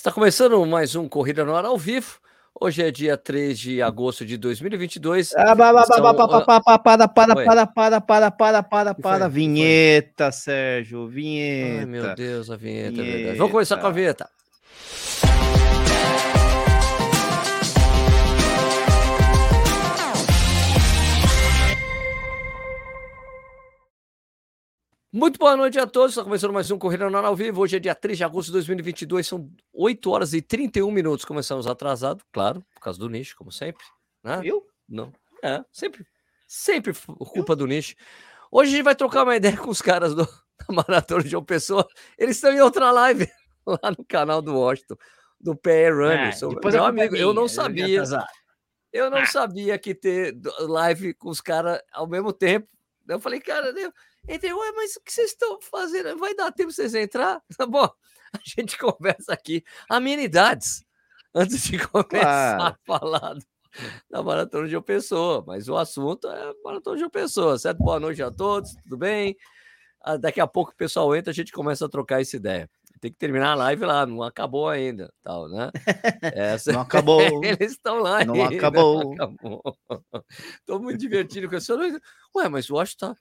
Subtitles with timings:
[0.00, 2.20] Está começando mais um Corrida no Ar ao vivo.
[2.58, 5.34] Hoje é dia 3 de agosto de 2022.
[5.36, 7.44] Ah, ba, ba, ba, São- ba, ba, ba, ba, para, para, Oi.
[7.44, 9.28] para, para, para, para, para, para.
[9.28, 11.86] Vinheta, Sérgio, Ai, vinheta.
[11.86, 13.18] meu Deus, a vinheta, é verdade.
[13.18, 13.36] Vinheta.
[13.36, 14.30] Vamos começar com a vinheta.
[25.12, 26.12] Muito boa noite a todos.
[26.12, 27.60] Está começando mais um Corrida Ar ao vivo.
[27.60, 29.26] Hoje é dia 3 de agosto de 2022.
[29.26, 31.24] São 8 horas e 31 minutos.
[31.24, 33.84] Começamos atrasado, claro, por causa do nicho, como sempre.
[34.22, 34.38] Né?
[34.40, 34.64] Viu?
[34.88, 35.12] Não.
[35.42, 36.06] É, sempre.
[36.46, 37.96] Sempre culpa do nicho.
[38.52, 41.44] Hoje a gente vai trocar uma ideia com os caras do, da Maratona de João
[41.44, 41.88] Pessoa.
[42.16, 43.28] Eles estão em outra live
[43.66, 44.94] lá no canal do Washington,
[45.40, 46.32] do PR Runner.
[46.32, 48.04] Ah, depois meu é amigo, eu não sabia.
[48.92, 49.10] Eu Ah.
[49.10, 52.68] não sabia que ter live com os caras ao mesmo tempo.
[53.08, 53.92] Eu falei, cara, eu
[54.28, 56.16] entrei, ué, mas o que vocês estão fazendo?
[56.18, 57.42] Vai dar tempo vocês entrar?
[57.56, 59.62] Tá bom, a gente conversa aqui.
[59.88, 60.84] Amenidades,
[61.34, 62.62] antes de começar Claro.
[62.64, 63.44] a falar do-
[64.10, 65.44] da Maratona de João Pessoa.
[65.46, 67.78] Mas o assunto é Maratona de João Pessoa, certo?
[67.78, 69.36] Boa noite a todos, tudo bem?
[70.02, 72.68] Ah, Daqui a pouco o pessoal entra, a gente começa a trocar essa ideia.
[73.00, 75.70] Tem que terminar a live lá, não acabou ainda, tal, né?
[76.36, 76.70] Essa...
[76.72, 77.42] Não acabou.
[77.42, 79.14] Eles estão lá Não ainda, acabou.
[80.66, 81.74] Tô muito divertido com isso.
[82.36, 83.20] Ué, mas o Washington tá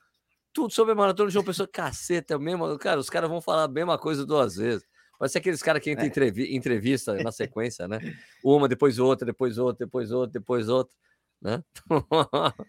[0.54, 1.68] tudo sobre a maratona de João Pessoa.
[1.72, 2.78] Caceta, é o mesmo.
[2.78, 4.84] Cara, os caras vão falar a mesma coisa duas vezes.
[5.18, 6.10] Parece aqueles caras que entram em É.
[6.10, 8.00] entrevi- entrevista na sequência, né?
[8.44, 10.96] Uma, depois outra, depois outra, depois outra, depois outra,
[11.42, 11.62] né?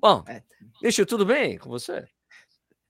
[0.00, 0.42] Bom, É.
[1.06, 2.06] Tudo bem com você?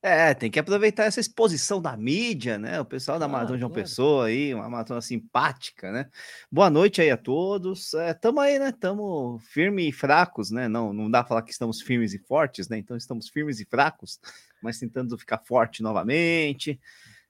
[0.03, 2.81] É, tem que aproveitar essa exposição da mídia, né?
[2.81, 3.87] O pessoal da Ah, Maratona de João claro.
[3.87, 6.09] Pessoa aí, uma maratona simpática, né?
[6.51, 7.92] Boa noite aí a todos.
[7.92, 8.73] É, tamo aí, né?
[8.73, 10.69] Tamo firme e fracos, né?
[10.69, 12.79] Não, não dá pra falar que estamos firmes e fortes, né?
[12.79, 14.19] Então estamos firmes e fracos,
[14.62, 16.81] mas tentando ficar forte novamente.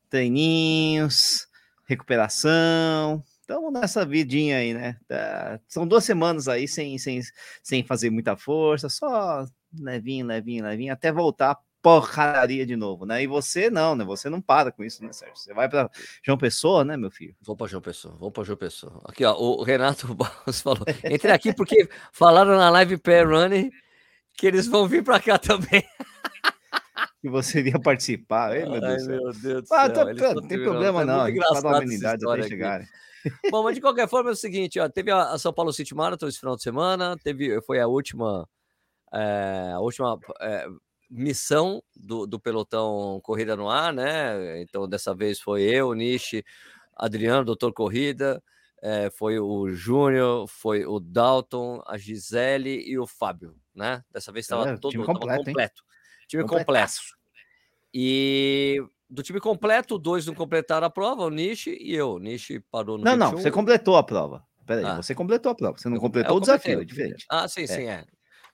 [0.09, 1.49] Treininhos,
[1.89, 3.25] recuperação.
[3.41, 4.97] Estamos nessa vidinha aí, né?
[5.09, 7.21] Tá- São duas semanas aí sem, sem,
[7.65, 9.45] sem fazer muita força, só
[9.77, 13.23] levinho, levinho, levinho, até voltar porcaria de novo, né?
[13.23, 14.05] E você não, né?
[14.05, 15.37] Você não para com isso, né, Sérgio?
[15.37, 15.91] Você vai para
[16.23, 17.35] João Pessoa, né, meu filho?
[17.41, 19.01] Vou para João Pessoa, vou para João Pessoa.
[19.05, 20.85] Aqui, ó, o Renato Barros falou.
[21.05, 23.71] Entrei aqui porque falaram na live Pair Running
[24.35, 25.85] que eles vão vir para cá também.
[27.21, 28.53] Que você iria participar.
[28.53, 29.17] Ai, meu Deus Ai, do céu.
[29.23, 30.15] meu Deus do Ah, céu.
[30.15, 32.87] tão não tem problema Tá não, muito a amenidade até chegarem.
[33.51, 36.27] Bom, mas de qualquer forma é o seguinte, ó, teve a, São Paulo City Marathon
[36.27, 38.49] esse final de semana, teve, foi a última,
[39.13, 40.67] eh, a última eh,
[41.11, 44.61] missão do, do pelotão Corrida no Ar, né?
[44.63, 46.45] Então dessa vez foi eu, Nishi,
[46.97, 48.43] Adriano, Doutor Corrida,
[48.83, 54.03] eh, foi o Júnior, foi o Dalton, a Gisele e o Fábio, né?
[54.11, 55.83] Dessa vez estava É, todo time completo, completo.
[56.29, 57.01] Time completo.
[57.93, 62.13] E do time completo, dois não completaram a prova, o Nishi e eu.
[62.15, 63.43] O Nishi parou no Não, não, 21.
[63.43, 64.45] você completou a prova.
[64.65, 64.97] Peraí, Ah.
[65.03, 65.77] você completou a prova.
[65.77, 67.27] Você não Eu- completou eu o desafio, é diferente.
[67.29, 68.05] Ah, sim, sim, é.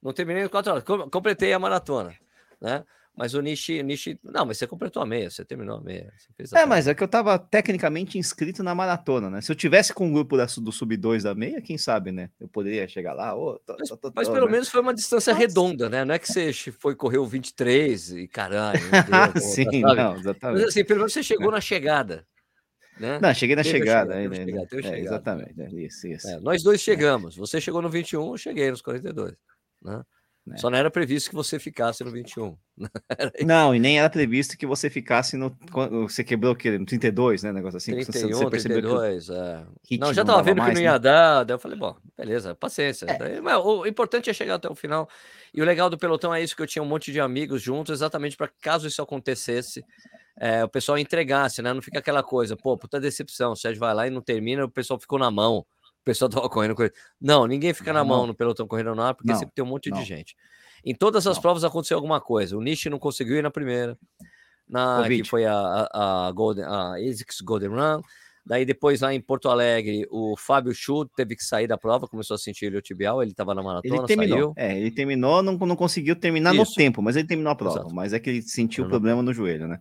[0.03, 0.85] Não terminei em quatro horas.
[0.85, 2.15] Com- Completei a maratona,
[2.61, 2.85] né?
[3.19, 4.21] Mas o Nishi, Nishi...
[4.23, 6.13] Não, mas você completou a meia, você terminou a meia.
[6.19, 9.41] você fez a É, mas é que eu tava tecnicamente inscrito na maratona, né?
[9.41, 12.29] Se eu tivesse com o grupo da, do Sub-2 da meia, quem sabe, né?
[12.39, 14.53] Eu poderia chegar lá, ô, tô- Mas, tô- tô- mas pelo né?
[14.53, 16.05] menos foi uma distância Mas- redonda, né?
[16.05, 18.79] Não é que você foi correr o 23 e caralho.
[18.81, 20.65] Deus, sim, não, Mas exatamente.
[20.67, 22.27] assim, pelo menos você chegou na chegada.
[23.01, 23.19] Né?
[23.21, 24.23] Não, cheguei na Teve chegada né?
[24.23, 26.29] teve a É, chegada, exatamente, é, isso, isso.
[26.29, 27.35] É, nós dois chegamos.
[27.37, 29.35] Você chegou no 21, eu cheguei nos 42.
[29.83, 30.03] Né?
[30.53, 30.59] É.
[30.59, 32.57] Só não era previsto que você ficasse no 21.
[33.45, 35.57] Não, e nem era previsto que você ficasse no.
[36.03, 36.79] Você quebrou o quê?
[36.79, 37.53] No 32, né?
[37.53, 37.97] Negócio assim.
[37.97, 39.31] que você- 31, você percebeu que o 32.
[39.31, 39.67] É.
[39.91, 40.93] hit Não, já não tava dava vendo mais, que não né?
[40.93, 41.45] ia dar.
[41.45, 43.07] Daí eu falei, bom, beleza, paciência.
[43.19, 45.09] Daí, mas o importante é chegar até o final.
[45.53, 47.93] E o legal do pelotão é isso: que eu tinha um monte de amigos juntos,
[47.93, 49.85] exatamente para caso isso acontecesse,
[50.39, 51.73] é, o pessoal entregasse, né?
[51.73, 53.53] Não fica aquela coisa, pô, puta decepção.
[53.53, 55.67] O Sérgio vai lá e não termina, o pessoal ficou na mão.
[56.07, 56.93] O pessoal tava correndo com ele.
[57.21, 58.27] Não, ninguém fica na Não, mão não.
[58.29, 60.37] no pelotão correndo no ar, porque Não, sempre tem um monte de gente.
[60.85, 62.57] Em todas as provas aconteceu alguma coisa.
[62.57, 63.99] O Nishi não conseguiu ir na primeira,
[64.69, 68.03] na, que foi a, a, a, Golden, a ASICS Golden Run.
[68.47, 72.37] Daí depois lá em Porto Alegre, o Fábio Chu teve que sair da prova, começou
[72.37, 74.55] a sentir iliotibial, ele estava na maratona, Ele terminou.
[74.55, 74.55] saiu.
[74.57, 76.75] É, ele terminou, não, não conseguiu terminar no Isso.
[76.77, 77.81] tempo, mas ele terminou a prova.
[77.81, 77.93] Exato.
[77.93, 79.81] Mas é que ele sentiu o problema no joelho, né?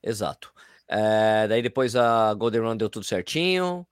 [0.00, 0.52] Exato.
[0.88, 3.84] É, daí depois a Golden Run deu tudo certinho.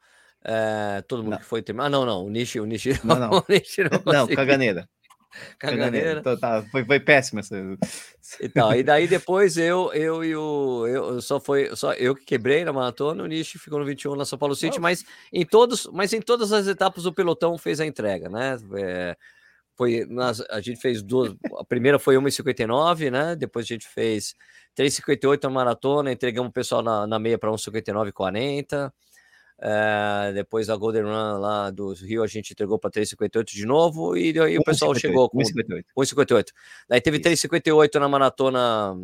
[0.45, 1.39] É, todo mundo Não.
[1.39, 1.87] que foi terminar.
[1.87, 2.25] Ah, não, não.
[2.27, 3.31] O Nishi, o Nishi, Não, não.
[3.39, 4.89] o Nishi não, Não, caganeira.
[5.59, 6.21] Caganeira.
[6.21, 7.57] Então, tá, foi, foi péssimo essa.
[8.41, 8.73] E tal.
[8.75, 10.87] E daí depois eu, eu e o.
[10.87, 14.25] Eu, só foi só eu que quebrei na maratona, o Nishi ficou no 21 na
[14.25, 14.81] São Paulo City, Oh.
[14.83, 18.57] mas em todos, mas em todas as etapas o pelotão fez a entrega, né?
[18.77, 19.17] É,
[19.77, 21.35] foi nas, a gente fez duas.
[21.59, 23.35] A primeira foi 1,59, né?
[23.35, 24.37] Depois a gente fez
[24.79, 28.93] 3,58 na maratona, entregamos o pessoal na, na meia para 1,59,40.
[29.61, 34.17] É, depois a Golden Run lá do Rio a gente entregou para 3,58 de novo
[34.17, 35.85] e aí o pessoal 1,58, chegou com 1,58.
[35.97, 36.47] 1,58.
[36.89, 37.47] Daí teve Isso.
[37.49, 38.95] 3,58 na maratona.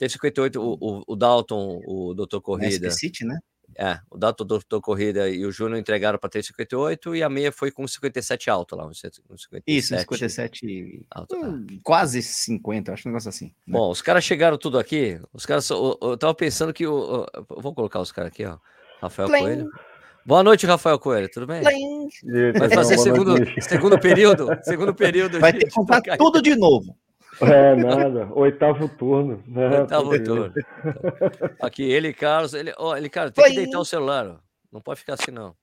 [0.00, 2.90] 3,58 o, o, o Dalton, o Doutor Corrida.
[2.90, 3.38] SP City, né?
[3.76, 7.50] É, o Dalton, o Doutor Corrida e o Júnior entregaram para 3,58 e a meia
[7.52, 8.86] foi com 57 alto lá.
[8.86, 11.36] Um 57, Isso, 57, alto.
[11.36, 13.46] hum, quase 50, acho um negócio assim.
[13.46, 13.52] né?
[13.72, 15.20] Bom, os caras chegaram tudo aqui.
[15.32, 15.68] Os caras.
[15.70, 16.86] Eu, eu tava pensando que.
[16.86, 18.58] o o- vou colocar os caras aqui, ó.
[19.04, 19.40] Rafael Plim.
[19.42, 19.70] Coelho.
[20.26, 21.28] Boa noite, Rafael Coelho.
[21.30, 21.62] Tudo bem?
[21.62, 22.08] Plim.
[22.58, 24.48] Vai fazer segundo, segundo período?
[24.62, 25.38] Segundo período.
[25.40, 26.96] Vai ter que comprar trocar- tudo de novo.
[27.42, 28.28] É, nada.
[28.34, 29.42] Oitavo turno.
[29.46, 29.80] né?
[29.80, 30.52] Oitavo turno.
[31.60, 32.54] Aqui, ele Carlos.
[32.54, 33.62] Ele, ó, ele, cara, tem que Plim.
[33.64, 34.26] deitar o celular.
[34.26, 34.36] ó.
[34.72, 35.54] Não pode ficar assim, não.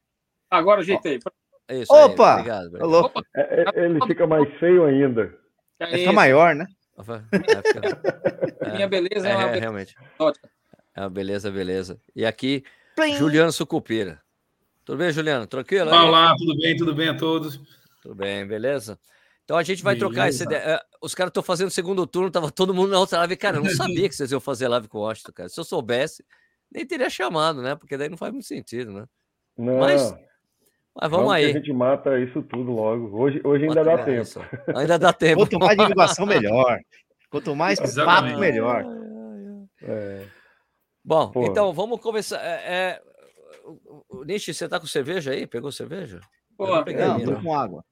[0.50, 1.20] Agora ajeitei.
[1.68, 2.34] É isso aí, Opa!
[2.34, 2.66] Obrigado.
[2.68, 2.84] obrigado.
[2.84, 3.00] Alô?
[3.06, 5.34] Opa, É, é, ele fica mais feio ainda.
[5.80, 6.14] é isso.
[6.14, 6.66] maior, né?
[6.98, 9.96] Rafael, é, fica- Minha beleza é, é, uma é, beleza realmente.
[10.96, 11.98] É uma beleza, beleza.
[12.14, 12.64] E aqui,
[12.96, 13.16] Plim.
[13.18, 14.22] Juliano Sucupira.
[14.86, 15.48] Tudo bem, Juliano?
[15.48, 15.90] Tranquilo?
[15.90, 15.98] aí?
[16.00, 16.76] Olá, tudo bem?
[16.76, 17.60] Tudo bem a todos?
[18.02, 19.00] Tudo bem, beleza?
[19.44, 20.46] Então a gente vai trocar esse.
[20.46, 20.64] Beleza.
[20.64, 20.78] ideia.
[20.78, 23.36] É, Os caras estão fazendo segundo turno, tava todo mundo na outra live.
[23.38, 25.50] Cara, eu não sabia que vocês iam fazer live com o Washington, cara.
[25.50, 26.24] Se eu soubesse,
[26.72, 27.76] nem teria chamado, né?
[27.76, 29.06] Porque daí não faz muito sentido, né?
[29.58, 30.14] Não, Mas,
[30.96, 31.46] Mas vamos que aí.
[31.46, 33.18] a gente mata isso tudo logo.
[33.20, 34.22] Hoje, hoje ainda dá tempo.
[34.22, 34.40] isso.
[34.76, 35.42] Ainda dá tempo.
[35.42, 36.80] Quanto mais divulgação, melhor.
[37.30, 38.86] Quanto mais papo, melhor.
[39.82, 40.24] É,
[41.04, 41.46] Bom, Pô.
[41.46, 42.40] então vamos começar.
[42.44, 43.02] É, é,
[44.26, 45.48] Nishi, você tá com cerveja aí?
[45.48, 46.20] Pegou cerveja?
[46.58, 47.84] Pô, Eu não peguei Não, tô com água.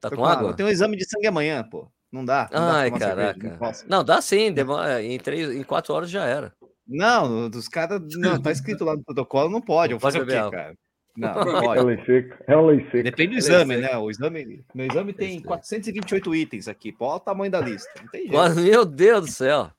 [0.00, 0.54] Tá Tô com água?
[0.54, 1.90] Tem um exame de sangue amanhã, pô.
[2.12, 2.48] Não dá.
[2.52, 3.50] Não dá Ai, pra tomar cerveja, caraca.
[3.50, 3.88] não posso.
[3.88, 4.52] Não, dá sim.
[4.52, 6.54] Demora, em, três, em quatro horas já era.
[6.86, 8.00] Não, dos caras.
[8.16, 9.90] Não, tá escrito lá no protocolo, não pode.
[9.90, 10.74] Não Eu vou fazer o quê, beber cara?
[11.16, 11.84] Não, não é pode.
[11.86, 12.44] lei seca.
[12.46, 13.02] É lei seca.
[13.02, 13.96] Depende do exame, né?
[13.96, 15.46] O exame, meu exame tem Beleza.
[15.46, 16.92] 428 itens aqui.
[16.92, 17.90] Pô, olha o tamanho da lista.
[18.00, 18.36] Não tem jeito.
[18.36, 19.70] Mas, meu Deus do céu.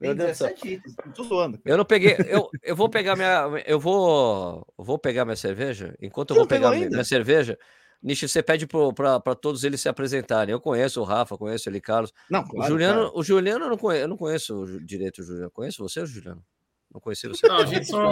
[0.00, 0.46] Meu Deus do céu.
[0.48, 0.96] 17 itens.
[1.04, 1.60] Não tô zoando.
[1.64, 2.16] Eu não peguei.
[2.26, 3.62] Eu, eu vou pegar minha.
[3.66, 4.66] Eu vou.
[4.78, 5.94] Eu vou pegar minha cerveja.
[6.00, 6.96] Enquanto eu Você vou pegar minha, ainda?
[6.96, 7.58] minha cerveja,
[8.02, 10.52] Nishi, você pede para todos eles se apresentarem.
[10.52, 12.12] Eu conheço o Rafa, conheço ele, Carlos.
[12.30, 13.18] Não, O claro, Juliano, cara.
[13.18, 15.50] o Juliano eu não conheço, eu não conheço o direito o Juliano.
[15.50, 16.42] Conheço você, Juliano?
[16.92, 17.46] Não conheci você.
[17.46, 18.10] Não, a, gente só,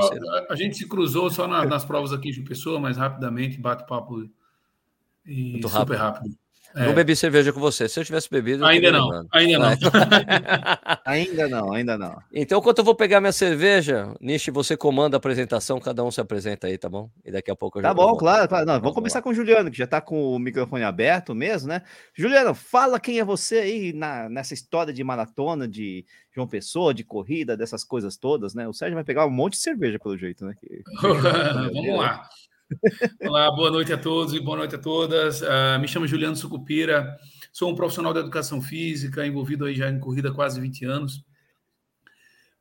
[0.50, 4.28] a- gente se cruzou só na- nas provas aqui de pessoa, mas rapidamente, bate-papo
[5.26, 6.36] e Muito super rápido.
[6.78, 6.86] É.
[6.86, 7.88] Não bebi cerveja com você.
[7.88, 8.62] Se eu tivesse bebido.
[8.62, 9.68] eu Ainda não, ainda não.
[11.04, 12.18] Ainda não, ainda não.
[12.32, 16.20] Então, enquanto eu vou pegar minha cerveja, Nishi, você comanda a apresentação, cada um se
[16.20, 17.10] apresenta aí, tá bom?
[17.24, 18.48] E daqui a pouco eu já Tá bom, claro.
[18.48, 18.66] claro.
[18.66, 21.68] Não, Vamos vamos começar com o Juliano, que já tá com o microfone aberto mesmo,
[21.68, 21.82] né?
[22.14, 26.04] Juliano, fala quem é você aí na, nessa história de maratona, de
[26.34, 28.68] João Pessoa, de corrida, dessas coisas todas, né?
[28.68, 30.54] O Sérgio vai pegar um monte de cerveja, pelo jeito, né?
[30.60, 30.82] Que-
[31.72, 32.22] Vamos lá.
[33.20, 35.42] Olá, boa noite a todos e boa noite a todas.
[35.42, 37.16] Ah, me chamo Juliano Sucupira,
[37.52, 41.24] sou um profissional da educação física, envolvido aí já em corrida há quase 20 anos.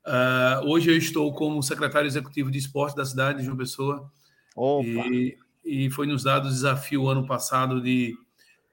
[0.05, 4.09] Ah, hoje eu estou como secretário executivo de esporte da cidade de João Pessoa
[4.79, 8.15] e, e foi nos dado o desafio ano passado de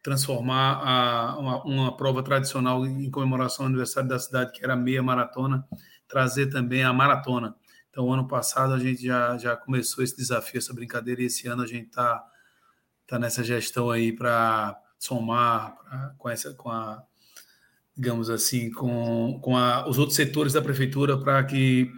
[0.03, 4.77] transformar a- uma, uma prova tradicional em comemoração ao aniversário da cidade, que era a
[4.77, 5.67] meia maratona,
[6.09, 7.55] trazer também a maratona.
[7.95, 11.63] Então, ano passado a gente já, já começou esse desafio, essa brincadeira, e esse ano
[11.63, 12.25] a gente está
[13.07, 17.01] tá nessa gestão aí para somar pra- com essa, com a,
[17.97, 21.89] digamos assim, com, com a, os outros setores da prefeitura para que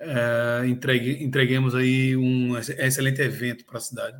[0.00, 4.18] eh, entregue, entreguemos aí um ex- excelente evento para a cidade.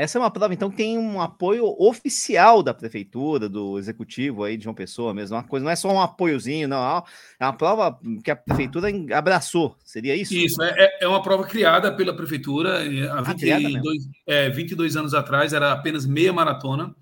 [0.00, 4.56] Essa é uma prova, então, que tem um apoio oficial da prefeitura, do executivo aí
[4.56, 5.36] de João Pessoa mesmo.
[5.36, 7.02] Uma coisa, não é só um apoiozinho, não.
[7.40, 9.76] É uma prova que a prefeitura abraçou.
[9.84, 10.32] Seria isso?
[10.34, 13.82] Isso, é, é- é uma prova criada pela prefeitura eh, há Ah, criada mesmo.
[13.82, 16.94] 22, é, 22 anos atrás, era apenas meia maratona.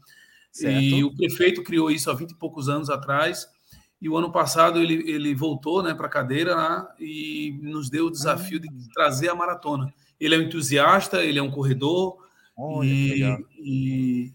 [0.51, 0.81] Certo.
[0.81, 3.47] E o prefeito criou isso há 20 e poucos anos atrás.
[4.01, 8.07] E o ano passado ele, ele voltou né, para a cadeira lá e nos deu
[8.07, 9.93] o desafio de trazer a maratona.
[10.19, 12.25] Ele é um entusiasta, ele é um corredor
[12.57, 13.39] Olha, legal.
[13.59, 14.33] e,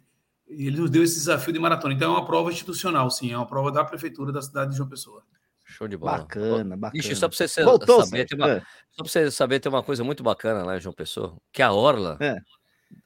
[0.47, 1.93] e ele nos deu esse desafio de maratona.
[1.93, 4.89] Então é uma prova institucional, sim, é uma prova da prefeitura da cidade de João
[4.89, 5.23] Pessoa.
[5.65, 6.17] Show de bola.
[6.19, 6.99] Bacana, bacana.
[6.99, 8.59] Ixi, só pra você Voltou, saber, tem uma, É,
[8.91, 11.71] só pra você saber, tem uma coisa muito bacana lá em João Pessoa, que a
[11.71, 12.17] orla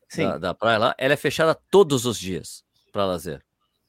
[0.09, 0.23] Sim.
[0.23, 3.41] da, da praia lá, ela é fechada todos os dias para lazer.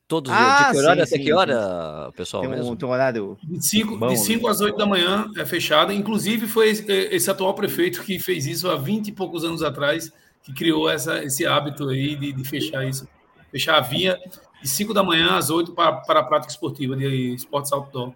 [0.09, 0.67] Todos os Ah, dias.
[0.69, 2.77] De que horário sim, até sim, que hora, pessoal, Tem um, mesmo?
[2.77, 3.39] tem um horário.
[3.43, 4.21] De 5 Bom, de né?
[4.21, 5.93] cinco às 8 da manhã é fechada.
[5.93, 10.13] Inclusive, foi esse, esse atual prefeito que fez isso há 20 e poucos anos atrás,
[10.47, 13.09] que criou essa, esse hábito aí de, de fechar isso.
[13.51, 14.17] Fechar a via
[14.63, 18.15] de 5 da manhã às 8 para, para a prática esportiva de esportes outdoor.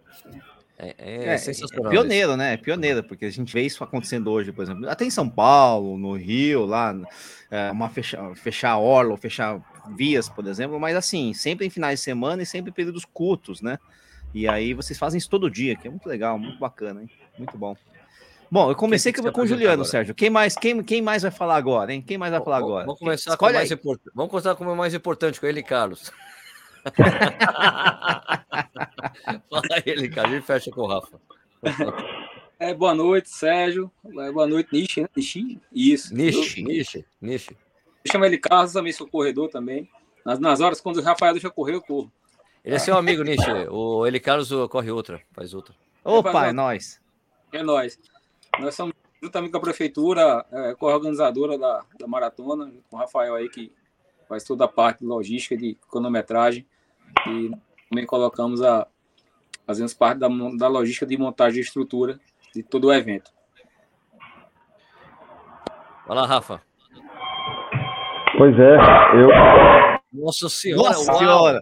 [0.78, 2.54] É, é É, é pioneiro, né?
[2.54, 4.88] É pioneiro, porque a gente vê isso acontecendo hoje, por exemplo.
[4.88, 6.94] Até em São Paulo, no Rio, lá,
[7.50, 9.60] é, uma fechar, fechar a orla, ou fechar
[9.96, 13.60] vias, por exemplo, mas assim, sempre em finais de semana e sempre em períodos curtos,
[13.60, 13.76] né?
[14.32, 17.10] E aí vocês fazem isso todo dia, que é muito legal, muito bacana, hein?
[17.36, 17.76] Muito bom.
[18.50, 20.14] Bom, eu comecei com, que com o Juliano, apresenta Sérgio.
[20.14, 22.02] Quem mais, quem, quem mais vai falar agora, hein?
[22.02, 22.86] Quem mais vai falar Vamos- agora?
[22.86, 23.76] Vamos começar com mais aí.
[23.78, 24.10] importante.
[24.14, 26.10] Vamos começar com o mais importante, com ele, Carlos.
[29.50, 31.20] Fala aí, ele, Carlos, e fecha com o Rafa.
[32.58, 33.90] É, boa noite, Sérgio.
[34.18, 35.08] É, boa noite, Nishi, né?
[35.16, 35.60] Nishi?
[35.72, 36.14] Isso.
[36.14, 37.56] Niche, Eu, niche, niche.
[38.04, 39.88] eu chamo ele Carlos, também sou corredor também.
[40.24, 42.10] Nas, nas horas, quando o Rafael deixa correr, eu corro.
[42.64, 43.50] Ele é seu amigo, Niche.
[43.70, 45.74] O ele, Carlos, corre outra, faz outra.
[46.04, 47.00] Opa, é nóis.
[47.52, 47.98] É nós.
[48.58, 53.48] Nós somos, juntamente com a prefeitura, é, co-organizadora da, da maratona, com o Rafael aí,
[53.48, 53.72] que
[54.28, 56.66] faz toda a parte de logística, de cronometragem.
[57.26, 57.50] E
[57.88, 58.86] também colocamos a.
[59.66, 62.18] Fazemos parte da, da logística de montagem de estrutura
[62.54, 63.30] de todo o evento.
[66.06, 66.60] Vai lá, Rafa.
[68.36, 68.76] Pois é,
[69.14, 69.28] eu.
[70.12, 71.18] Nossa senhora, Nossa uau.
[71.18, 71.60] senhora.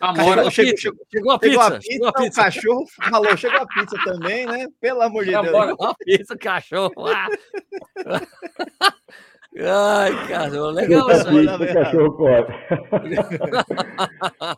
[0.00, 2.42] Amora, Chegou- Chegou, chegou- a Chegou pizza, a chegou a pizza, o pizza.
[2.42, 4.66] cachorro falou, chegou a pizza também, né?
[4.80, 5.48] Pelo amor de Deus.
[5.48, 5.70] Amora.
[5.70, 6.92] Chegou a pizza, cachorro.
[7.06, 7.26] Ah.
[9.58, 11.46] Ai, cara, legal isso aí.
[11.46, 12.44] O cachorro corre.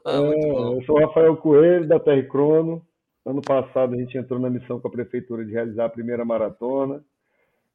[0.06, 2.84] É, eu sou o Rafael Coelho, da TR Crono.
[3.24, 7.02] Ano passado a gente entrou na missão com a prefeitura de realizar a primeira maratona.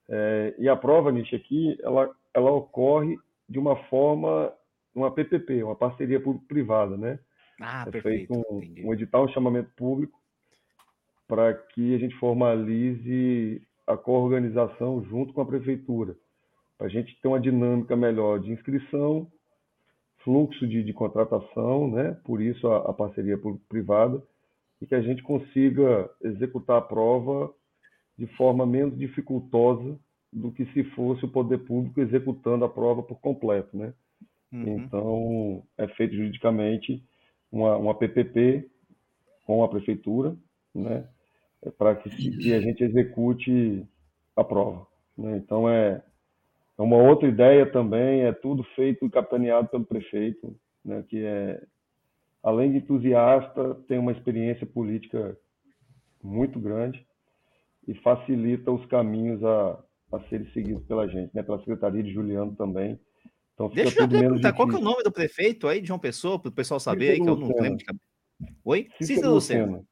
[0.09, 3.17] É, e a prova, Nietzsche, aqui, ela, ela ocorre
[3.47, 4.51] de uma forma,
[4.93, 7.19] uma PPP, uma parceria público-privada, né?
[7.61, 10.19] Ah, é feito um, um edital, um chamamento público,
[11.27, 16.15] para que a gente formalize a coorganização junto com a prefeitura,
[16.77, 19.27] para a gente ter uma dinâmica melhor de inscrição,
[20.23, 22.17] fluxo de, de contratação, né?
[22.23, 24.21] por isso a, a parceria público-privada,
[24.81, 27.53] e que a gente consiga executar a prova
[28.17, 29.97] de forma menos dificultosa
[30.31, 33.93] do que se fosse o poder público executando a prova por completo, né?
[34.51, 34.77] Uhum.
[34.77, 37.03] Então, é feito juridicamente
[37.53, 38.67] uma, uma PPP
[39.45, 40.35] com a prefeitura,
[40.73, 41.07] né,
[41.77, 43.87] para que, que a gente execute
[44.35, 44.87] a prova.
[45.15, 45.37] né.
[45.37, 46.01] Então, é,
[46.77, 51.61] é uma outra ideia também, é tudo feito e capitaneado pelo prefeito, né, que é,
[52.41, 55.37] além de entusiasta, tem uma experiência política
[56.23, 57.05] muito grande
[57.87, 59.79] e facilita os caminhos a,
[60.11, 62.99] a serem seguidos pela gente, né, pela Secretaria de Juliano também.
[63.53, 65.79] Então, fica Deixa eu tudo menos perguntar, qual que é o nome do prefeito aí
[65.81, 67.61] de João Pessoa, para o pessoal saber aí, que eu não Lucena.
[67.61, 68.05] lembro de cabeça.
[68.65, 68.87] Oi?
[68.97, 69.65] Cícero Cícero Lucena.
[69.65, 69.83] Lucena.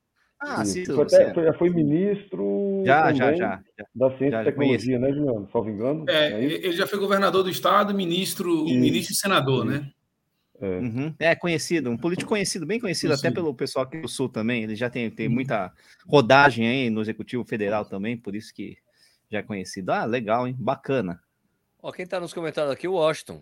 [0.44, 0.72] Ah, Isso.
[0.74, 1.34] Cícero Foi até- Lucena.
[1.36, 3.64] foi- já foi ministro Já, já, já.
[3.78, 3.86] já.
[3.94, 5.50] da Ciência Já e Tecnologia, né, Juliano?
[5.52, 6.06] Salvo engano.
[6.10, 8.80] É, é ele já foi governador do estado, ministro, Isso.
[8.80, 9.92] ministro e senador, né?
[10.60, 10.78] É.
[10.80, 11.14] Uhum.
[11.20, 13.36] É conhecido, um político conhecido, bem conhecido até Conhecido.
[13.44, 14.64] pelo pessoal aqui do Sul também.
[14.64, 15.72] Ele já tem, tem muita
[16.08, 18.78] rodagem aí no Executivo Federal também, por isso que
[19.30, 19.92] já é conhecido.
[19.92, 20.56] Ah, legal, hein?
[20.60, 21.20] Bacana.
[21.84, 23.42] Ó, quem tá nos comentários aqui, o Washington.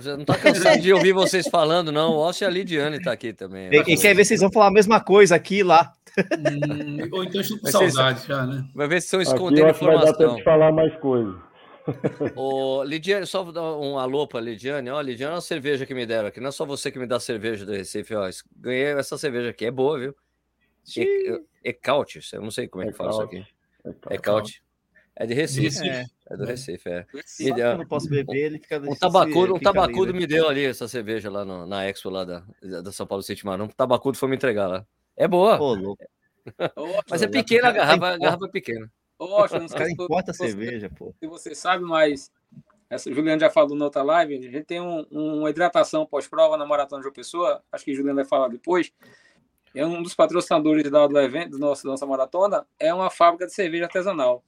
[0.00, 2.12] Já Não tá cansado de ouvir vocês falando, não.
[2.12, 3.68] O Washington e a Lidiane tá aqui também.
[3.72, 5.92] E, e quer ver se vocês vão falar a mesma coisa aqui e lá.
[6.18, 8.66] Hum, ou então estou com saudade já, né?
[8.74, 10.36] Vai ver se estão Aqui eu escondendo acho que vai dar tempo informação.
[10.36, 11.34] de falar mais coisas.
[12.34, 14.90] Ô, Lidiane, só vou dar um alô pra Lidiane.
[14.90, 16.40] Ó, Lidiane, é uma cerveja que me deram aqui.
[16.40, 18.28] Não é só você que me dá cerveja do Recife, ó.
[18.56, 20.16] Ganhei essa cerveja aqui, é boa, viu?
[20.96, 23.46] E- Ecaute, eu não sei como é que fala isso aqui.
[24.10, 24.62] Ecaute.
[25.14, 25.62] É de Recife.
[25.62, 25.88] Recife.
[25.88, 26.04] É.
[26.28, 27.06] É do Recife, é.
[27.36, 28.78] Que deu- eu não posso beber, ele fica.
[28.78, 32.24] Um tabacudo, um fica tabacudo me deu ali essa cerveja lá no- na Expo lá
[32.24, 32.42] da,
[32.82, 33.60] da São Paulo City Mar.
[33.60, 34.84] Um tabacudo foi me entregar lá.
[35.16, 36.04] É boa, Ô, louco.
[37.10, 38.90] mas é pequena a garrafa, a garrafa é pequena.
[39.18, 41.14] Ótimo, não sei se importam a você- cerveja, pô.
[41.18, 42.30] se você sabe, mas
[42.90, 46.56] essa, o Juliano já falou na outra live, a gente tem um- uma hidratação pós-prova
[46.56, 48.92] na Maratona de João Pessoa, acho que o Juliano vai falar depois.
[49.74, 53.46] É um dos patrocinadores da- do evento, do nosso, da nossa maratona, é uma fábrica
[53.46, 54.42] de cerveja artesanal.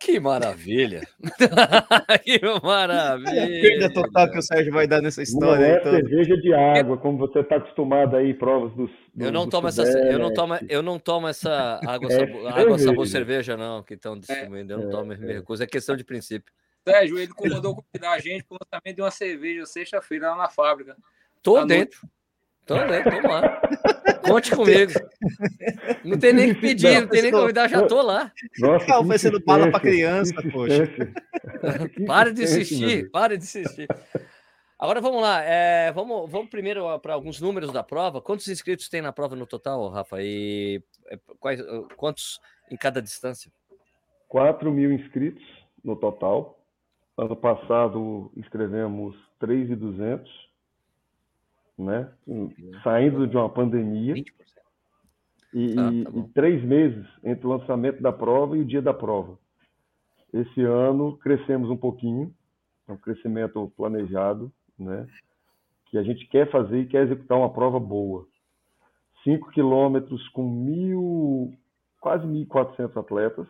[0.00, 1.02] Que maravilha!
[2.24, 3.60] que Olha a maravilha!
[3.60, 5.96] perda total que o Sérgio vai dar nessa Não história aí é toda.
[5.96, 8.90] cerveja de água, como você está acostumado aí, provas dos.
[9.14, 12.16] do- Eu não do tomo essa, eu não tomo, eu não tomo essa água, É
[12.18, 13.56] sabor, água sabor cerveja.
[13.58, 14.72] não, que estão distribuindo.
[14.72, 15.62] Eu não é, tomo, me recuso.
[15.62, 16.50] É questão de princípio.
[16.88, 20.48] Sérgio, ele comandou convidar a gente para o lançamento de uma cerveja sexta-feira lá na
[20.48, 20.96] fábrica.
[21.42, 21.98] Tô À noite.
[22.70, 23.60] Tô dentro, vamos lá.
[24.24, 24.92] Conte comigo.
[26.04, 28.32] Não tem nem que pedir, não tem nem que convidar, já tô lá.
[28.60, 30.86] Nossa, que oferecendo bala pra insistência, criança, poxa.
[31.90, 33.88] Que Para de insistir, para de insistir.
[34.78, 38.22] Agora vamos lá, é, vamos, vamos primeiro para alguns números da prova.
[38.22, 40.22] Quantos inscritos tem na prova no total, Rafa?
[40.22, 41.60] E é, quais,
[41.96, 43.50] quantos em cada distância?
[44.28, 45.42] 4 mil inscritos
[45.82, 46.56] no total.
[47.18, 50.24] Ano passado inscrevemos 3.200,
[51.84, 52.10] né?
[52.82, 54.24] Saindo de uma pandemia 20%.
[55.54, 56.20] e, Ah, tá bom.
[56.20, 59.38] e três meses entre o lançamento da prova e o dia da prova.
[60.32, 62.32] Esse ano crescemos um pouquinho,
[62.88, 65.06] é um crescimento planejado, né?
[65.86, 68.26] Que a gente quer fazer e quer executar uma prova boa.
[69.24, 71.52] 5 quilômetros com mil,
[72.00, 73.46] quase 1.400 atletas.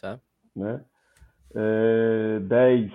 [0.00, 0.20] Tá.
[0.54, 0.84] né?
[1.54, 2.92] É, 10,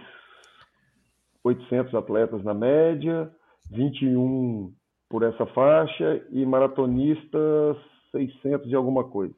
[1.44, 3.32] 800 atletas na média,
[3.72, 4.74] 21
[5.10, 7.78] por essa faixa e maratonistas
[8.12, 9.36] 600 e alguma coisa.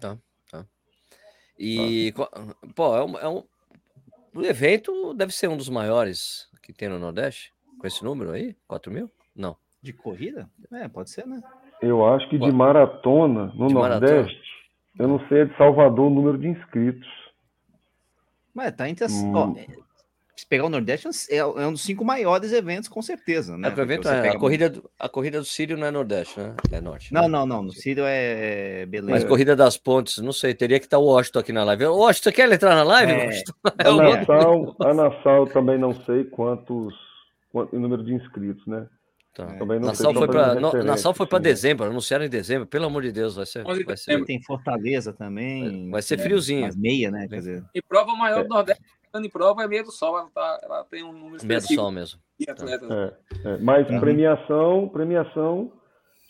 [0.00, 0.16] Tá,
[0.50, 0.64] tá.
[1.58, 2.28] E, tá.
[2.74, 3.44] pô, é um, é um,
[4.34, 8.56] o evento deve ser um dos maiores que tem no Nordeste, com esse número aí?
[8.68, 9.10] 4 mil?
[9.34, 9.56] Não.
[9.82, 10.48] De corrida?
[10.72, 11.40] É, pode ser, né?
[11.82, 14.34] Eu acho que de maratona no de Nordeste, maratona.
[14.98, 17.08] eu não sei, é de Salvador o número de inscritos.
[18.54, 19.12] Mas tá entre as.
[19.12, 19.34] Hum.
[19.34, 19.54] Ó,
[20.40, 23.68] se pegar o Nordeste, é, é um dos cinco maiores eventos, com certeza, né?
[23.68, 26.54] É, o evento é, a, corrida do, a corrida do Sírio não é Nordeste, né?
[26.72, 27.12] É Norte.
[27.12, 27.28] Não, né?
[27.28, 27.62] não, não.
[27.62, 29.10] No Sírio é beleza.
[29.10, 31.84] Mas Corrida das Pontes, não sei, teria que estar o Washington aqui na live.
[31.86, 33.12] Washington, quer entrar na live?
[33.12, 33.42] É.
[33.84, 36.94] A, Nassau, a Nassau também não sei quantos,
[37.52, 38.86] quanto, o número de inscritos, né?
[39.34, 39.46] Tá.
[39.46, 40.54] Também não Nassau foi para
[40.84, 44.24] Nassau foi para dezembro, anunciaram em dezembro, pelo amor de Deus, vai ser, vai ser...
[44.24, 45.82] tem Fortaleza também.
[45.82, 46.66] Vai, vai ser friozinho.
[46.66, 47.64] Né, meia, né, quer dizer.
[47.74, 48.42] E prova maior é.
[48.44, 48.82] do Nordeste
[49.14, 51.90] em prova é meia do sol, ela, tá, ela tem um número Meia do sol
[51.90, 52.20] mesmo.
[52.46, 52.50] É,
[53.48, 53.56] é.
[53.58, 54.00] Mas uhum.
[54.00, 55.72] premiação, premiação,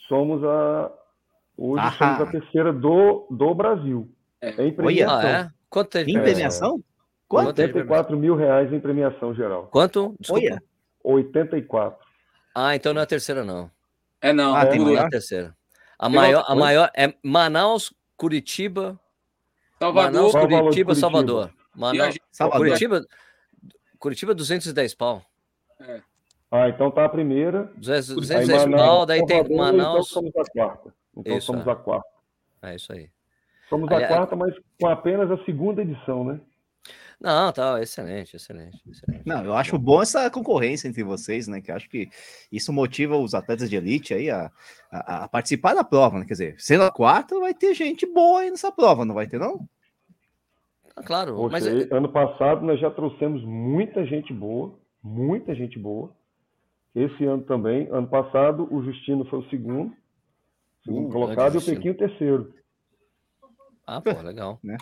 [0.08, 0.90] somos a
[1.56, 2.16] hoje Ahá.
[2.16, 4.08] somos a terceira do, do Brasil.
[4.40, 4.50] É.
[4.64, 5.18] Em premiação.
[5.18, 5.50] Ah, é?
[5.68, 6.12] Quanto teve?
[6.12, 6.82] Em premiação?
[7.28, 7.48] Quanto?
[7.48, 9.68] 84 mil reais em premiação geral.
[9.68, 10.16] Quanto?
[10.18, 10.44] Desculpa.
[10.44, 10.62] Olha.
[11.04, 11.98] 84.
[12.54, 13.70] Ah, então não é a terceira, não.
[14.20, 14.54] É não.
[14.54, 15.54] Ah, tem não é a terceira.
[15.98, 18.98] A maior, a maior é Manaus, Curitiba,
[19.78, 21.36] Salvador, Manaus, Curitiba, Salvador.
[21.36, 21.59] Manaus, Salvador.
[22.56, 23.06] Curitiba,
[23.98, 25.22] Curitiba 210 pau.
[25.80, 26.00] É.
[26.50, 27.70] Ah, então tá a primeira.
[27.76, 29.90] 210 Manaus, pau, daí Salvador, tem Manaus.
[29.90, 30.94] Então somos a quarta.
[31.16, 31.70] Então isso, somos é.
[31.70, 32.08] a quarta.
[32.62, 33.10] É isso aí.
[33.68, 36.40] Somos a quarta, mas com apenas a segunda edição, né?
[37.20, 39.22] Não, tá, excelente, excelente, excelente.
[39.26, 41.60] Não, eu acho bom essa concorrência entre vocês, né?
[41.60, 42.08] Que eu acho que
[42.50, 44.50] isso motiva os atletas de elite aí a,
[44.90, 46.24] a, a, participar da prova, né?
[46.24, 49.38] Quer dizer, sendo a quarta, vai ter gente boa aí nessa prova, não vai ter,
[49.38, 49.68] não?
[50.96, 51.34] Ah, claro.
[51.34, 51.66] Poxa, mas...
[51.66, 56.10] É ano passado nós já trouxemos muita gente boa, muita gente boa.
[56.94, 57.88] Esse ano também.
[57.90, 59.92] Ano passado o Justino foi o segundo,
[60.84, 62.52] segundo uh, colocado, e o Pequim o terceiro.
[63.86, 64.58] Ah, pô, legal.
[64.62, 64.76] né?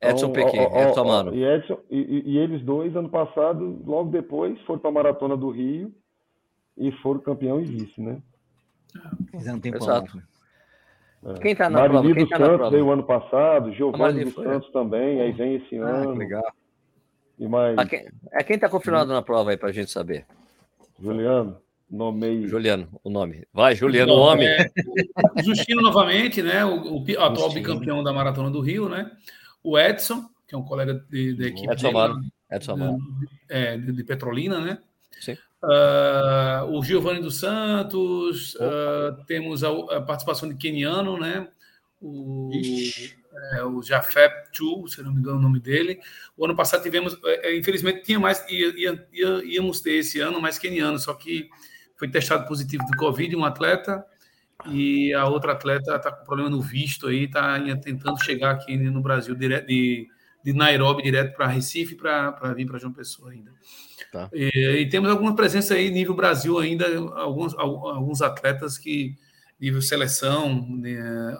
[0.00, 1.34] Edson então, Pequim, ó, ó, Edson Mano.
[1.34, 5.50] E, Edson, e, e, eles dois, ano passado, logo depois, foram para a Maratona do
[5.50, 5.94] Rio
[6.76, 8.20] e foram campeão e vice, né?
[9.30, 10.16] Fizeram tempo Exato.
[10.16, 10.24] Né?
[11.24, 11.34] É.
[11.40, 12.14] Quem está na Marili prova?
[12.14, 15.86] Quem dos tá Santos veio ano passado, Giovanni dos Santos também, aí vem esse ah,
[15.86, 16.14] ano.
[16.14, 16.52] legal.
[17.38, 17.78] E mais...
[17.78, 20.26] A quem, é quem está confirmado na prova aí para a gente saber?
[21.00, 21.56] Juliano,
[21.88, 22.46] nomei.
[22.46, 23.46] Juliano, o nome.
[23.52, 24.48] Vai, Juliano, o homem.
[24.48, 24.68] É,
[25.42, 26.64] Justino novamente, né?
[26.64, 29.10] O, o atual bicampeão da Maratona do Rio, né?
[29.62, 32.20] O Edson, que é um colega da equipe Edson Mano.
[32.50, 32.98] Edson Mano.
[33.48, 34.78] É, de, de Petrolina, né?
[35.20, 35.36] Sim.
[35.62, 41.48] Uh, o Giovanni dos Santos, uh, temos a, a, participação de Keniano, né?
[42.00, 42.50] O,
[43.54, 46.00] é, o Jafep Chu, se não me engano o nome dele.
[46.36, 50.18] O ano passado tivemos, é, é, infelizmente, tinha mais, ia, ia, ia, íamos ter esse
[50.18, 51.48] ano mais Keniano, só que
[51.96, 54.04] foi testado positivo de Covid um atleta
[54.66, 59.00] e a outra atleta está com problema no visto aí, está tentando chegar aqui no
[59.00, 60.08] Brasil direto de,
[60.44, 63.52] de Nairobi direto para Recife para vir para João Pessoa ainda.
[64.10, 64.28] Tá.
[64.32, 69.16] E, e, temos alguma presença aí nível Brasil ainda, alguns, alguns atletas que
[69.62, 71.38] nível seleção né,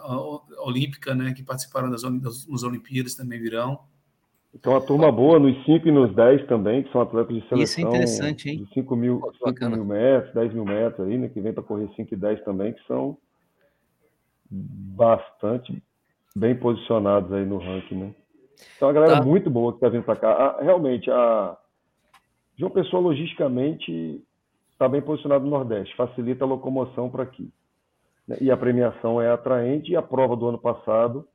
[0.59, 3.79] olímpica, né, que participaram das, das, Olimpíadas também virão.
[4.55, 7.63] Então, a turma boa nos 5 e nos 10 também, que são atletas de seleção.
[7.63, 8.63] Isso é interessante, hein?
[8.63, 11.27] De 5 mil, 5 mil metros, 10 mil metros aí, né?
[11.27, 13.17] Que vem para correr 5 e 10 também, que são
[14.49, 15.81] bastante
[16.35, 18.15] bem posicionados aí no ranking, né?
[18.75, 19.21] Então, a galera tá.
[19.23, 20.31] muito boa que está vindo para cá.
[20.31, 21.57] Ah, realmente, a,
[22.57, 24.23] João Pessoa, logisticamente,
[24.71, 27.51] está bem posicionado no Nordeste, facilita a locomoção para aqui.
[28.27, 28.37] Né?
[28.41, 31.27] E a premiação é atraente, e a prova do ano passado,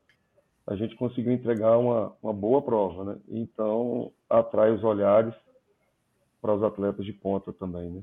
[0.65, 3.17] a gente conseguiu entregar uma, uma boa prova, né?
[3.27, 5.33] Então, atrai os olhares
[6.41, 8.01] para os atletas de ponta também, né?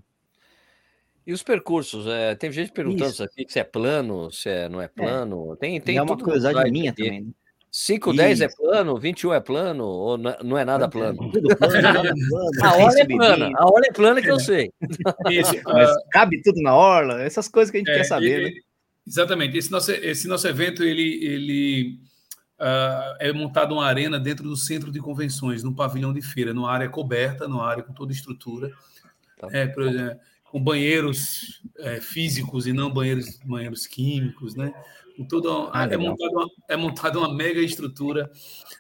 [1.27, 2.07] E os percursos?
[2.07, 4.89] É, tem gente perguntando aqui se é plano, se é, não é, é.
[4.89, 5.55] plano.
[5.55, 5.57] É.
[5.57, 7.05] Tem, tem é uma curiosidade minha aqui.
[7.05, 7.21] também.
[7.23, 7.31] Né?
[7.71, 11.19] 5, 10 é plano, 21 é plano, ou não é nada plano?
[12.63, 14.73] A orla é plana, a orla é plana que eu sei.
[15.31, 18.61] Isso, Mas cabe tudo na orla, essas coisas que a gente é, quer saber, né?
[19.07, 19.57] Exatamente.
[19.57, 21.99] Esse nosso, esse nosso evento, ele, ele
[22.59, 26.71] uh, é montado uma arena dentro do centro de convenções, num pavilhão de feira, numa
[26.71, 28.73] área coberta, numa área com toda estrutura.
[29.39, 29.49] Tá.
[29.53, 34.73] É, por exemplo, com banheiros é, físicos e não banheiros, banheiros químicos, né?
[35.29, 38.31] Tudo, ah, é, montada uma, é montada uma mega estrutura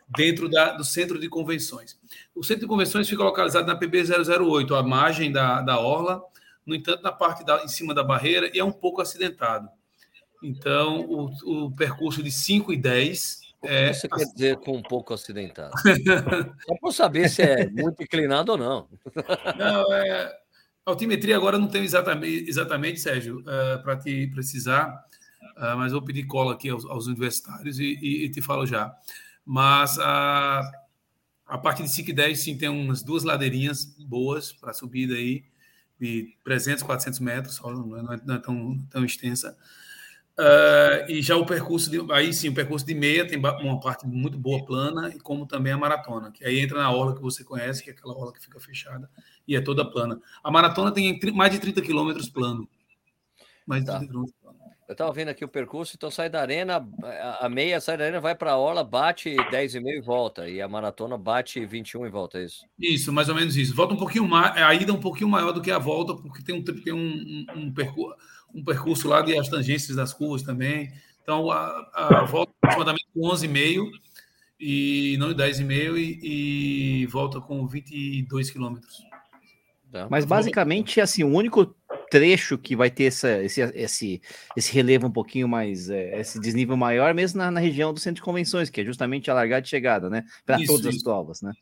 [0.08, 1.98] dentro da, do centro de convenções.
[2.34, 6.22] O centro de convenções fica localizado na PB 008, à margem da, da orla,
[6.64, 9.68] no entanto, na parte da, em cima da barreira, e é um pouco acidentado.
[10.42, 14.82] Então, o, o percurso de 5 e 10 O que você quer dizer com um
[14.82, 15.72] pouco acidentado?
[16.66, 18.88] Só para saber se é muito inclinado ou não.
[19.56, 20.32] Não, é,
[20.84, 25.05] altimetria agora não tenho exatamente, exatamente Sérgio, uh, para te precisar,
[25.56, 28.94] uh, mas vou pedir cola aqui aos, aos universitários e, e, e, te falo já.
[29.44, 30.62] Mas a,
[31.46, 35.44] a parte de 5 e 10, sim, tem umas duas ladeirinhas boas para subida aí,
[35.98, 39.56] de 300, 400 metros, não é, não é tão, tão extensa.
[40.38, 44.06] Uh, e já o percurso de, aí sim, o percurso de meia tem uma parte
[44.06, 47.42] muito boa plana, e como também a maratona, que aí entra na orla que você
[47.42, 49.08] conhece, que é aquela orla que fica fechada
[49.48, 50.20] e é toda plana.
[50.44, 52.68] A maratona tem mais de 30 quilômetros plano.
[53.66, 53.96] Mais de Tá.
[53.96, 54.35] 30 quilômetros plano.
[54.88, 56.86] Eu estava vendo aqui o percurso, então sai da arena,
[57.40, 60.48] a- meia sai da arena, vai para a orla, bate 10,5 e volta.
[60.48, 62.64] E a maratona bate 21 e volta, é isso?
[62.78, 63.74] Isso, mais ou menos isso.
[63.74, 66.40] Volta um pouquinho mais, a ida é um pouquinho maior do que a volta, porque
[66.42, 66.98] tem um, tem um,
[67.56, 68.16] um, um percurso,
[68.54, 70.92] um percurso lá de as tangências das curvas também.
[71.20, 73.90] Então, a, a volta é aproximadamente com 11,5
[74.60, 79.02] e não 10,5 e, e volta com 22 quilômetros.
[79.90, 80.06] Tá.
[80.10, 81.74] Mas basicamente, assim, o único
[82.10, 84.20] trecho que vai ter essa, esse, esse,
[84.56, 88.16] esse relevo um pouquinho mais, é, esse desnível maior, mesmo na, na região do centro
[88.16, 90.24] de convenções, que é justamente a largada e chegada, né?
[90.44, 91.04] Para Isso, todas as isso.
[91.04, 91.52] provas, né?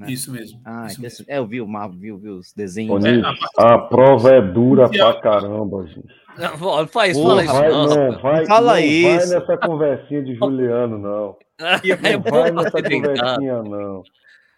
[0.00, 0.10] É.
[0.10, 0.60] Isso mesmo.
[0.64, 1.24] Ah, isso mesmo.
[1.28, 3.04] é, eu vi o mapa, vi, vi os desenhos.
[3.04, 3.20] É,
[3.56, 6.08] a a prova é dura pra caramba, gente.
[6.36, 7.52] Não, fala- faz, Porra, fala isso.
[7.54, 9.28] vai, não, vai, Fala não isso.
[9.30, 11.36] vai nessa conversinha de Juliano, não.
[11.84, 14.02] É Não vai nessa conversinha, não.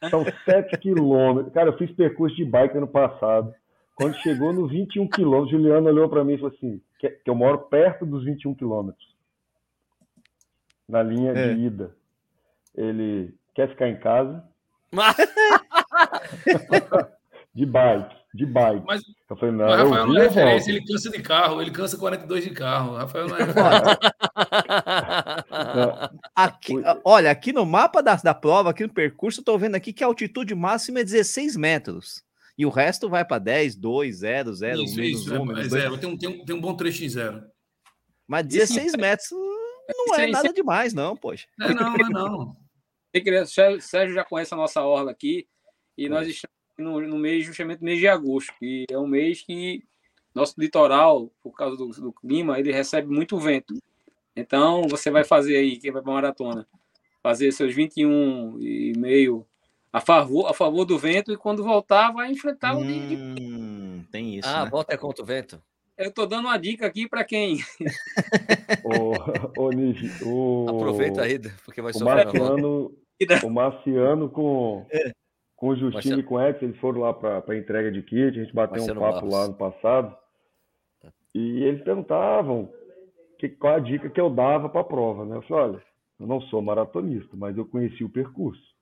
[0.08, 1.52] São 7 quilômetros.
[1.52, 3.52] Cara, eu fiz percurso de bike ano passado.
[3.96, 7.34] Quando chegou no 21 quilômetros, Juliano olhou para mim e falou assim: que, que eu
[7.34, 9.06] moro perto dos 21 quilômetros.
[10.88, 11.54] Na linha É.
[11.54, 11.96] de ida.
[12.74, 14.44] Ele quer ficar em casa
[17.54, 18.84] de bike, de bike.
[18.86, 21.70] Mas, eu falei, não, mas eu Rafael não é referência, ele cansa de carro, ele
[21.70, 22.96] cansa 42 de carro.
[22.96, 23.40] Rafael não é
[26.36, 26.84] Aqui, Ui.
[27.02, 30.04] olha, aqui no mapa da, da prova, aqui no percurso, eu tô vendo aqui que
[30.04, 32.22] a altitude máxima é 16 metros.
[32.58, 35.44] E o resto vai para 10, 2, 0, 0, isso, menos isso, 1, é, é
[35.44, 35.82] menos 2.
[35.82, 35.98] zero.
[35.98, 37.44] Tem um, tem, um, tem um bom trecho em zero.
[38.26, 41.46] Mas 16 metros hum, não Isso é aí, nada demais, não, poxa.
[41.58, 42.56] Não, não, não, não.
[43.46, 45.46] Sérgio Sérgio já conhece a nossa orla aqui
[45.96, 49.42] e nós estamos no, no mês, justamente no mês de agosto, que é um mês
[49.42, 49.84] que
[50.34, 53.74] nosso litoral, por causa do, do clima, ele recebe muito vento.
[54.34, 56.68] Então, você vai fazer aí, quem vai para maratona,
[57.22, 59.46] fazer seus 21 e meio
[59.96, 64.04] a favor, a favor do vento e quando voltar vai enfrentar o de, de- Hum,
[64.12, 64.70] tem isso, ah, né?
[64.70, 65.58] volta é contra o vento.
[65.96, 67.56] Eu tô dando uma dica aqui para quem
[68.84, 69.14] ô,
[69.56, 72.26] ô, Nick, o, Aproveita aí, porque vai o sofrer.
[72.26, 72.92] Marciano,
[73.42, 74.86] o Marciano com,
[75.56, 76.20] com o Justino Marciano.
[76.20, 78.76] e com o Ex, eles foram lá para a entrega de kit, a gente bateu
[78.76, 79.32] Marciano um papo Barros.
[79.32, 80.16] lá no passado,
[81.34, 82.70] e eles perguntavam
[83.38, 85.38] que, qual a dica que eu dava para a prova, né?
[85.38, 85.82] Eu falei, olha,
[86.20, 88.75] eu não sou maratonista, mas eu conheci o percurso.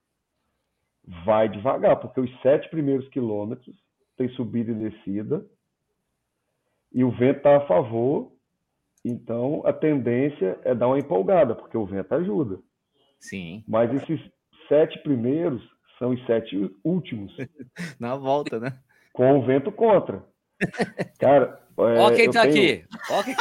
[1.25, 3.77] Vai devagar, porque os sete primeiros quilômetros
[4.17, 5.45] tem subida e descida,
[6.93, 8.33] e o vento está a favor,
[9.05, 12.59] então a tendência é dar uma empolgada, porque o vento ajuda.
[13.19, 14.21] Sim, Mas esses
[14.69, 15.63] sete primeiros
[15.99, 17.35] são os sete últimos,
[17.99, 18.79] na volta, né?
[19.13, 20.25] com o vento contra.
[21.19, 22.85] Cara, Ó quem tá tenho- aqui.
[23.11, 23.35] Ó quem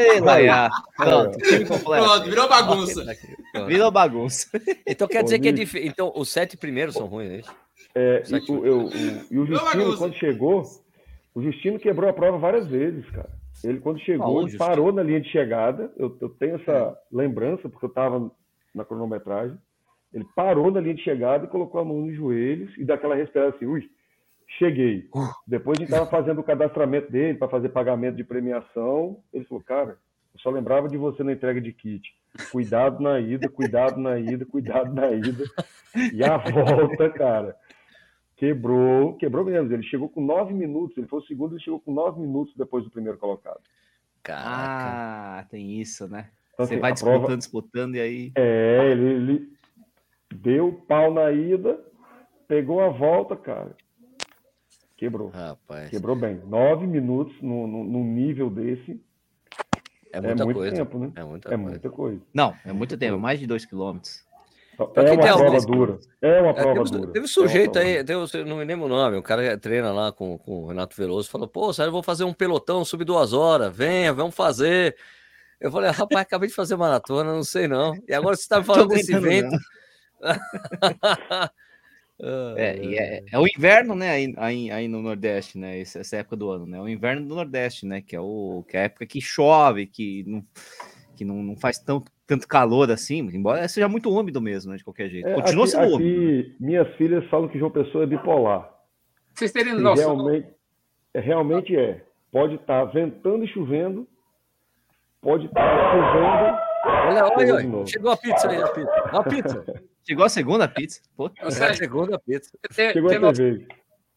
[0.00, 0.68] Ei, Laia.
[0.96, 2.04] Pronto, time completo.
[2.04, 3.04] Pronto, virou bagunça.
[3.04, 3.66] tá aqui.
[3.66, 4.48] Virou bagunça.
[4.86, 5.88] Então quer dizer que é difícil.
[5.88, 7.54] Então os sete primeiros são ruins, é isso?
[7.94, 8.90] É, Sete e, o, eu- o-
[9.30, 10.62] e o Justino, quando chegou,
[11.34, 13.30] o Justino quebrou a prova várias vezes, cara.
[13.64, 15.92] Ele, quando chegou, ele parou na linha de chegada.
[15.96, 18.30] Eu, eu tenho essa lembrança, porque eu estava
[18.74, 19.58] na cronometragem.
[20.14, 23.54] Ele parou na linha de chegada e colocou a mão nos joelhos e daquela respirada
[23.54, 23.88] assim, ui,
[24.58, 25.08] cheguei.
[25.46, 29.18] Depois a gente estava fazendo o cadastramento dele para fazer pagamento de premiação.
[29.32, 29.98] Ele falou, cara,
[30.34, 32.08] eu só lembrava de você na entrega de kit.
[32.52, 35.44] Cuidado na ida, cuidado na ida, cuidado na ida.
[36.12, 37.56] E a volta, cara,
[38.36, 39.72] quebrou, quebrou mesmo.
[39.72, 42.84] Ele chegou com nove minutos, ele foi o segundo, ele chegou com nove minutos depois
[42.84, 43.60] do primeiro colocado.
[44.22, 45.40] Caraca.
[45.40, 46.30] Ah, tem isso, né?
[46.54, 48.32] Então, Você assim, vai disputando, prova- disputando e aí.
[48.36, 49.52] É, ele, ele
[50.32, 51.80] deu pau na ida,
[52.46, 53.74] pegou a volta, cara.
[55.00, 55.30] Quebrou.
[55.30, 56.38] Rapaz, Quebrou bem.
[56.46, 59.00] Nove minutos num, num- num nível desse
[60.12, 60.76] é é, muita muito coisa.
[60.76, 61.10] tempo, né?
[61.16, 61.70] É muita É coisa.
[61.70, 62.20] muita coisa.
[62.34, 64.22] Não, é muito tempo, mais de 2 quilômetros.
[64.76, 65.98] Pra é uma prova alguns- dura.
[66.20, 67.12] É uma É, prova teve, dura.
[67.12, 69.90] teve É sujeito prova aí, teve, eu não me lembro o nome, o cara treina
[69.90, 73.04] lá com, com o Renato Veloso, falou, pô, sério, eu vou fazer um pelotão, subir
[73.06, 74.94] duas horas, venha, vamos fazer.
[75.58, 77.94] Eu falei, rapaz, acabei de fazer maratona, não sei não.
[78.06, 79.56] E agora você tá me falando desse vento.
[82.56, 86.36] É, e é, é o inverno, né, aí, aí, aí no Nordeste, né, essa, época
[86.36, 89.06] do ano, né, o inverno do Nordeste, né, que é, o, que é a época
[89.06, 90.44] que chove, que, não,
[91.16, 94.84] Que não, não faz tão, tanto calor assim, embora seja muito úmido mesmo, né, de
[94.84, 95.28] qualquer jeito.
[95.28, 96.54] É, Continua aqui, sendo aqui, úmido.
[96.60, 98.70] Minhas filhas falam que João Pessoa é bipolar.
[99.34, 100.16] Vocês terem noção.
[100.16, 100.48] realmente,
[101.14, 102.04] é, realmente é.
[102.30, 104.06] Pode estar ventando e chovendo,
[105.20, 106.70] pode estar chovendo.
[106.84, 107.86] Olha, olha, olha.
[107.86, 108.92] Chegou a pizza aí, a pizza.
[109.10, 109.64] A pizza.
[110.10, 111.00] Chegou a segunda pizza.
[111.16, 112.50] Pô, Ô, É a segunda pizza.
[112.74, 113.58] tem, Chegou tem a noção,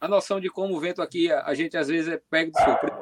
[0.02, 2.64] a noção de como o vento aqui, a, a gente às vezes é pego de
[2.64, 3.00] surpresa.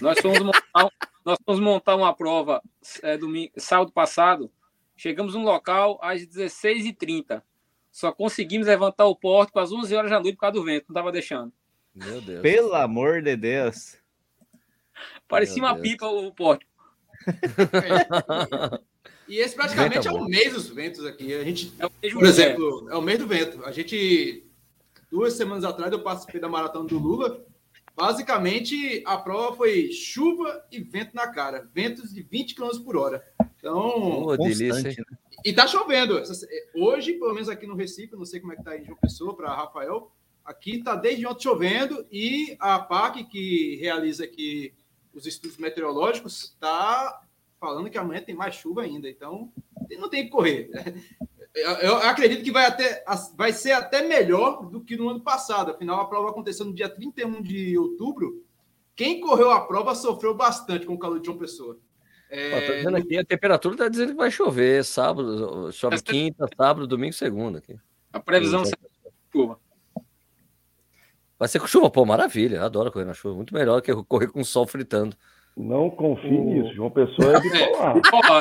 [0.00, 0.90] Nós fomos montar, um-
[1.22, 2.62] nós fomos montar uma prova
[3.02, 4.50] é, domingo, sábado passado.
[4.96, 7.42] Chegamos no local às 16h30.
[7.92, 10.86] Só conseguimos levantar o porto às 11 horas da noite por causa do vento.
[10.88, 11.52] Não estava deixando.
[11.94, 12.40] Meu Deus.
[12.40, 13.98] pelo amor de Deus.
[15.28, 15.88] Parecia Meu uma Deus.
[15.88, 16.64] pipa o porto.
[19.28, 20.28] E esse praticamente Vento é é o bom.
[20.28, 21.34] mês dos ventos aqui.
[21.34, 23.64] A gente, É por exemplo, é o mês do vento.
[23.64, 24.44] A gente,
[25.10, 27.44] duas semanas atrás, eu participei da maratona do Lula.
[27.94, 31.68] Basicamente, a prova foi chuva e vento na cara.
[31.74, 33.22] Ventos de 20 km por hora.
[33.58, 34.96] Então, Ô, delícia, hein?
[34.98, 35.18] Né?
[35.44, 36.20] e tá chovendo.
[36.74, 38.98] Hoje, pelo menos aqui no Recife, não sei como é que tá aí em João
[38.98, 40.12] Pessoa, para Rafael.
[40.44, 44.72] Aqui tá desde ontem chovendo e a PAC, que realiza aqui
[45.12, 47.20] os estudos meteorológicos, está
[47.60, 49.08] falando que amanhã tem mais chuva ainda.
[49.08, 49.52] Então,
[49.98, 50.70] não tem que correr.
[51.54, 53.04] Eu, eu acredito que vai, até,
[53.36, 55.72] vai ser até melhor do que no ano passado.
[55.72, 58.44] Afinal, a prova aconteceu no dia 31 de outubro.
[58.94, 61.78] Quem correu a prova sofreu bastante com o calor de João Pessoa.
[62.30, 66.86] É, Ó, aqui, a temperatura tá dizendo que vai chover sábado, chove Essa- quinta, sábado,
[66.86, 67.58] domingo, segunda.
[67.58, 67.74] Aqui.
[68.12, 68.70] A previsão é
[69.32, 69.58] chuva.
[71.38, 72.56] Vai ser com chuva, pô, maravilha.
[72.56, 73.34] Eu adoro correr na chuva.
[73.34, 75.16] Muito melhor que eu correr com o sol fritando.
[75.60, 76.72] Não confie O- nisso.
[76.74, 77.96] João Pessoa é bipolar.
[78.30, 78.40] Ó,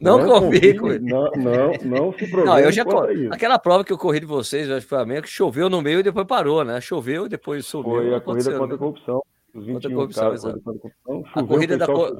[0.00, 3.34] Não, confie não, não, não se programe Não, eu já a isso.
[3.34, 5.68] Aquela prova que eu corri de vocês, eu acho que foi a minha, que choveu
[5.68, 6.80] no meio e depois parou, né?
[6.80, 7.94] Choveu e depois subiu.
[7.94, 8.78] Foi não a corrida aconteceu, contra a né?
[8.78, 9.20] corrupção.
[9.52, 10.60] Os Contra a 21 corrupção, exato.
[10.62, 11.42] contra a corrupção.
[11.42, 12.16] A corrida da co-.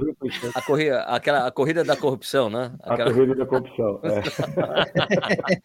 [0.57, 2.73] A corrida, aquela, a corrida da corrupção, né?
[2.83, 4.01] A Aquela, corrida da corrupção.
[4.03, 4.21] É.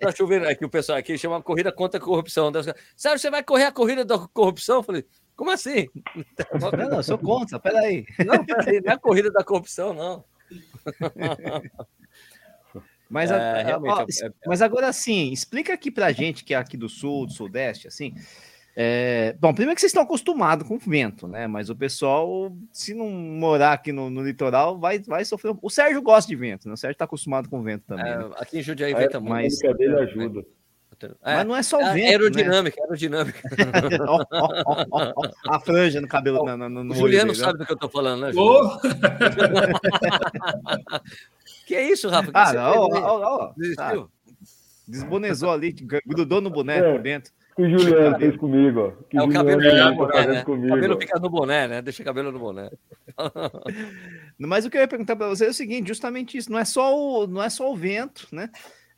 [0.00, 2.52] Tá chovendo aqui, o pessoal aqui chama corrida contra a corrupção.
[2.94, 4.76] Sério, você vai correr a corrida da corrupção?
[4.76, 5.04] Eu falei,
[5.36, 5.86] como assim?
[6.60, 8.04] Não, não, eu sou contra, peraí.
[8.24, 10.24] Não, peraí, não é a corrida da corrupção, não.
[13.08, 16.52] Mas, É, a- a- ó, é- é- mas agora sim, explica aqui pra gente que
[16.52, 18.12] é aqui do sul, do sudeste, assim.
[18.74, 21.46] é, bom, primeiro que vocês estão acostumados com vento, né?
[21.46, 25.54] Mas o pessoal, se não morar aqui no, no litoral, vai, vai sofrer.
[25.62, 26.74] O Sérgio gosta de vento, né?
[26.74, 28.04] O Sérgio tá acostumado com vento também.
[28.12, 28.30] É, né?
[28.36, 29.30] aqui em Jundiaí A venta muito.
[29.32, 30.46] mas- aerodinâmica dele ajuda.
[31.02, 32.02] É, Mas não é só o é, vento.
[32.04, 32.08] né?
[32.10, 33.40] aerodinâmica, aerodinâmica.
[34.08, 34.24] Ó,
[35.14, 36.44] ó, a franja no cabelo.
[36.44, 37.44] na- na- no, no O Juliano dele, né?
[37.46, 38.68] sabe do que eu tô falando, né, Juliano?
[38.68, 38.80] Ô,
[41.66, 42.30] Que é isso, Rafa?
[42.30, 44.06] Que Ah, não, ó, ó, ah,
[44.86, 45.72] desbonezou ali,
[46.06, 46.92] grudou no boneco É.
[46.92, 47.32] por dentro.
[47.56, 48.90] que o Juliano fez comigo, ó.
[49.10, 50.40] Que É o cabelo tá no boné, né?
[50.40, 51.82] O comigo, cabelo fica no boné, né?
[51.82, 52.70] Deixa o cabelo no boné.
[54.38, 56.64] Mas o que eu ia perguntar para você é o seguinte, justamente isso, não é
[56.64, 58.48] só o, não é só o vento, né?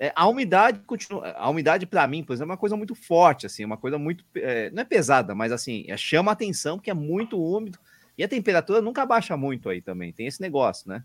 [0.00, 3.46] É, a umidade continua, a umidade para mim, por exemplo, é uma coisa muito forte,
[3.46, 6.90] assim, uma coisa muito, é, não é pesada, mas assim, é, chama a atenção porque
[6.90, 7.78] é muito úmido
[8.16, 11.02] e a temperatura nunca baixa muito aí também, tem esse negócio, né?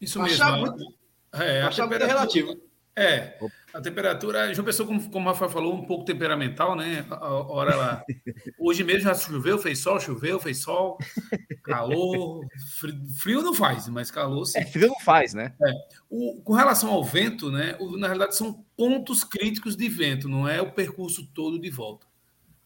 [0.00, 0.66] Isso Achar mesmo.
[0.76, 0.94] muito-
[1.32, 2.60] É, a Achar muito temperatura- relativo.
[2.94, 3.38] É,
[3.74, 7.04] a temperatura, João Pessoa, como, como o Rafael falou, um pouco temperamental, né?
[7.10, 8.04] A, a hora lá.
[8.58, 10.96] Hoje mesmo já choveu, fez sol, choveu, fez sol,
[11.62, 12.46] calor,
[12.78, 14.58] fri- frio não faz, mas calor sim.
[14.58, 15.54] É, frio não faz, né?
[16.08, 17.76] O- com relação ao vento, né?
[17.80, 22.06] o- na realidade são pontos críticos de vento, não é o percurso todo de volta.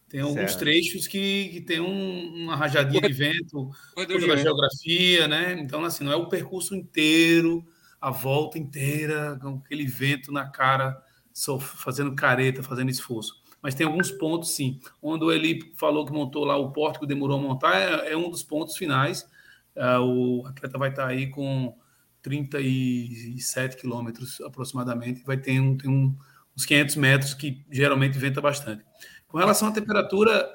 [0.08, 0.58] Tem alguns Certo.
[0.60, 5.56] trechos que, que tem um- uma rajadinha de vento, coisa da geografia, né?
[5.60, 7.62] Então, assim, não é o percurso inteiro,
[8.00, 11.00] a volta inteira, com aquele vento na cara,
[11.32, 13.42] só fazendo careta, fazendo esforço.
[13.60, 14.80] Mas tem alguns pontos, sim.
[15.02, 18.30] Onde o Eli falou que montou lá o pórtico, demorou a montar, é, é um
[18.30, 19.28] dos pontos finais.
[19.76, 21.76] Ah, o atleta vai estar aí com
[22.22, 26.16] 37 quilômetros aproximadamente, vai ter um, tem um-
[26.56, 28.84] uns 500 metros que geralmente venta bastante.
[29.26, 30.48] Com relação à temperatura,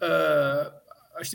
[0.00, 0.72] ah,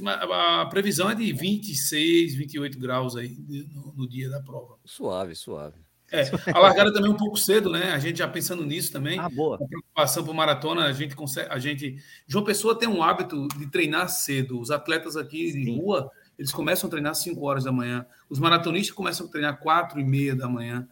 [0.06, 3.36] a, a previsão é de 26, 28 graus aí
[3.74, 4.78] no, no dia da prova.
[4.86, 5.80] Suave, suave.
[6.12, 7.92] É, a largada também é um pouco cedo, né?
[7.92, 9.18] A gente já pensando nisso também.
[9.18, 9.56] Ah, boa.
[9.56, 11.96] A preocupação para maratona, a gente consegue, a gente,
[12.28, 14.60] João Pessoa tem um hábito de treinar cedo.
[14.60, 15.78] Os atletas aqui de Sim.
[15.78, 18.06] rua, eles começam a treinar 5 horas da manhã.
[18.30, 20.86] Os maratonistas começam a treinar 4 e meia da manhã.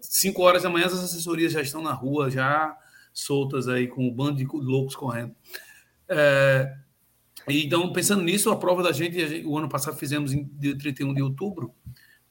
[0.00, 2.74] 5 horas da manhã as assessorias já estão na rua, já
[3.12, 5.34] soltas aí com o bando de loucos correndo.
[6.08, 6.76] É,
[7.52, 11.22] então, pensando nisso, a prova da gente, o ano passado fizemos em dia 31 de
[11.22, 11.74] outubro,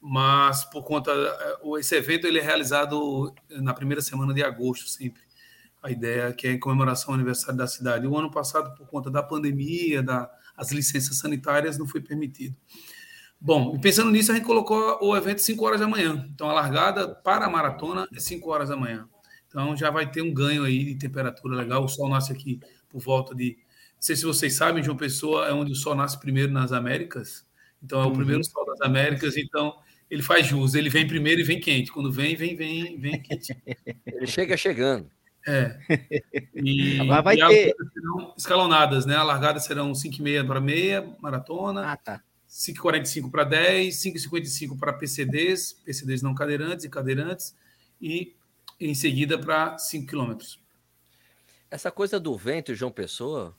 [0.00, 5.22] mas por conta eh, esse evento ele é realizado na primeira semana de agosto sempre
[5.82, 8.86] a ideia é que é em comemoração ao aniversário da cidade o ano passado por
[8.86, 12.54] conta da pandemia da as licenças sanitárias, não foi permitido.
[13.40, 16.28] Bom, pensando nisso, a gente colocou o evento 5 horas da manhã.
[16.34, 19.08] Então, a largada para a maratona é 5 horas da manhã.
[19.48, 21.82] Então, já vai ter um ganho aí de temperatura legal.
[21.82, 23.56] O sol nasce aqui por volta de.
[24.00, 27.46] Não sei se vocês sabem, João Pessoa é onde o sol nasce primeiro nas Américas.
[27.82, 28.14] Então, é o uhum.
[28.14, 29.36] primeiro sol das Américas.
[29.36, 29.76] Então,
[30.10, 30.74] ele faz jus.
[30.74, 31.92] Ele vem primeiro e vem quente.
[31.92, 33.54] Quando vem, vem, vem, vem quente.
[34.06, 35.10] Ele chega chegando.
[35.46, 35.78] É.
[36.54, 37.74] E, Mas vai e ter...
[37.92, 39.16] serão escalonadas, né?
[39.16, 41.92] A largada serão 5,5 para meia, maratona.
[41.92, 42.22] Ah, tá.
[42.48, 47.54] 5,45 para 10, 5,55 para PCDs, PCDs não cadeirantes e cadeirantes,
[48.00, 48.34] e
[48.80, 50.58] em seguida para 5 quilômetros.
[51.70, 53.54] Essa coisa do vento, João Pessoa,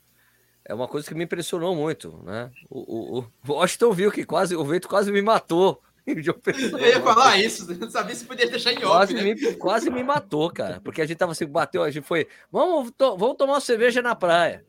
[0.65, 2.51] é uma coisa que me impressionou muito, né?
[2.69, 5.81] O, o, o Washington viu que quase o vento quase me matou.
[6.05, 8.87] Eu ia falar isso, não sabia se podia deixar em off.
[8.87, 9.21] Quase, né?
[9.21, 12.91] me, quase me matou, cara, porque a gente tava assim, bateu, a gente foi, vamos,
[12.97, 14.65] to, vamos tomar uma cerveja na praia.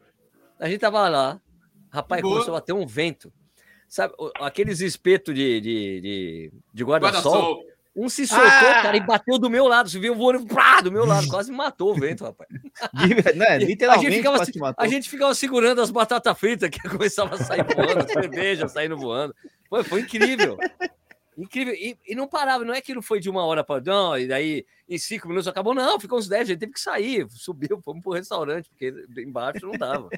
[0.61, 1.41] A gente tava lá,
[1.91, 2.35] rapaz, Boa.
[2.35, 3.33] começou a bater um vento.
[3.89, 7.57] Sabe, aqueles espetos de, de, de, de guarda-sol.
[7.57, 8.83] Guarda um se soltou, ah!
[8.83, 9.91] cara, e bateu do meu lado.
[9.91, 12.49] Você viu voando pá, do meu lado, quase matou o vento, rapaz.
[13.61, 17.65] Literalmente, a gente, ficava, a gente ficava segurando as batatas fritas que começava a sair
[17.65, 19.35] voando, cerveja saindo voando.
[19.69, 20.59] Foi, foi incrível.
[21.37, 21.75] Incrível.
[21.75, 23.81] E, e, não parava, não é que não foi de uma hora para.
[23.81, 26.81] Não, e daí em cinco minutos acabou, não, ficou uns dez, a gente teve que
[26.81, 30.11] sair, subiu, fomos pro restaurante, porque embaixo não dava.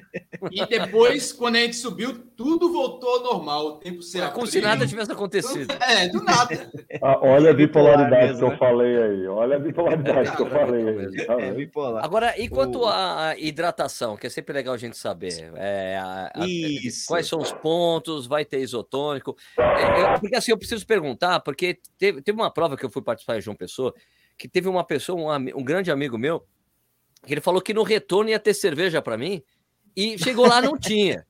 [0.51, 4.33] E depois, quando a gente subiu, tudo voltou ao normal, o tempo certo.
[4.33, 5.73] Como se nada tivesse acontecido.
[5.81, 6.69] É, do nada.
[7.01, 8.57] Ah, olha a bipolaridade mesmo, que eu né?
[8.57, 11.25] falei aí, olha a bipolaridade é, que eu falei aí.
[11.25, 12.03] Tá é, bipolar.
[12.03, 16.45] Agora, e quanto à hidratação, que é sempre legal a gente saber, é, a, a,
[17.07, 19.37] quais são os pontos, vai ter isotônico?
[19.57, 21.04] É, porque assim, eu preciso perguntar,
[21.43, 23.93] porque teve, teve uma prova que eu fui participar de João Pessoa,
[24.37, 26.45] que teve uma pessoa, um, um grande amigo meu,
[27.25, 29.43] que ele falou que no retorno ia ter cerveja para mim,
[29.95, 31.25] e chegou lá não tinha.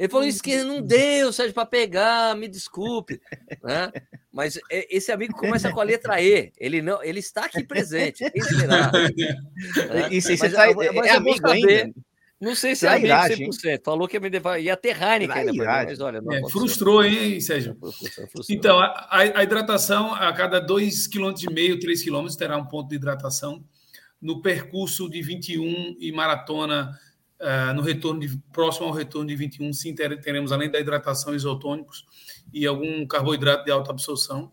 [0.00, 3.20] Ele falou isso que não deu, Sérgio, para pegar, me desculpe,
[3.62, 3.92] né?
[4.32, 6.50] Mas esse amigo começa com a letra E.
[6.56, 8.28] Ele não, ele está aqui presente.
[8.30, 8.90] Quem será?
[9.90, 10.08] Né?
[10.10, 11.94] E mas, tá, mas é amigo saber, ainda?
[12.40, 13.64] Não sei se é amigo irade, 100%.
[13.66, 13.80] Hein?
[13.84, 14.18] Falou que
[14.60, 16.22] ia, ter Heineken ainda, mas olha.
[16.22, 17.76] Não é, frustrou, hein, Sérgio?
[17.78, 18.56] Frustrou, frustrou.
[18.56, 23.62] Então, a, a, hidratação, a cada 2,5 km, 3 km, terá um ponto de hidratação.
[24.20, 26.98] No percurso de 21 e maratona,
[27.40, 32.06] uh, no retorno de, próximo ao retorno de 21, sim, teremos, além da hidratação, isotônicos
[32.54, 34.50] e algum carboidrato de alta absorção.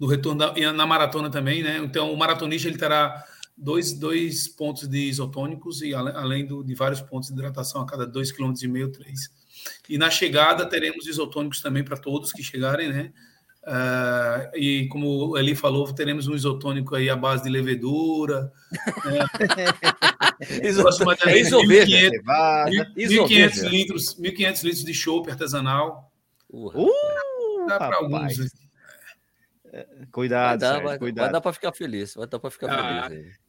[0.00, 1.78] No retorno da, e na maratona também, né?
[1.78, 3.24] Então, o maratonista ele terá
[3.56, 8.06] dois, dois pontos de isotônicos e além do, de vários pontos de hidratação a cada
[8.06, 9.30] dois km e meio, três.
[9.88, 13.12] E na chegada teremos isotônicos também para todos que chegarem, né?
[13.66, 18.52] Uh, e como o Eli falou, teremos um isotônico aí à base de levedura.
[19.04, 19.18] Né?
[21.26, 22.10] é isoveja.
[22.94, 26.12] 1.500 litros, 1.500 litros de chopp artesanal.
[26.48, 26.70] Uh,
[27.66, 28.36] Dá para alguns.
[30.12, 31.24] Cuidado, vai dar, Sérgio, vai, cuidado.
[31.24, 33.26] Vai dar para ficar feliz, vai dar para ficar ah, feliz.
[33.26, 33.45] Aí.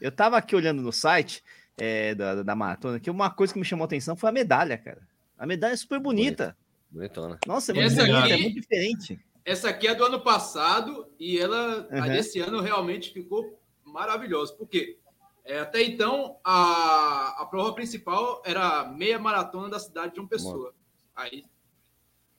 [0.00, 1.42] Eu tava aqui olhando no site
[1.76, 4.76] é, da, da maratona, que uma coisa que me chamou a atenção foi a medalha,
[4.78, 5.02] cara.
[5.38, 6.56] A medalha é super bonita.
[6.90, 7.38] Bonitona.
[7.46, 9.20] Nossa, é muito, bonita, aqui, é muito diferente.
[9.44, 12.08] Essa aqui é do ano passado e ela, uhum.
[12.08, 14.54] desse ano, realmente ficou maravilhosa.
[14.54, 14.96] Por quê?
[15.44, 20.28] É, até então, a, a prova principal era a meia maratona da cidade de uma
[20.28, 20.72] pessoa.
[21.14, 21.44] Aí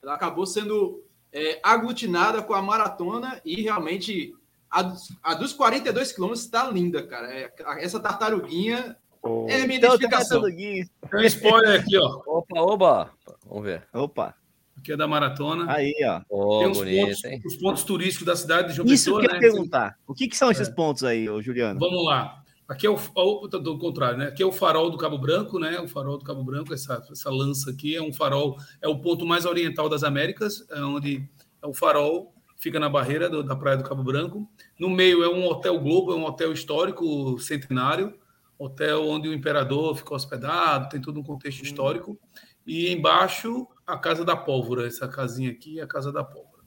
[0.02, 4.34] ela acabou sendo é, aglutinada com a maratona e realmente
[4.70, 7.32] a, a dos 42 quilômetros está linda, cara.
[7.32, 9.46] É, essa tartaruguinha oh.
[9.48, 10.42] é a minha então, identificação.
[10.42, 12.22] Tem um spoiler aqui, ó.
[12.26, 13.10] Opa, opa.
[13.46, 13.86] Vamos ver.
[13.92, 14.34] Opa.
[14.78, 15.72] Aqui é da maratona.
[15.72, 16.20] Aí, ó.
[16.28, 19.26] Oh, Tem os, bonito, pontos, os pontos turísticos da cidade de João Isso Pessoa, que
[19.26, 19.38] eu né?
[19.40, 19.98] perguntar.
[20.06, 20.72] O que, que são esses é.
[20.72, 21.80] pontos aí, Juliano?
[21.80, 22.42] Vamos lá.
[22.68, 24.26] Aqui é o, o do contrário, né?
[24.26, 25.78] Aqui é o farol do Cabo Branco, né?
[25.78, 29.24] O farol do Cabo Branco, essa, essa lança aqui é um farol, é o ponto
[29.24, 31.24] mais oriental das Américas, é onde
[31.62, 32.34] é o farol
[32.66, 34.50] fica na barreira do, da Praia do Cabo Branco.
[34.76, 38.18] No meio é um hotel Globo, é um hotel histórico centenário,
[38.58, 41.64] hotel onde o imperador ficou hospedado, tem todo um contexto hum.
[41.64, 42.18] histórico.
[42.66, 46.64] E embaixo a Casa da Pólvora, essa casinha aqui é a Casa da Pólvora.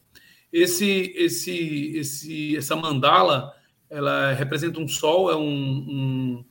[0.53, 3.53] Esse, esse, esse, essa mandala,
[3.89, 6.45] ela representa um sol, é um, um,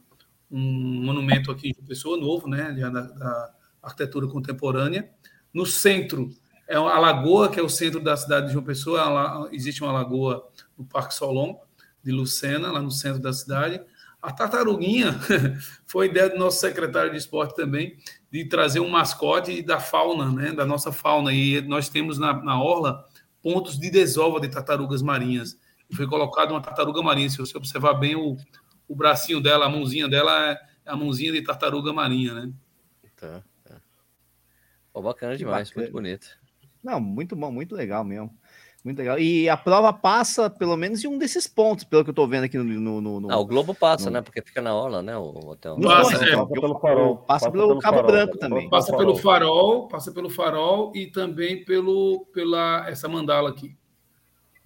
[0.51, 5.11] um monumento aqui de pessoa novo, né, da, da arquitetura contemporânea.
[5.55, 6.29] No centro
[6.69, 9.49] é a lagoa, que é o centro da cidade de João Pessoa.
[9.51, 10.47] Existe uma lagoa
[10.77, 11.59] no Parque Solon,
[12.05, 13.81] de Lucena, lá no centro da cidade.
[14.21, 15.19] A tartaruguinha
[15.87, 17.97] foi ideia do nosso secretário de esporte também,
[18.31, 21.33] de trazer um mascote da fauna, né, da nossa fauna.
[21.33, 23.03] E nós temos na, na orla
[23.43, 25.59] pontos de desova de tartarugas marinhas.
[25.95, 27.31] Foi colocado uma tartaruga marinha.
[27.31, 28.37] Se você observar bem o,
[28.87, 32.53] o bracinho dela, a mãozinha dela é a mãozinha de tartaruga marinha, né?
[33.17, 33.43] Tá.
[34.93, 35.85] Pô, bacana demais, bacana.
[35.85, 36.38] muito bonito.
[36.89, 38.31] Não, muito bom, muito legal mesmo.
[38.83, 39.19] Muito legal.
[39.19, 42.45] E a prova passa, pelo menos, em um desses pontos, pelo que eu tô vendo
[42.45, 42.65] aqui no.
[42.65, 44.23] no, no- no- Ah, o Globo passa, no- né?
[44.23, 45.15] Porque fica na orla, né?
[45.19, 45.77] O hotel.
[45.79, 48.71] Passa, é, então, passa pelo farol, Passa, passa pelo, pelo Cabo farol, Branco também.
[48.71, 53.77] Passa pelo farol, passa pelo farol e também pelo pela essa mandala aqui.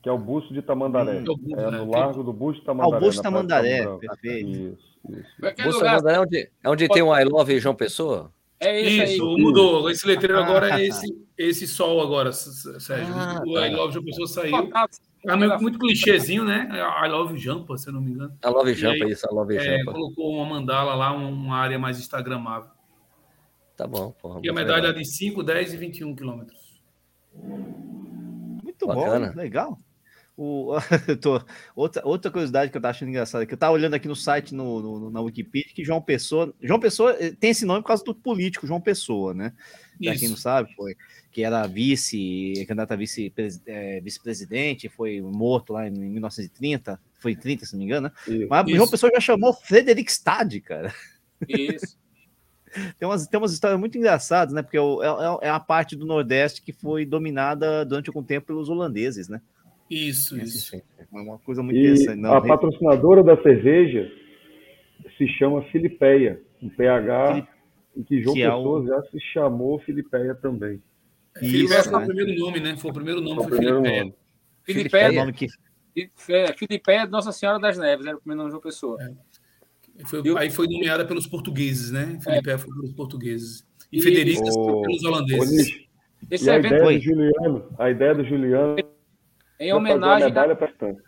[0.02, 1.18] Que é o busto de Tamandaré.
[1.20, 1.78] Hum, é o busto, é né?
[1.78, 2.96] no largo do busto de Ah, Tamandaré.
[2.96, 4.48] o Busto do Tamandaré, perfeito.
[4.50, 5.46] Isso, isso.
[5.46, 8.30] Aquele Bolsa lugar, Mandaré é onde, é onde tem o I Love João Pessoa?
[8.68, 9.42] É isso, Isso, aí.
[9.42, 9.90] mudou.
[9.90, 11.06] Esse letreiro Ah, agora é esse,
[11.36, 13.14] esse sol agora, Sérgio.
[13.14, 13.66] Ah, o tá.
[13.68, 14.52] I Love Pessoa saiu.
[14.52, 14.98] Contato.
[15.28, 16.68] Ah, muito, clichêzinho, né?
[17.04, 18.36] I Love Jampa, se eu não me engano.
[18.42, 19.92] A Love Jampa, isso, a Love É, Jampa.
[19.92, 22.70] colocou uma mandala lá, um, uma área mais instagramável.
[23.76, 24.40] Tá bom, porra.
[24.42, 24.92] E a medalha legal.
[25.02, 26.80] de 5, 10 e 21 quilômetros.
[28.62, 29.30] Muito Bacana.
[29.30, 29.78] bom, legal.
[30.36, 30.72] O,
[31.20, 31.42] tô-
[31.76, 34.54] outra, outra curiosidade que eu tava achando engraçada, que eu tava olhando aqui no site,
[34.54, 36.52] no, no- na Wikipedia, que João Pessoa.
[36.62, 39.52] João Pessoa eh, tem esse nome por causa do político João Pessoa, né?
[40.02, 40.96] Pra quem não sabe, foi
[41.30, 42.96] que era vice, candidato a
[43.66, 48.12] eh, vice-presidente, foi morto lá em 1930, foi em 30, se não me engano, né?
[48.26, 48.46] Isso.
[48.48, 48.76] Mas Isso.
[48.76, 50.94] João Pessoa já chamou Frederic Stade, cara.
[51.48, 52.00] Isso.
[52.98, 54.62] Tem umas, tem umas histórias muito engraçadas, né?
[54.62, 55.06] Porque o- é,
[55.44, 59.42] é- é a parte do Nordeste que foi dominada durante algum tempo pelos holandeses, né?
[59.93, 60.74] Isso, isso.
[60.76, 60.82] É
[61.12, 62.18] uma coisa muito E interessante.
[62.20, 64.11] Não, a patrocinadora da cerveja
[65.18, 67.47] se chama Filipeia, um PH, Fili-
[67.97, 70.82] e que João que é Pessoa o- já se chamou Filipeia também.
[71.38, 72.05] Felipe Isso, foi né?
[72.05, 72.76] o primeiro nome, né?
[72.76, 73.99] Foi o primeiro nome, É o foi primeiro Felipe.
[74.01, 74.14] nome.
[74.64, 75.47] Filipe é o é, nome que
[76.30, 78.99] é, Filipe é Nossa Senhora das Neves, era o primeiro nome de uma pessoa.
[80.07, 82.18] Foi- Eu- Aí foi nomeada pelos portugueses, né?
[82.22, 83.66] Felipe foi pelos portugueses.
[83.93, 85.82] E, E- Federica Ô, pelos holandeses.
[86.30, 88.76] Esse E a evento ideia do Juliano, a ideia do Juliano
[89.61, 90.57] em é fazer uma homenagem medalha a...
[90.57, 91.03] para distância.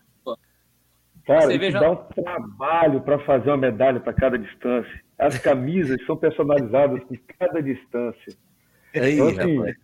[1.26, 5.02] Cara, isso cerveja- dá um trabalho para fazer uma medalha para cada distância.
[5.18, 8.36] As camisas são personalizadas com cada distância.
[8.94, 9.76] Aí, Então, assim, rapaz.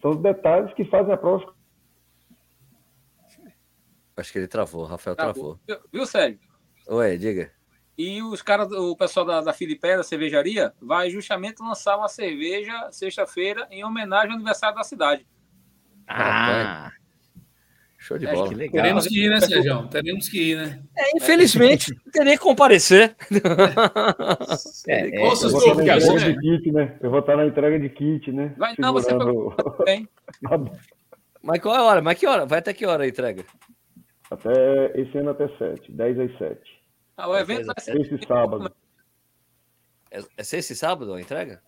[0.00, 1.54] são os detalhes que fazem a prova.
[4.16, 5.60] Acho que ele travou, o Rafael travou.
[5.68, 5.74] bom.
[5.92, 6.40] Viu, Sérgio?
[6.88, 7.52] Oi, diga.
[7.98, 12.90] E os caras, o pessoal da, da Filipe, da cervejaria, vai justamente lançar uma cerveja
[12.92, 15.26] sexta-feira em homenagem ao aniversário da cidade.
[16.08, 16.90] Ah,
[18.06, 18.48] Show de É, bola.
[18.48, 18.82] que legal.
[18.84, 19.88] Teremos que ir, né, Sérgio?
[19.88, 20.80] Teremos que ir, né?
[20.96, 23.16] É, infelizmente, não terei que comparecer.
[24.86, 26.32] É, é, Ouça Eu os vou estar na né?
[26.32, 26.96] de kit, né?
[27.02, 28.54] Eu vou estar na entrega de kit, né?
[28.56, 29.10] Vai- não, você
[29.84, 30.08] Bem,
[31.42, 32.00] Mas qual é a hora?
[32.00, 32.46] Mas que hora?
[32.46, 33.44] Vai até que hora a entrega?
[34.30, 36.60] até esse ano até 7, 10 às 7.
[37.16, 38.72] ah, o evento vai ser Sexta e sábado.
[40.12, 41.60] É, é sexta e sábado a entrega?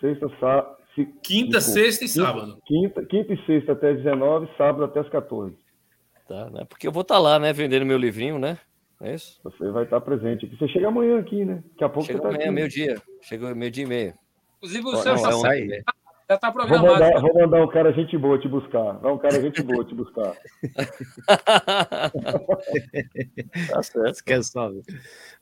[0.00, 0.28] Sexta,
[0.96, 1.20] sábado.
[1.22, 2.58] Quinta, sexta e sábado.
[2.66, 5.56] Quinta, quinta e sexta até 19, sábado até as 14.
[6.28, 6.64] Tá, né?
[6.68, 7.52] Porque eu vou estar lá, né?
[7.52, 8.58] Vendendo meu livrinho, né?
[9.00, 9.40] É isso?
[9.42, 10.56] Você vai estar presente aqui.
[10.56, 11.62] Você chega amanhã aqui, né?
[11.72, 12.54] Daqui a pouco Chegou você tá amanhã, aqui.
[12.54, 13.02] meio-dia.
[13.22, 14.14] Chegou meio-dia e meio.
[14.58, 15.68] Inclusive, o seu já sai.
[16.28, 16.86] já está Vou programado.
[16.86, 18.92] mandar, vou mandar um cara gente boa te buscar.
[18.98, 20.36] Vai um cara gente boa te buscar.
[23.68, 24.10] tá certo.
[24.10, 24.82] esquece só, viu?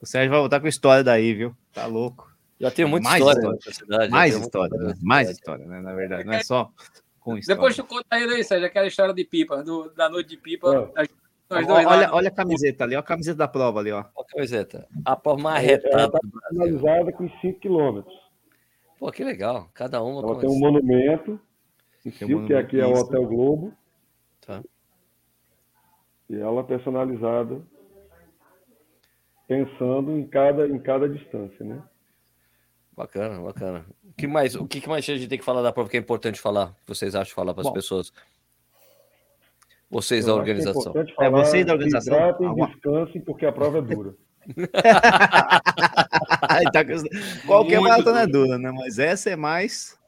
[0.01, 1.55] O Sérgio vai voltar com história daí, viu?
[1.75, 2.30] Tá louco.
[2.61, 3.59] Já tenho muita Mais história história.
[3.65, 4.11] nessa cidade.
[4.13, 4.95] Mais história, né?
[5.03, 5.81] Mais história, né?
[5.81, 6.71] Na verdade, não é só
[7.19, 7.57] com história.
[7.57, 10.69] Depois tu conta aí, Sérgio, aquela história de pipa, do- da noite de pipa.
[10.69, 10.93] É.
[10.95, 11.09] nós-
[11.49, 11.91] dois lá.
[11.91, 13.97] olha, olha a camiseta ali, olha a camiseta da prova ali, ó.
[13.99, 14.87] Olha a camiseta.
[15.05, 16.41] A prova mais Ela retada Brasil.
[16.51, 18.15] finalizada com 5 quilômetros.
[18.99, 19.69] Pô, que legal.
[19.75, 21.41] Cada uma Ela tem um monumento,
[22.05, 23.73] em Tem um Sil, que aqui é o Hotel Globo.
[24.47, 24.63] Tá.
[26.29, 27.61] E ela personalizada,
[29.49, 31.83] pensando em cada, em cada distância, né?
[33.01, 33.87] Bacana, bacana.
[34.05, 36.01] O que mais, o que mais a gente tem que falar da prova que é
[36.01, 36.75] importante falar?
[36.83, 38.13] Que vocês acham falar para as pessoas?
[39.91, 40.93] Vocês da que organização.
[41.19, 42.13] É É, vocês da organização?
[42.15, 44.15] hidratem, descansem, porque a prova é dura.
[47.43, 48.47] Com- Qualquer maratona é duro.
[48.49, 48.71] dura, né?
[48.71, 49.99] Mas essa é mais.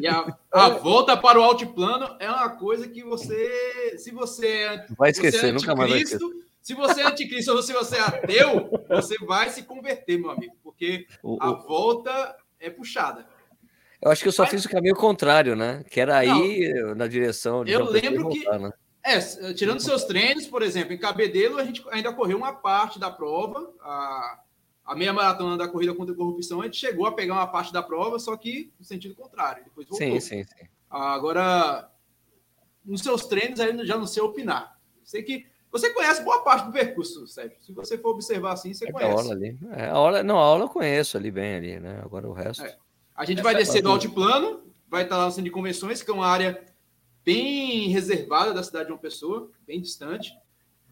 [0.00, 4.86] E a, a volta para o altiplano é uma coisa que você, se você é,
[4.96, 6.24] Vai você esquecer, é nunca mais vai esquecer.
[6.62, 10.54] Se você é anticristo ou se você é ateu, você vai se converter, meu amigo,
[10.62, 11.06] porque
[11.40, 13.26] a volta é puxada.
[14.00, 15.84] Eu acho que eu só fiz o caminho contrário, né?
[15.90, 18.72] Que era aí na direção de eu João lembro que- voltar, né?
[19.04, 23.00] É, s- tirando seus treinos, por exemplo, em Cabedelo, a gente ainda correu uma parte
[23.00, 24.40] da prova, a,
[24.84, 27.72] a meia maratona da corrida contra a corrupção, a gente chegou a pegar uma parte
[27.72, 30.06] da prova, só que no sentido contrário, depois voltou.
[30.06, 30.66] Sim, sim, sim.
[30.88, 31.90] Agora,
[32.84, 34.78] nos seus treinos, aí eu já não sei opinar.
[35.04, 37.56] Sei que você conhece boa parte do percurso, Sérgio.
[37.60, 39.18] Se você for observar assim, você É que a conhece.
[39.22, 39.58] aula ali.
[39.72, 42.00] É, a aula, não, a aula eu conheço ali bem ali, né?
[42.04, 42.62] Agora o resto.
[42.62, 42.76] É.
[43.16, 46.14] A gente vai descer do altiplano, vai estar lá no centro de convenções, que é
[46.14, 46.62] uma área
[47.24, 50.32] bem reservada da cidade de uma pessoa, bem distante.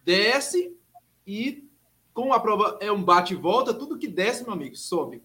[0.04, 0.74] Desce
[1.26, 1.68] e,
[2.12, 5.22] como a prova é um bate e volta, tudo que desce, meu amigo, sobe.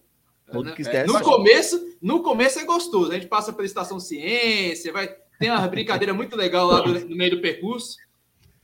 [0.50, 3.10] Tudo que É, der no começo, no começo é gostoso.
[3.10, 7.16] A gente passa pela estação ciência, vai tem uma brincadeira muito legal lá do- no
[7.16, 7.96] meio do percurso.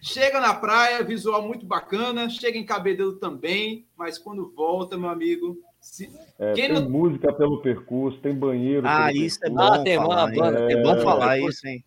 [0.03, 2.29] Chega na praia, visual muito bacana.
[2.29, 7.33] Chega em Cabedelo também, mas quando volta, meu amigo, se- É, Quem tem não- música
[7.33, 8.83] pelo percurso, tem banheiro.
[8.85, 10.27] Ah, isso é bom Ah, tem falar.
[10.33, 11.85] banda, É tem bom falar isso, hein?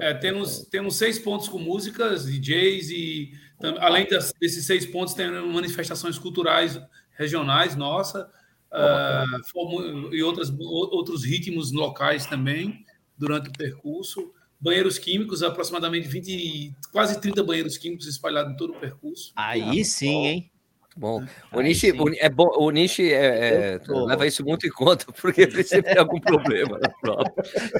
[0.00, 5.12] É, temos, temos seis pontos com músicas, DJs, e tam- além das- desses seis pontos,
[5.12, 6.80] tem manifestações culturais
[7.18, 8.30] regionais, nossa,
[9.52, 12.82] fomo- e outras, outros ritmos locais também,
[13.16, 14.32] durante o percurso.
[14.64, 19.30] Banheiros químicos, aproximadamente 20, quase 30 banheiros químicos espalhados em todo o percurso.
[19.36, 20.50] Aí sim, hein?
[20.96, 22.00] Bom, o Aí Nishi, sim.
[22.00, 25.62] o, é bom, o Nishi é, é, tô- leva isso muito em conta, porque ele
[25.64, 27.24] sempre tem algum problema na prova.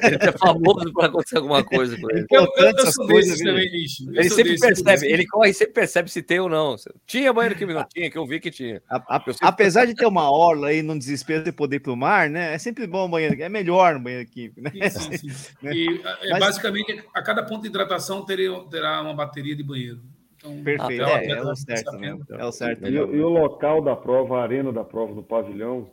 [0.03, 2.27] Ele é famoso para acontecer alguma coisa com ele.
[2.29, 4.07] Eu, eu, eu sou coisas, também, Nishi.
[4.09, 6.75] Eu Ele sempre percebe, ele corre e sempre percebe se tem ou não.
[7.07, 8.83] Tinha banheiro que não tinha, que eu vi que tinha.
[8.91, 12.29] A- a- apesar de ter uma orla aí num desespero de poder ir pro mar,
[12.29, 12.53] né?
[12.55, 14.73] É sempre bom o banheiro, é melhor no banheiro químico, né?
[14.91, 15.55] Sim, sim, sim.
[15.63, 15.73] Né?
[15.73, 20.01] E, é, Mas- basicamente, a cada ponto de hidratação terá, terá uma bateria de banheiro.
[20.45, 22.25] Então, Perfeito, é, atleta é o vai certo mesmo.
[22.29, 25.91] É o certo E, e o local da prova, a arena da prova no pavilhão,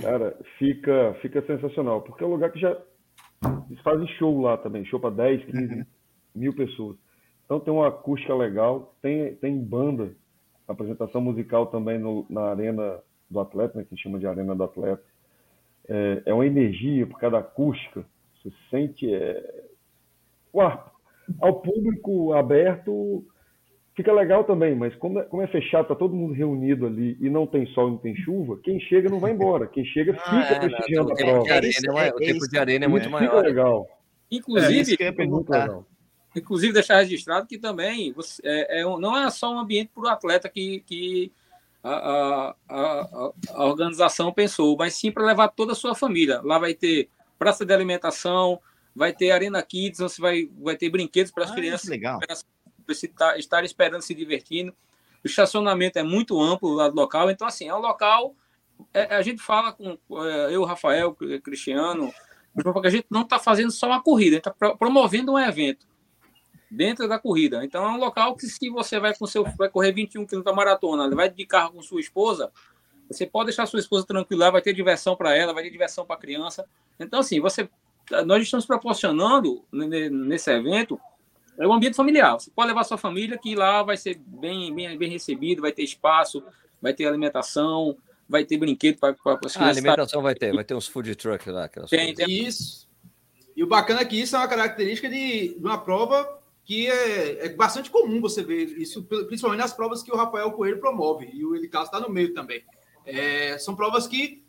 [0.00, 2.76] cara, fica, fica sensacional, porque é um lugar que já
[3.68, 5.86] eles fazem show lá também, show para 10, 15
[6.34, 6.96] mil pessoas.
[7.44, 10.12] Então tem uma acústica legal, tem, tem banda,
[10.66, 15.02] apresentação musical também no- na arena do atleta, né, que chama de arena do atleta.
[15.88, 18.04] É, é uma energia por causa da acústica,
[18.36, 19.64] você sente é,
[20.52, 20.92] o ar,
[21.40, 23.24] ao público aberto
[24.00, 27.28] fica legal também, mas como é, como é fechado, tá todo mundo reunido ali e
[27.28, 30.26] não tem sol e não tem chuva, quem chega não vai embora, quem chega fica
[30.30, 31.44] Ah, é, prestigiando o a tempo prova.
[31.44, 33.44] de arena, é, é- o é tempo de arena é muito fica maior.
[33.44, 35.86] legal, É inclusive, fica muito legal.
[36.34, 40.04] inclusive deixar registrado que também você- é, é um- não é só um ambiente para
[40.04, 41.30] o atleta que, que
[41.84, 46.40] a, a, a, a organização pensou, mas sim para levar toda a sua família.
[46.42, 48.58] Lá vai ter praça de alimentação,
[48.96, 52.18] vai ter arena kids, você vai, vai ter brinquedos para as Ah, crianças legal.
[52.18, 52.34] para
[53.08, 54.72] tá- estar esperando se divertindo.
[55.22, 58.34] O estacionamento é muito amplo lá do local, então assim é um local.
[58.94, 61.14] é- a gente fala com é, eu, Rafael,
[61.44, 62.10] Cristiano,
[62.62, 65.86] porque a gente não está fazendo só uma corrida, a gente está promovendo um evento
[66.70, 67.62] dentro da corrida.
[67.64, 70.52] Então é um local que se você vai com seu vai correr 21 km da
[70.52, 72.50] maratona, vai de carro com sua esposa,
[73.10, 76.16] você pode deixar sua esposa tranquila, vai ter diversão para ela, vai ter diversão para
[76.16, 76.64] a criança.
[76.98, 77.68] Então assim, você
[78.24, 80.98] nós estamos proporcionando ne- nesse evento
[81.60, 82.32] é um ambiente familiar.
[82.32, 85.82] Você pode levar sua família que lá vai ser bem bem, bem recebido, vai ter
[85.82, 86.42] espaço,
[86.80, 87.96] vai ter alimentação,
[88.28, 89.60] vai ter brinquedo para as Ah, a crianças.
[89.60, 91.68] alimentação vai ter, vai ter uns food truck lá.
[91.68, 92.46] Tem, tem.
[92.46, 92.88] Isso.
[93.54, 97.46] E o bacana é que isso é uma característica de, de uma prova que é,
[97.46, 101.44] é bastante comum você ver isso, principalmente nas provas que o Rafael Coelho promove, e
[101.44, 102.62] o Elicasso está no meio também.
[103.04, 104.42] É, são provas que,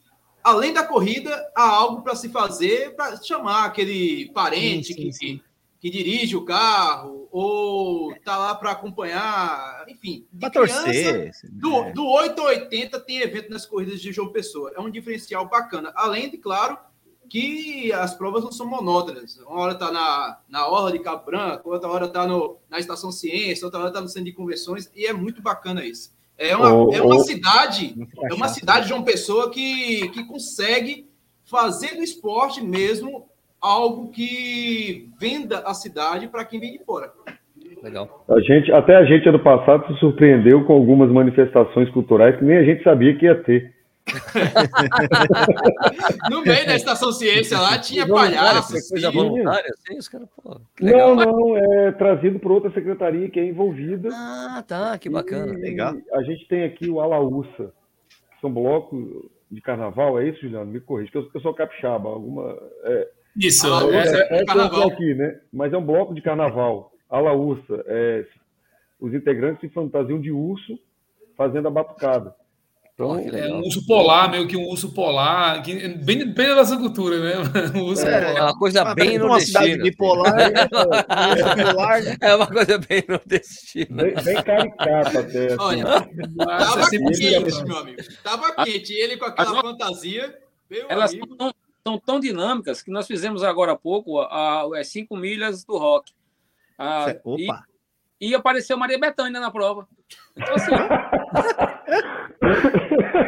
[0.44, 5.14] além da corrida, há algo para se fazer para chamar aquele parente Sim, sim, que,
[5.14, 5.42] sim.
[5.82, 10.28] Que dirige o carro, ou tá lá para acompanhar, enfim.
[10.32, 11.32] de Pra criança, torcer.
[11.50, 11.92] do, é.
[11.92, 14.72] do 8 ao 80 tem evento nas corridas de João Pessoa.
[14.76, 15.92] É um diferencial bacana.
[15.96, 16.78] Além de, claro,
[17.28, 19.38] que as provas não são monótonas.
[19.40, 22.28] Uma hora está na, na Orla de Cabo Branco, outra hora está
[22.70, 26.14] na Estação Ciência, outra hora está no Centro de Convenções, e é muito bacana isso.
[26.38, 27.96] É uma, é uma cidade,
[28.30, 31.10] é uma cidade de João Pessoa que, que consegue
[31.44, 33.31] fazer do esporte mesmo
[33.62, 37.12] algo que venda a cidade para quem vem de fora.
[37.84, 38.26] Legal.
[38.30, 42.58] A gente, até a gente ano passado se surpreendeu com algumas manifestações culturais que nem
[42.58, 43.74] a gente sabia que ia ter.
[46.30, 50.28] No meio da Estação Ciência lá tinha Voluntário, palhaço, foi coisa voluntária, assim, os caras,
[50.36, 51.16] pô, legal.
[51.16, 54.10] Não, não, é trazido por outra secretaria que é envolvida.
[54.12, 55.54] Ah, tá, que bacana.
[55.54, 55.96] E Legal.
[56.14, 57.74] A gente tem aqui o Alaúça,
[58.10, 59.00] que são blocos
[59.50, 60.72] de carnaval, é isso, Juliano?
[60.72, 62.10] Me corrija, porque eu, eu sou capixaba.
[62.10, 63.08] Alguma, é,
[63.38, 63.98] Isso, Ah, é,
[64.38, 64.90] é- é, carnaval.
[64.90, 65.40] aqui, né?
[65.52, 66.92] Mas é um bloco de carnaval.
[67.10, 68.26] Alaúça, é,
[69.00, 70.78] os integrantes se fantasiam de urso
[71.38, 72.36] fazendo a batucada.
[72.94, 73.58] Então, é legal.
[73.58, 77.34] um urso polar, meio que um urso polar, que, bem, bem da nossa cultura, né?
[77.76, 78.14] Um urso É.
[78.14, 78.44] É polar.
[78.44, 79.84] uma coisa Ah, bem parece uma cidade nordestina.
[79.84, 80.50] bipolar, né?
[81.56, 82.18] bipolar, né?
[82.22, 84.04] É uma coisa bem nordestina.
[84.04, 85.46] bem, bem caricata até.
[85.48, 85.56] Assim.
[85.60, 87.98] Olha, Tava é quente, meu amigo.
[88.24, 88.94] Tava quente.
[88.94, 90.38] E ele com aquela As- fantasia,
[90.70, 91.36] meu Elas amigo.
[91.40, 91.52] são,
[91.86, 96.12] são tão dinâmicas que nós fizemos agora há pouco a, as cinco milhas do rock.
[96.80, 97.64] E, Opa!
[98.20, 99.88] e apareceu Maria Bethânia na prova.
[100.36, 100.72] Então, assim,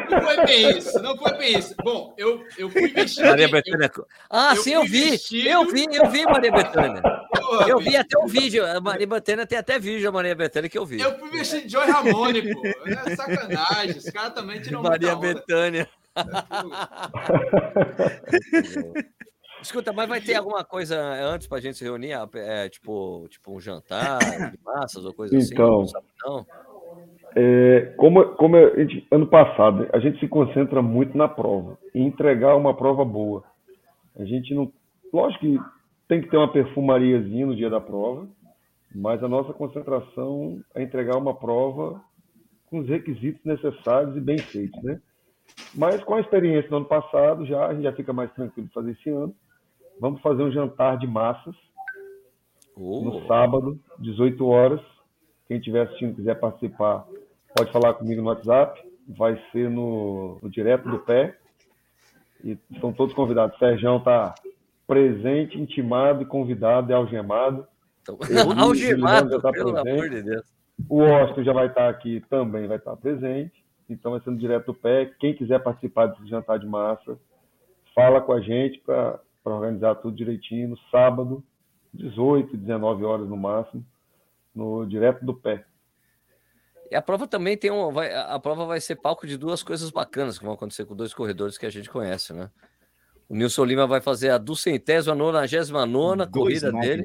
[0.09, 1.75] Não foi bem isso, não foi bem isso.
[1.83, 3.27] Bom, eu, eu fui vestido.
[3.27, 3.91] Maria Bethânia.
[4.29, 5.11] Ah, eu sim, eu vi.
[5.11, 7.01] vestido- Eu vi, eu vi Maria Bethânia.
[7.01, 8.65] Porra, Eu vi bicho, até o vídeo.
[8.65, 10.99] A Maria Bethânia tem até vídeo da Maria Bethânia que eu vi.
[10.99, 12.61] Eu fui vestido de Joy Ramone, pô.
[12.65, 13.97] É sacanagem.
[13.97, 15.43] Os caras também tiram muita Maria onda.
[19.61, 22.13] Escuta, mas vai ter alguma coisa antes para a gente se reunir?
[22.35, 24.19] É, tipo, tipo um jantar
[24.51, 25.93] de massas ou coisa então, assim?
[26.15, 26.45] Então,
[27.35, 32.01] é, como, como a gente, ano passado, a gente se concentra muito na prova e
[32.01, 33.43] entregar uma prova boa.
[34.17, 34.71] A gente não.
[35.11, 35.59] Lógico que
[36.07, 38.27] tem que ter uma perfumariazinha no dia da prova,
[38.93, 42.01] mas a nossa concentração é entregar uma prova
[42.69, 44.99] com os requisitos necessários e bem feitos, né?
[45.75, 48.73] Mas com a experiência do ano passado, já a gente já fica mais tranquilo de
[48.73, 49.35] fazer esse ano.
[49.99, 51.55] Vamos fazer um jantar de massas
[52.75, 53.01] oh.
[53.03, 54.81] no sábado, 18 horas.
[55.47, 57.05] Quem estiver assistindo quiser participar,
[57.55, 58.81] pode falar comigo no WhatsApp.
[59.07, 61.37] Vai ser no, no Direto do Pé.
[62.43, 63.55] E estão todos convidados.
[63.55, 64.35] O Sérgio está
[64.87, 67.67] presente, intimado, convidado e algemado.
[68.01, 68.17] Então,
[68.59, 69.89] algemado, tá pelo presente.
[69.91, 70.53] amor de Deus.
[70.89, 73.62] O Austin já vai estar aqui também, vai estar presente.
[73.93, 75.11] Então vai sendo direto do pé.
[75.19, 77.17] Quem quiser participar desse jantar de massa,
[77.95, 81.43] fala com a gente para organizar tudo direitinho no sábado,
[81.93, 83.85] 18, 19 horas no máximo,
[84.53, 85.65] no direto do pé.
[86.91, 87.91] E a prova também tem um.
[87.91, 91.13] Vai, a prova vai ser palco de duas coisas bacanas que vão acontecer com dois
[91.13, 92.51] corredores que a gente conhece, né?
[93.27, 97.03] O Nilson Lima vai fazer a duzentésima, nonagésima nona corrida dele.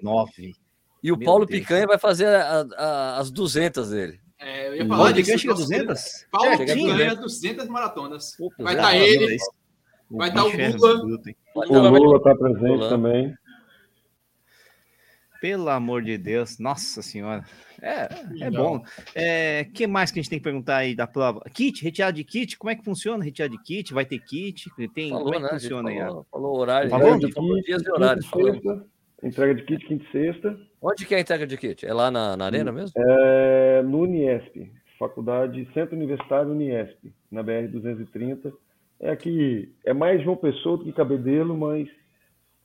[1.03, 1.61] E o Meu Paulo Deus.
[1.61, 4.21] Picanha vai fazer a, a, as 200 dele.
[4.41, 5.39] É, eu ia falar disso.
[5.39, 6.27] Chega 200?
[6.31, 8.37] Paulo chega Picanha, 200 maratonas.
[8.59, 9.37] vai estar tá ele,
[10.11, 11.91] vai estar tá o Lula.
[11.91, 12.89] O Lula está presente Lula.
[12.89, 13.35] também.
[15.41, 17.45] Pelo amor de Deus, nossa senhora.
[17.81, 18.09] É,
[18.41, 18.83] é bom.
[19.15, 21.41] É, que mais que a gente tem que perguntar aí da prova?
[21.55, 23.95] Kit, retirada de kit, como é que funciona retirada de kit?
[23.95, 24.69] Vai ter kit?
[24.93, 25.49] Tem, falou, como é que né?
[25.51, 26.27] funciona falou, aí?
[26.31, 28.31] Falou horário, falou, de falou dias e horários.
[29.23, 30.59] Entrega de kit quinta e sexta.
[30.81, 31.85] Onde que é a entrega de kit?
[31.85, 32.93] É lá na, na arena mesmo?
[32.97, 38.53] É no Uniesp, Faculdade Centro Universitário Uniesp, na BR 230.
[39.01, 41.89] É aqui, é mais João Pessoa do que Cabedelo, mas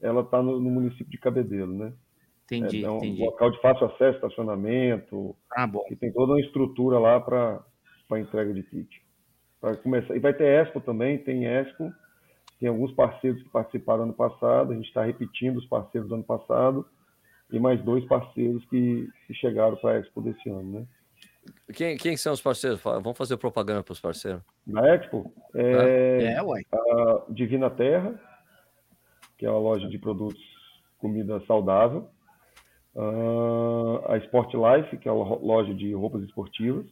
[0.01, 1.93] ela está no, no município de Cabedelo, né?
[2.45, 3.21] Entendi, é, é um entendi.
[3.21, 5.35] local de fácil acesso, estacionamento.
[5.51, 5.85] Ah, bom.
[5.89, 7.63] E tem toda uma estrutura lá para
[8.19, 9.01] entrega de kit.
[9.59, 10.15] Para começar.
[10.15, 11.91] E vai ter Expo também, tem Expo.
[12.59, 14.71] Tem alguns parceiros que participaram ano passado.
[14.71, 16.85] A gente está repetindo os parceiros do ano passado.
[17.51, 20.87] E mais dois parceiros que, que chegaram para a Expo desse ano, né?
[21.73, 22.81] Quem, quem são os parceiros?
[22.81, 24.41] Vamos fazer propaganda para os parceiros.
[24.65, 25.31] Na Expo?
[25.53, 26.61] É, é, uai.
[26.71, 28.19] a Divina Terra,
[29.37, 30.41] que é uma loja de produtos,
[30.97, 32.09] comida saudável.
[32.95, 36.85] Uh, a Sport Life, que é uma loja de roupas esportivas,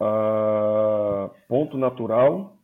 [0.00, 2.56] uh, Ponto Natural,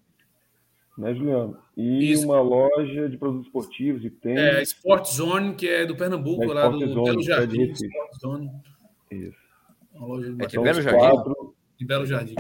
[0.99, 1.57] né, Juliano?
[1.77, 2.27] E Isso.
[2.27, 4.41] uma loja de produtos esportivos e tênis.
[4.41, 7.63] É, Sport Zone, que é do Pernambuco, é, lá do Zone, Belo é Jardim.
[7.63, 8.51] É Sport Zone.
[9.11, 9.39] Isso.
[9.95, 10.99] Uma loja de, é de Belo Jardim.
[10.99, 12.37] Quatro, de Belo Jardim.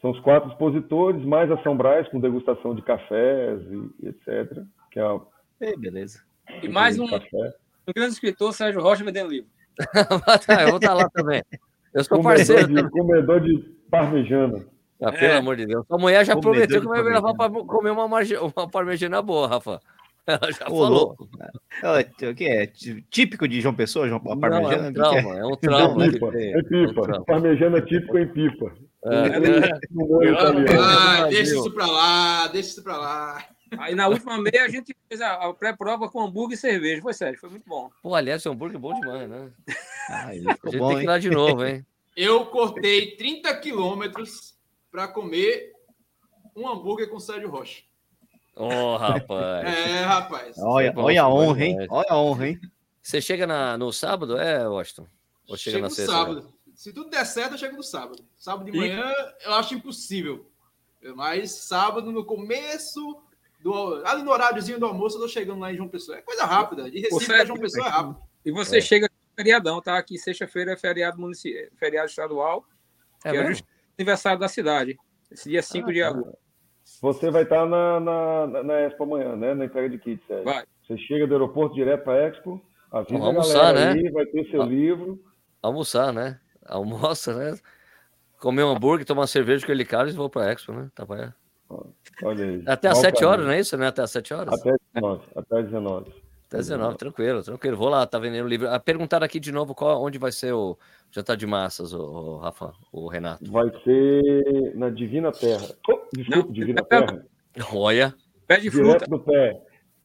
[0.00, 3.60] São os quatro expositores, mais a São Brás, com degustação de cafés
[4.00, 4.62] e, etc.
[4.90, 5.26] Que é uma...
[5.60, 6.22] Ei, beleza.
[6.62, 7.06] E mais um.
[7.06, 9.48] O grande escritor Sérgio Rocha vendendo livro.
[10.62, 11.42] eu vou estar lá também.
[11.92, 12.68] Eu sou parceiro.
[12.68, 13.58] De, comedor de
[13.90, 14.64] parmejana.
[15.08, 15.36] Ah, pelo é.
[15.36, 15.84] amor de Deus.
[15.90, 18.36] A mulher já comedor prometeu que vai me levar para comer uma, marge...
[18.36, 19.80] uma parmejana boa, Rafa.
[20.26, 21.16] Ela já Ô, falou.
[21.18, 22.66] O que é?
[23.10, 24.90] Típico de João Pessoa, João a parmejana?
[24.90, 25.40] Não, é um trauma, é?
[25.40, 26.06] é um trauma.
[26.06, 27.18] É pipa, é pipa.
[27.20, 28.72] Um parmejana típico em pipa.
[29.04, 29.08] É.
[29.08, 30.76] É.
[30.78, 33.44] Ah, deixa isso para lá, deixa isso para lá.
[33.78, 37.02] Aí na última meia a gente fez a, pré-prova com hambúrguer e cerveja.
[37.02, 37.90] Foi sério, foi muito bom.
[38.02, 39.50] Pô, aliás, esse hambúrguer é bom demais, né?
[40.08, 41.84] Ah, a gente bom, tem que ir lá de novo, hein?
[42.16, 44.53] Eu cortei 30 quilômetros
[44.94, 45.72] para comer
[46.54, 47.82] um hambúrguer com Sérgio Rocha.
[48.54, 49.66] Oh, rapaz.
[49.66, 50.56] É, rapaz.
[50.56, 51.86] Olha, é olha a honra, hein?
[51.90, 52.60] Olha a honra, hein?
[53.02, 55.08] Você chega na, no sábado, é, Washington?
[55.48, 56.12] Ou chega Chego na sexta?
[56.12, 56.42] sábado.
[56.42, 56.48] Né?
[56.76, 58.24] Se tudo der certo, eu chego no sábado.
[58.36, 58.80] Sábado de e...
[58.80, 59.12] manhã
[59.44, 60.48] eu acho impossível.
[61.16, 63.20] Mas sábado, no começo
[63.60, 66.18] do, ali no horáriozinho do almoço, eu tô chegando lá em João Pessoa.
[66.18, 66.88] É coisa rápida.
[66.88, 68.22] De Recife para João Pessoa é rápido.
[68.44, 68.80] E você é.
[68.80, 69.98] chega feriadão, tá?
[69.98, 72.64] Aqui sexta-feira é feriado municipal, feriado estadual,
[73.24, 73.54] é é
[73.98, 74.96] aniversário da cidade.
[75.30, 76.38] Esse dia 5 ah, de agosto.
[77.00, 79.54] Você vai estar na, na, na Expo amanhã, né?
[79.54, 80.44] Na entrega de kits, Sérgio.
[80.44, 80.64] Vai.
[80.86, 83.92] Você chega do aeroporto direto para a Expo, avisa Vamos almoçar, né?
[83.92, 85.18] Aí, vai ter seu livro.
[85.62, 86.38] Almoçar, né?
[86.66, 87.58] Almoça, né?
[88.38, 90.90] Comer um hambúrguer, tomar cerveja com ele caro e vou para a Expo, né?
[90.94, 91.34] Tá para
[92.22, 92.62] Olha aí.
[92.66, 93.76] Até às 7 horas, não é isso?
[93.76, 93.86] Né?
[93.86, 94.60] Até às 7 horas?
[94.60, 95.24] Até 19.
[95.34, 96.23] Até 19.
[96.54, 97.76] Até 19, tranquilo, tranquilo.
[97.76, 98.68] Vou lá, tá vendendo livro.
[98.68, 100.78] Ah, perguntaram aqui de novo qual, onde vai ser o
[101.10, 103.50] jantar de massas, o, o Rafa, o Renato.
[103.50, 105.66] Vai ser na Divina Terra.
[105.88, 107.24] Oh, desculpa, não, Divina Terra.
[107.72, 108.14] Olha.
[108.46, 109.06] Pé de fruta.
[109.06, 109.62] Direto do pé.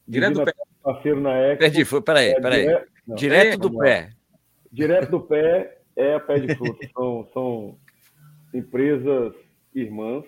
[0.08, 0.52] Direto do pé.
[0.82, 1.58] Parceiro na Expo.
[1.58, 2.64] Pé de fruta, peraí, é peraí.
[2.64, 4.10] Direto, direto do pé.
[4.72, 6.88] Direto do pé é a pé de fruta.
[6.94, 7.78] são, são
[8.54, 9.34] empresas
[9.74, 10.24] irmãs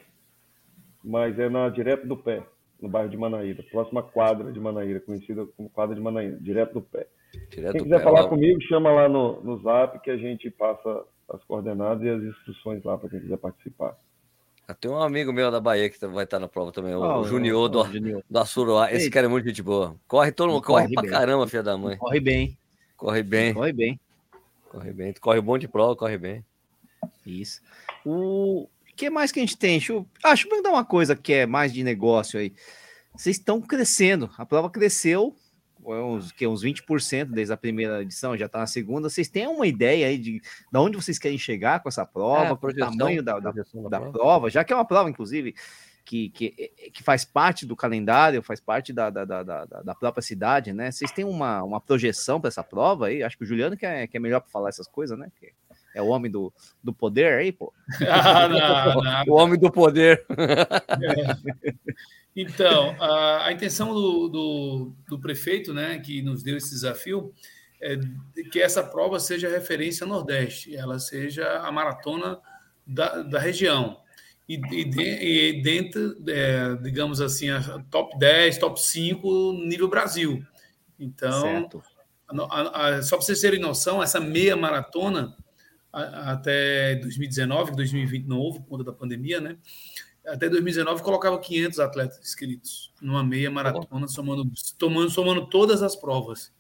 [1.03, 2.43] mas é na direto do pé,
[2.83, 6.83] no bairro de Manaíra, próxima quadra de Manaíra, conhecida como quadra de Manaíra, direto do
[6.83, 7.07] pé.
[7.49, 11.05] Direto Quem quiser pé, falar comigo, chama lá no, no Zap que a gente passa
[11.29, 13.97] as coordenadas e as instruções lá para quem quiser participar.
[14.67, 17.25] Ah, tem um amigo meu da Bahia que vai estar na prova também, o, o
[17.25, 17.85] Junior do,
[18.29, 18.93] do Assuruá.
[18.93, 19.97] Esse cara é muito gente boa.
[20.07, 21.11] Corre todo mundo, corre, corre pra bem.
[21.11, 21.97] caramba, filha da mãe.
[21.97, 22.59] Corre bem.
[22.97, 23.55] Corre bem.
[23.55, 24.01] Corre bem.
[24.69, 25.13] Corre bem.
[25.13, 26.45] Tu corre bom de prova, corre bem.
[27.27, 27.61] Isso.
[28.05, 28.69] O
[29.03, 29.79] que mais que a gente tem?
[29.79, 30.07] Deixa eu...
[30.23, 32.53] Ah, deixa eu dar uma coisa que é mais de negócio aí.
[33.17, 34.31] Vocês estão crescendo.
[34.39, 35.35] A prova cresceu
[35.85, 39.11] uns, que, uns 20% desde a primeira edição, já está na segunda.
[39.11, 42.53] Vocês têm uma ideia aí de, de onde vocês querem chegar com essa prova, é,
[42.53, 44.13] o tamanho da, da, da, da prova.
[44.13, 45.53] prova, já que é uma prova, inclusive,
[46.05, 46.51] que, que,
[46.95, 50.93] que faz parte do calendário, faz parte da, da, da, da, própria cidade, né?
[50.93, 53.23] Vocês têm uma, uma projeção para essa prova aí?
[53.23, 55.31] Acho que o Juliano que é, que é melhor para falar essas coisas, né?
[55.41, 55.53] Que
[55.95, 57.73] é o homem do, do poder aí, pô.
[58.09, 59.25] Ah, não, não.
[59.29, 60.25] o homem do poder.
[60.31, 61.73] É.
[62.35, 67.33] Então, a, a intenção do, do, do, prefeito, né, que nos deu esse desafio,
[67.81, 67.99] é
[68.51, 72.41] que essa prova seja referência Nordeste, ela seja a maratona
[72.87, 74.01] da, da região.
[74.49, 80.43] E, e, de, e dentro, é, digamos assim, a top 10, top 5 nível Brasil.
[80.99, 81.69] Então,
[82.29, 85.37] a, a, só para vocês terem noção, essa meia maratona
[85.93, 89.59] até 2019, 2020 não houve por conta da pandemia, né?
[90.27, 96.53] até 2019 colocava 500 atletas inscritos numa meia maratona, somando, tomando, somando todas as provas.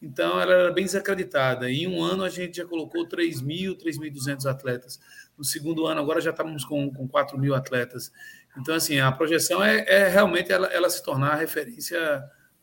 [0.00, 1.68] Então, ela era bem desacreditada.
[1.68, 5.00] Em um ano, a gente já colocou 3.000, 3.200 atletas.
[5.36, 8.12] No segundo ano, agora já estamos com, com 4 mil atletas.
[8.56, 11.98] Então, assim, a projeção é, é realmente ela, ela, se tornar a referência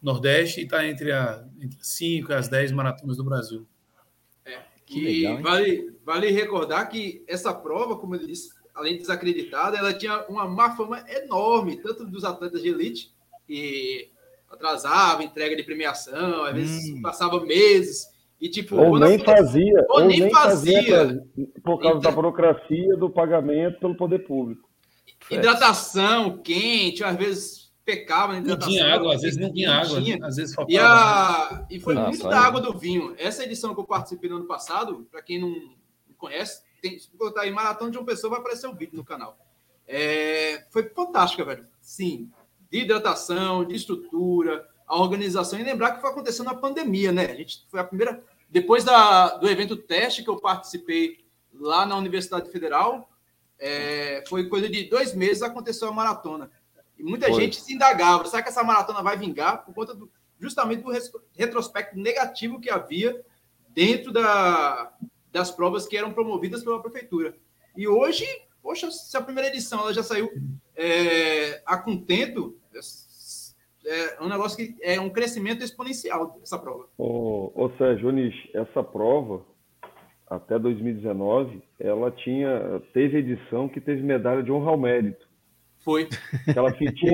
[0.01, 1.11] Nordeste e estar tá entre,
[1.59, 3.67] entre as 5 e as 10 maratonas do Brasil.
[4.89, 9.77] É, e legal, vale, vale recordar que essa prova, como ele disse, além de desacreditada,
[9.77, 13.11] ela tinha uma má fama enorme, tanto dos atletas de elite,
[13.47, 14.09] que
[14.49, 17.01] atrasava entrega de premiação, às vezes hum.
[17.01, 18.13] passava meses.
[18.39, 21.23] E, tipo, ou nem fazia, ou, ou nem fazia, fazia
[21.63, 24.69] por causa da burocracia do pagamento pelo poder público.
[25.31, 28.73] Hidratação quente, às vezes pecava na hidratação.
[28.73, 30.25] Não tinha água, às vezes não tinha água, tinha.
[30.25, 30.73] às vezes faltava.
[30.73, 31.65] E, a...
[31.69, 33.15] e foi ah, muito da água do vinho.
[33.17, 35.75] Essa edição que eu participei no ano passado, para quem não
[36.17, 39.05] conhece, tem, se botar aí Maratona de uma pessoa, vai aparecer o um vídeo no
[39.05, 39.37] canal.
[39.87, 41.67] É, foi fantástica, velho.
[41.79, 42.31] Sim,
[42.71, 45.59] de hidratação, de estrutura, a organização.
[45.59, 47.25] E lembrar que foi acontecendo a pandemia, né?
[47.25, 48.23] A gente foi a primeira.
[48.49, 51.23] Depois da, do evento teste que eu participei
[51.53, 53.09] lá na Universidade Federal,
[53.59, 56.49] é, foi coisa de dois meses aconteceu a maratona.
[56.97, 57.41] E muita foi.
[57.41, 59.65] gente se indagava: será que essa maratona vai vingar?
[59.65, 60.91] Por conta do, justamente do
[61.37, 63.23] retrospecto negativo que havia
[63.69, 64.93] dentro da,
[65.31, 67.35] das provas que eram promovidas pela prefeitura.
[67.75, 68.25] E hoje,
[68.61, 70.31] poxa, se a primeira edição ela já saiu
[70.75, 72.57] é, a contento,
[73.85, 76.87] é um negócio que é um crescimento exponencial essa prova.
[76.97, 79.45] Ô, ô Sérgio, Nish, essa prova
[80.27, 85.24] até 2019, ela tinha teve edição que teve medalha de honra ao mérito.
[85.85, 86.09] Foi.
[86.47, 87.13] Aquela fitinha,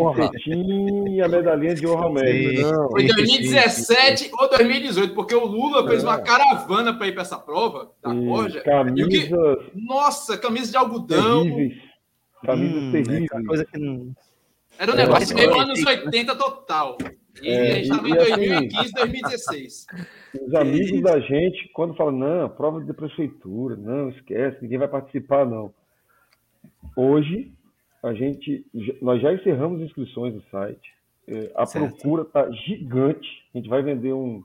[1.09, 2.61] e a medalhinha de honra ao mérito.
[2.61, 6.07] Não, Foi 2017 ou 2018, porque o Lula fez é.
[6.07, 8.61] uma caravana para ir para essa prova da Forja.
[8.61, 9.30] Camisas.
[9.30, 9.32] Que...
[9.76, 11.43] Nossa, camisa de algodão.
[11.43, 11.82] Terríveis.
[12.45, 13.30] Camisas hum, terríveis.
[13.34, 14.15] É coisa que não...
[14.80, 16.97] Era um negócio meio anos 80 total.
[17.41, 19.86] E é, a gente estava em 2015, assim, 2016.
[20.47, 25.45] Os amigos da gente, quando falam, não, prova de prefeitura, não, esquece, ninguém vai participar,
[25.45, 25.74] não.
[26.95, 27.51] Hoje,
[28.04, 28.66] a gente,
[29.02, 30.93] nós já encerramos inscrições no site.
[31.28, 31.95] É, a certo.
[31.95, 33.45] procura está gigante.
[33.54, 34.43] A gente vai vender um,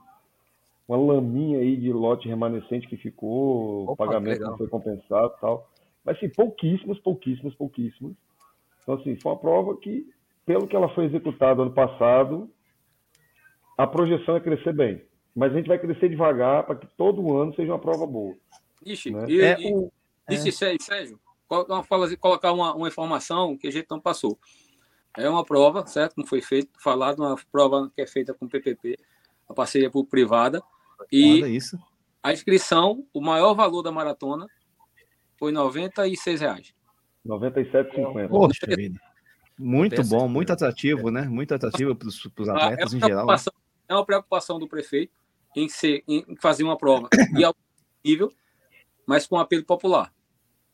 [0.87, 5.69] uma laminha aí de lote remanescente que ficou, Opa, o pagamento não foi compensado tal.
[6.05, 8.13] Mas sim, pouquíssimas, pouquíssimas, pouquíssimas.
[8.81, 10.07] Então, assim, foi uma prova que,
[10.45, 12.49] pelo que ela foi executada ano passado,
[13.77, 15.01] a projeção é crescer bem.
[15.35, 18.35] Mas a gente vai crescer devagar para que todo ano seja uma prova boa.
[18.85, 19.25] Ixi, né?
[19.27, 20.51] e, é, e, é.
[20.51, 24.37] Sérgio, colocar uma, uma informação que a gente não passou.
[25.17, 26.15] É uma prova, certo?
[26.17, 28.97] Não foi feito, falado, uma prova que é feita com PPP,
[29.49, 30.61] a parceria por privada.
[31.11, 31.77] E isso.
[32.21, 34.47] a inscrição, o maior valor da maratona
[35.37, 36.73] foi 96 reais.
[37.25, 38.29] 97,50.
[38.29, 38.99] Poxa vida.
[39.57, 41.23] Muito bom, muito atrativo, né?
[41.23, 43.25] Muito atrativo para os é atletas é em geral.
[43.25, 43.35] Né?
[43.89, 45.13] É uma preocupação do prefeito
[45.55, 47.59] em, ser, em fazer uma prova de alto
[48.05, 48.31] nível,
[49.07, 50.13] mas com apelo popular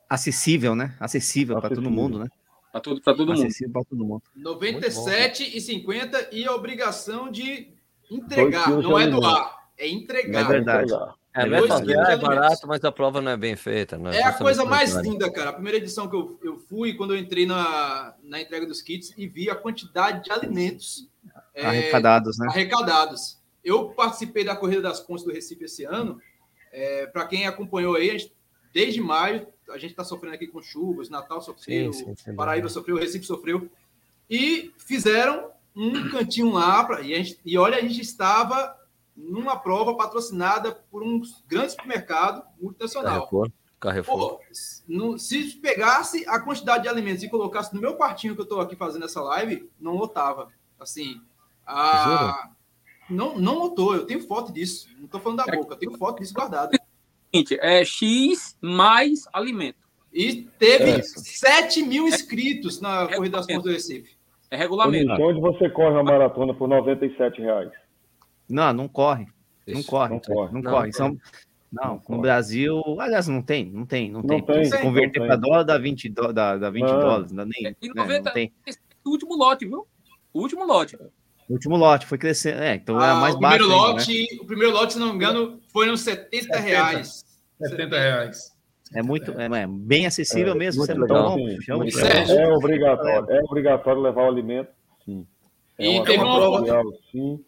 [0.09, 0.95] acessível, né?
[0.99, 2.27] Acessível para todo mundo, né?
[2.71, 3.33] Para todo, todo mundo.
[3.33, 4.23] Acessível para todo mundo.
[4.35, 7.73] 97 e 50 e a obrigação de
[8.09, 10.41] entregar, não é doar, é entregar.
[10.41, 10.91] É verdade.
[11.35, 13.99] É, não é, fazer, é barato, mas a prova não é bem feita.
[14.11, 15.49] é, é a coisa mais linda, cara.
[15.49, 19.11] A primeira edição que eu, eu fui, quando eu entrei na, na entrega dos kits
[19.17, 21.09] e vi a quantidade de alimentos
[21.55, 22.47] é, arrecadados, né?
[22.49, 23.39] Arrecadados.
[23.63, 26.21] Eu participei da Corrida das Pontes do Recife esse ano.
[26.71, 28.15] É, Para quem acompanhou aí,
[28.71, 32.97] desde maio, a gente está sofrendo aqui com chuvas, Natal sofreu, sim, sim, Paraíba sofreu,
[32.97, 33.69] Recife sofreu.
[34.29, 38.77] E fizeram um cantinho lá, pra, e, gente, e olha, a gente estava
[39.15, 43.21] numa prova patrocinada por um grande supermercado multinacional.
[43.21, 43.51] Carrefour.
[43.79, 44.17] Carrefour.
[44.17, 44.39] Pô,
[44.87, 48.61] no, se pegasse a quantidade de alimentos e colocasse no meu quartinho que eu estou
[48.61, 50.49] aqui fazendo essa live, não lotava.
[50.79, 51.21] Assim,
[51.65, 52.49] a...
[53.09, 53.93] não, não lotou.
[53.93, 54.87] Eu tenho foto disso.
[54.97, 56.79] Não estou falando da é boca, eu tenho foto disso guardada.
[57.59, 59.79] É X mais alimento.
[60.13, 61.01] E teve é.
[61.01, 64.15] 7 mil inscritos na é Corrida das Pontes do Recife.
[64.51, 65.11] É regulamento.
[65.13, 67.71] Onde você corre uma maratona por 97 reais?
[68.47, 69.25] Não, não corre.
[69.67, 70.09] Não corre.
[70.11, 70.53] Não corre.
[70.53, 70.93] Não, não corre.
[70.93, 71.17] São...
[71.71, 74.63] Não, no Brasil, aliás, não tem, não tem, não, não tem.
[74.63, 77.65] Se converter para dólar dá 20, do, dá, dá 20 dólares, dá nem.
[77.65, 78.53] É, e 90, né, não tem.
[79.03, 79.87] o último lote, viu?
[80.31, 80.95] O último lote.
[81.53, 83.57] O último lote foi crescendo, é, então ah, era mais o baixo.
[83.59, 84.39] Primeiro lote, né?
[84.41, 87.23] O primeiro lote, se não me engano, foi uns 70, 70 reais.
[87.61, 88.51] 70 reais.
[88.91, 90.83] É muito, é, é bem acessível é, mesmo.
[90.83, 94.71] Você legal, não, é, é, obrigatório, é obrigatório levar o alimento,
[95.05, 95.27] sim.
[95.77, 97.39] É e teve uma prova, legal, sim.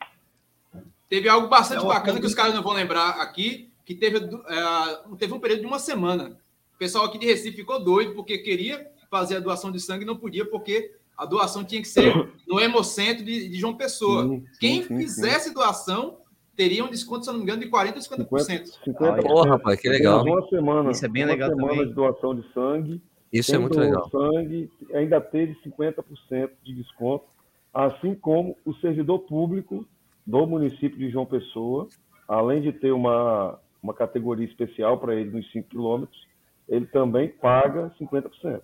[1.09, 5.15] Teve algo bastante é bacana que os caras não vão lembrar aqui, que teve, é,
[5.17, 6.37] teve um período de uma semana.
[6.75, 10.07] O pessoal aqui de Recife ficou doido porque queria fazer a doação de sangue e
[10.07, 14.23] não podia porque a doação tinha que ser no Hemocentro de, de João Pessoa.
[14.23, 16.17] Sim, sim, Quem sim, fizesse doação
[16.55, 18.71] teria um desconto, se não me engano, de 40% a 50%.
[18.87, 19.21] 50%.
[19.23, 20.23] Porra, rapaz, que legal.
[20.23, 21.87] Uma semana, Isso é bem legal semana também.
[21.87, 23.01] de doação de sangue.
[23.31, 24.09] Isso é muito legal.
[24.09, 27.25] sangue ainda teve 50% de desconto,
[27.73, 29.85] assim como o servidor público
[30.25, 31.87] do município de João Pessoa,
[32.27, 36.25] além de ter uma, uma categoria especial para ele nos 5 quilômetros,
[36.67, 38.61] ele também paga 50%.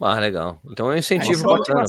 [0.00, 0.60] Ah, legal.
[0.64, 1.84] Então é um incentivo é bacana.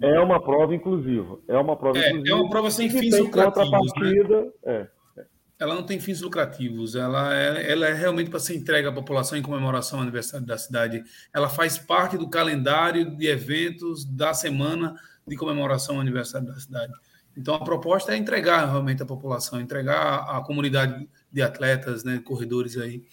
[0.00, 1.38] É uma prova inclusiva.
[1.48, 2.36] É uma prova é, inclusiva.
[2.36, 3.92] É uma prova sem fins lucrativos.
[3.94, 4.50] Né?
[4.64, 4.88] É,
[5.18, 5.26] é.
[5.58, 6.94] Ela não tem fins lucrativos.
[6.94, 10.56] Ela é, ela é realmente para ser entregue à população em comemoração ao aniversário da
[10.56, 11.02] cidade.
[11.34, 14.94] Ela faz parte do calendário de eventos da semana
[15.26, 16.92] de comemoração ao aniversário da cidade.
[17.36, 22.76] Então a proposta é entregar realmente à população, entregar à comunidade de atletas, né, corredores
[22.76, 23.04] aí,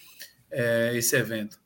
[0.50, 1.58] é, esse evento.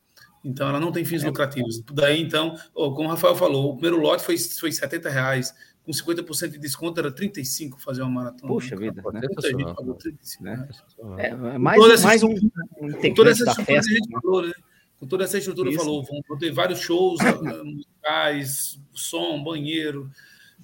[0.43, 1.27] Então, ela não tem fins é.
[1.27, 1.81] lucrativos.
[1.93, 6.51] Daí, então, como o Rafael falou, o primeiro lote foi, foi 70 reais, com 50%
[6.51, 8.53] de desconto era 35 fazer uma maratona.
[8.53, 9.21] Puxa vida, né?
[9.21, 10.69] Muita gente pagou 35 né?
[11.17, 12.33] É, é mais, mais um,
[12.81, 14.19] um com toda essa estrutura festa, a gente né?
[14.21, 14.53] falou, né?
[14.97, 15.79] Com toda essa estrutura Isso.
[15.79, 17.19] falou, vão ter vários shows
[17.63, 20.09] musicais, som, banheiro,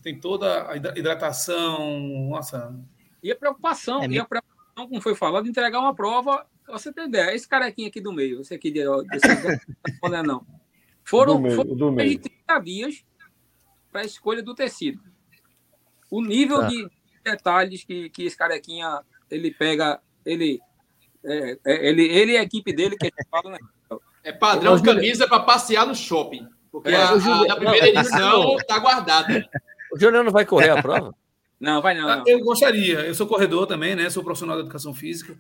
[0.02, 2.74] tem toda a hidratação, nossa.
[3.22, 7.05] E a preocupação, é e a preocupação, como foi falado, entregar uma prova você tem
[7.05, 9.28] ideia, esse carequinha aqui do meio, esse aqui de, desse,
[10.03, 10.45] não é não.
[11.03, 12.20] Foram, do meio, foram do meio.
[12.20, 13.05] 30 dias
[13.91, 15.01] para a escolha do tecido.
[16.09, 16.67] O nível tá.
[16.67, 16.88] de
[17.24, 20.59] detalhes que, que esse carequinha ele pega, ele,
[21.24, 23.59] é, é, ele, ele e a equipe dele que fala, né?
[24.24, 26.47] É padrão de camisa para passear no shopping.
[26.72, 29.49] Porque é, a, a, a, primeira edição está guardada.
[29.91, 31.15] O Juliano não vai correr a prova?
[31.60, 33.01] Não, vai não, não, Eu gostaria.
[33.01, 34.10] Eu sou corredor também, né?
[34.10, 35.38] Sou profissional de educação física.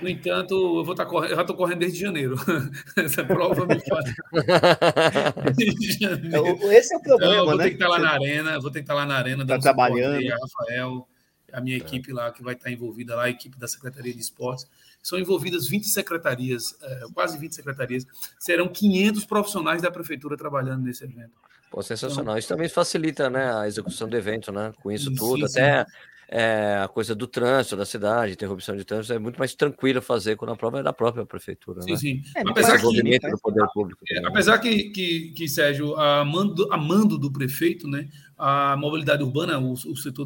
[0.00, 1.30] No entanto, eu vou estar tá correndo.
[1.30, 2.36] Eu já estou correndo desde janeiro.
[2.96, 4.14] Essa prova me faz.
[6.70, 7.32] Esse é o problema.
[7.32, 7.64] Então, eu vou né?
[7.64, 8.60] ter que estar tá lá na arena.
[8.60, 9.44] Vou ter que estar tá lá na arena.
[9.44, 10.32] Tá trabalhando.
[10.32, 11.08] A Rafael,
[11.52, 14.68] a minha equipe lá que vai estar envolvida lá, a equipe da Secretaria de Esportes.
[15.02, 18.06] São envolvidas 20 secretarias, é, quase 20 secretarias.
[18.38, 21.32] Serão 500 profissionais da prefeitura trabalhando nesse evento.
[21.76, 22.22] Pô, sensacional.
[22.22, 24.72] Então, isso também facilita né, a execução do evento, né?
[24.82, 25.84] Com isso sim, tudo, sim, até
[26.26, 30.36] é, a coisa do trânsito da cidade, interrupção de trânsito, é muito mais tranquilo fazer
[30.36, 31.82] quando a prova é da própria prefeitura.
[31.82, 31.96] Sim, né?
[31.98, 32.22] sim.
[32.34, 36.78] É, apesar, que, do poder público, é, apesar que, que, que, Sérgio, a mando, a
[36.78, 38.08] mando do prefeito, né,
[38.38, 40.24] a mobilidade urbana, o, o setor,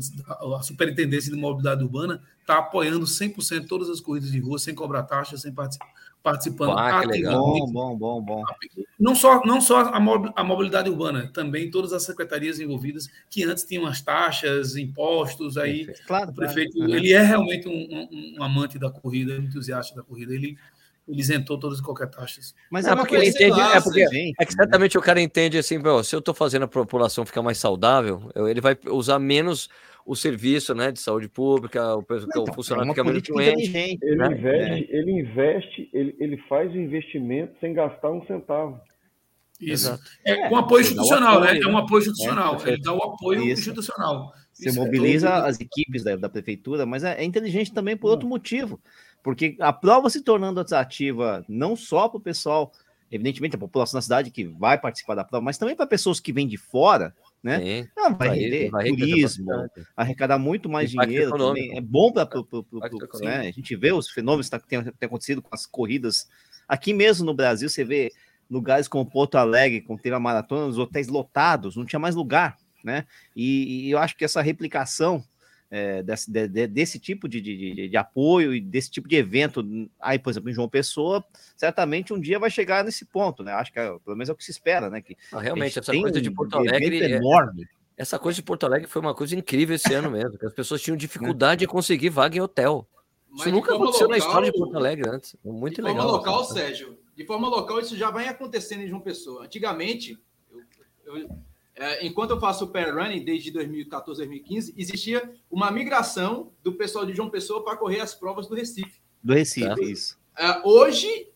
[0.56, 5.02] a superintendência de mobilidade urbana está apoiando 100% todas as corridas de rua, sem cobrar
[5.02, 5.88] taxa, sem participar
[6.22, 7.02] participando ah,
[7.32, 8.44] Bom, bom, bom, bom.
[8.98, 13.86] Não só, não só a mobilidade urbana, também todas as secretarias envolvidas que antes tinham
[13.86, 16.94] as taxas, impostos, aí claro, o prefeito, claro.
[16.94, 20.58] ele é realmente um, um, um, amante da corrida, um entusiasta da corrida, ele,
[21.08, 22.54] ele isentou todas e qualquer taxas.
[22.70, 25.78] Mas é, é porque ele entende, é, porque, é que certamente o cara entende assim,
[26.04, 29.70] se eu estou fazendo a população ficar mais saudável, ele vai usar menos
[30.10, 33.76] o serviço né, de saúde pública, o, então, o funcionário é fica menos doente.
[34.02, 34.26] Ele, né?
[34.26, 34.96] investe, é.
[34.96, 38.80] ele investe, ele, ele faz o investimento sem gastar um centavo.
[39.60, 39.86] Isso.
[39.86, 40.02] Exato.
[40.24, 41.60] É, com apoio institucional, apoio, né?
[41.60, 42.56] É um apoio institucional.
[42.56, 43.60] É, ele dá o apoio Isso.
[43.60, 44.32] institucional.
[44.52, 47.96] Você Isso é mobiliza é as equipes da, da, prefeitura, mas é, é, inteligente também
[47.96, 48.80] por outro motivo.
[49.22, 52.72] Porque a prova se tornando atrativa não só para o pessoal,
[53.12, 56.32] evidentemente a população da cidade que vai participar da prova, mas também para pessoas que
[56.32, 57.88] vêm de fora, né?
[57.96, 59.50] Ah, vai, render vai turismo,
[59.96, 61.76] arrecadar muito mais dinheiro também.
[61.76, 62.28] É bom para
[63.20, 63.38] né?
[63.40, 66.28] a gente vê os fenômenos que têm acontecido com as corridas
[66.68, 67.68] aqui mesmo no Brasil.
[67.68, 68.12] Você vê
[68.50, 72.58] lugares como Porto Alegre, como teve a maratona, os hotéis lotados, não tinha mais lugar,
[72.84, 73.06] né?
[73.34, 75.24] E, e eu acho que essa replicação
[75.70, 79.64] é, desse, de, desse tipo de, de, de, apoio e desse tipo de evento,
[80.00, 81.24] aí, por exemplo, em João Pessoa,
[81.56, 83.52] certamente um dia vai chegar nesse ponto, né?
[83.52, 85.00] Acho que é, pelo menos é o que se espera, né?
[85.00, 87.68] Que ah, realmente, essa coisa de Porto Alegre é enorme.
[87.96, 90.82] Essa coisa de Porto Alegre foi uma coisa incrível esse ano mesmo, que as pessoas
[90.82, 92.88] tinham dificuldade em conseguir vaga em hotel.
[93.30, 95.36] Mas isso nunca aconteceu local, na história de Porto Alegre antes.
[95.44, 96.06] Muito de legal.
[96.06, 99.44] De forma local, Sérgio, de forma local, isso já vem acontecendo em João Pessoa.
[99.44, 100.18] Antigamente,
[100.50, 100.62] eu,
[101.04, 101.28] eu é,
[102.02, 107.14] enquanto eu faço o pair running desde 2014, 2015, existia uma migração do pessoal de
[107.14, 109.00] João Pessoa para correr as provas do Recife.
[109.22, 109.82] Do Recife, tá?
[109.82, 110.18] isso.
[110.38, 111.28] É, hoje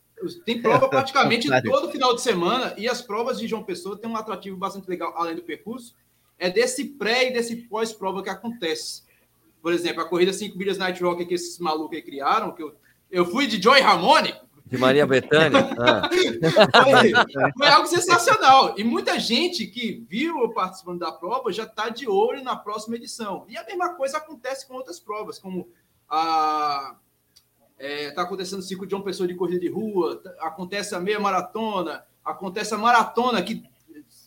[0.45, 4.15] tem prova praticamente todo final de semana e as provas de João Pessoa têm um
[4.15, 5.95] atrativo bastante legal, além do percurso,
[6.37, 9.03] é desse pré e desse pós-prova que acontece.
[9.61, 12.75] Por exemplo, a corrida 5 milhas Night Rock que esses malucos aí criaram, que eu,
[13.09, 14.35] eu fui de Joy Ramone,
[14.65, 15.69] de Maria Bethânia?
[15.77, 16.09] Ah.
[16.83, 17.11] Foi,
[17.57, 18.75] foi, algo sensacional.
[18.77, 22.95] E muita gente que viu eu participando da prova já está de olho na próxima
[22.95, 23.45] edição.
[23.47, 25.69] E a mesma coisa acontece com outras provas, como
[26.09, 26.95] a.
[27.77, 30.95] Está é, tá acontecendo o ciclo de uma pessoa de corrida de rua, tá, acontece
[30.95, 33.63] a meia maratona, acontece a maratona, que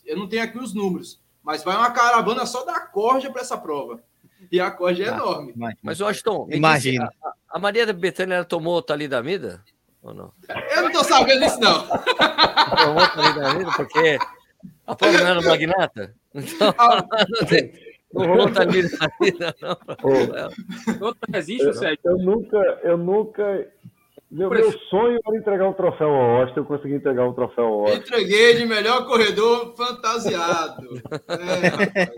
[0.05, 3.57] eu não tenho aqui os números, mas vai uma caravana só da corja para essa
[3.57, 4.03] prova.
[4.51, 5.53] E a corja é ah, enorme.
[5.81, 7.11] Mas, Washington, imagina.
[7.23, 9.63] A, a Maria Bethânia tomou talidamida?
[10.01, 10.31] Ou não?
[10.75, 11.85] Eu não tô sabendo disso, não.
[11.87, 14.17] Tomou talidamida porque
[14.87, 16.15] a prova não era magnata?
[16.33, 17.73] Então, ah, não tem.
[18.13, 19.77] Não rolou talidamida, não.
[20.99, 21.99] Não existe, eu, Sérgio.
[22.05, 23.67] Eu nunca, eu nunca
[24.31, 27.79] meu, meu, sonho era entregar um troféu ao Austin, eu consegui entregar um troféu ao
[27.81, 27.97] Austin.
[27.97, 31.01] Entreguei de melhor corredor fantasiado.
[31.27, 32.09] É,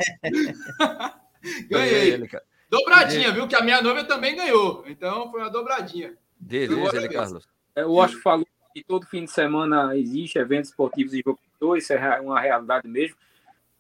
[1.70, 2.30] Ganhei.
[2.70, 3.48] Dobradinha, viu?
[3.48, 4.84] Que a minha noiva também ganhou.
[4.88, 6.14] Então foi uma dobradinha.
[6.38, 7.48] Beleza, ele, Carlos.
[7.76, 11.39] É, o Oscar falou que todo fim de semana existe eventos esportivos em jogo
[11.78, 13.15] isso é uma realidade mesmo.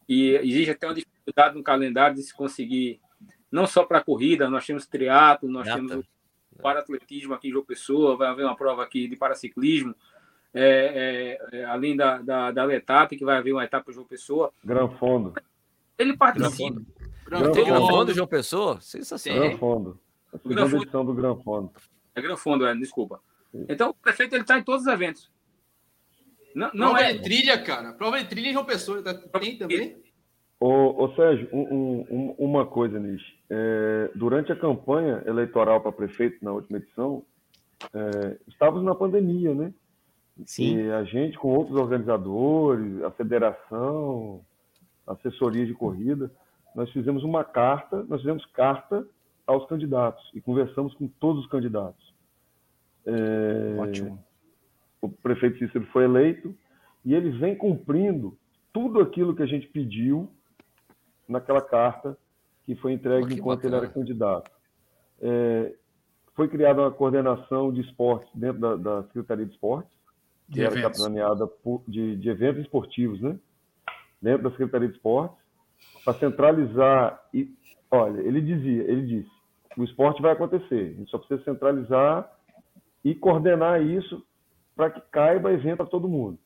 [0.07, 2.99] E existe até uma dificuldade no calendário de se conseguir,
[3.51, 5.77] não só para a corrida, nós temos triatlo, nós Gata.
[5.79, 6.05] temos
[6.61, 9.95] para atletismo aqui em João Pessoa, vai haver uma prova aqui de paraciclismo,
[10.53, 14.05] é, é, é, além da, da, da etapa, que vai haver uma etapa em João
[14.05, 14.51] Pessoa.
[14.63, 15.33] Gran Fundo.
[15.97, 16.81] Ele participa.
[17.25, 18.81] Gran Fundo, Gran Fundo João Pessoa?
[18.81, 19.47] Sensacional.
[19.47, 19.99] Gran Fundo.
[20.33, 21.71] A segunda edição do Gran Fundo.
[22.13, 23.21] É Gran Fundo, é, desculpa.
[23.53, 25.29] Então, o prefeito ele está em todos os eventos.
[26.55, 27.93] Não, não Prova é de trilha, cara.
[27.93, 29.01] Prova de trilha em João Pessoa.
[29.01, 29.97] Tá, tem também?
[30.59, 33.23] Ô, ô Sérgio, um, um, uma coisa, Nish.
[33.49, 37.23] É, durante a campanha eleitoral para prefeito na última edição,
[37.93, 39.73] é, estávamos na pandemia, né?
[40.45, 40.77] Sim.
[40.77, 44.41] E a gente, com outros organizadores, a federação,
[45.05, 46.31] assessoria de corrida,
[46.75, 49.05] nós fizemos uma carta, nós fizemos carta
[49.45, 52.10] aos candidatos e conversamos com todos os candidatos.
[53.05, 54.23] É, Ótimo.
[55.01, 56.55] O prefeito Cícero foi eleito
[57.03, 58.37] e ele vem cumprindo
[58.71, 60.31] tudo aquilo que a gente pediu
[61.27, 62.17] naquela carta
[62.63, 63.77] que foi entregue enquanto bacana.
[63.77, 64.51] ele era candidato.
[65.19, 65.75] É,
[66.35, 69.91] foi criada uma coordenação de esportes dentro da, da Secretaria de Esportes,
[70.47, 70.99] que de era eventos.
[70.99, 73.37] capitaneada por, de, de eventos esportivos, né?
[74.21, 75.37] Dentro da Secretaria de Esportes,
[76.05, 77.53] para centralizar e,
[77.89, 79.31] olha, ele dizia, ele disse,
[79.77, 82.31] o esporte vai acontecer, a gente só precisa centralizar
[83.03, 84.25] e coordenar isso
[84.75, 86.37] para que caiba evento para todo mundo.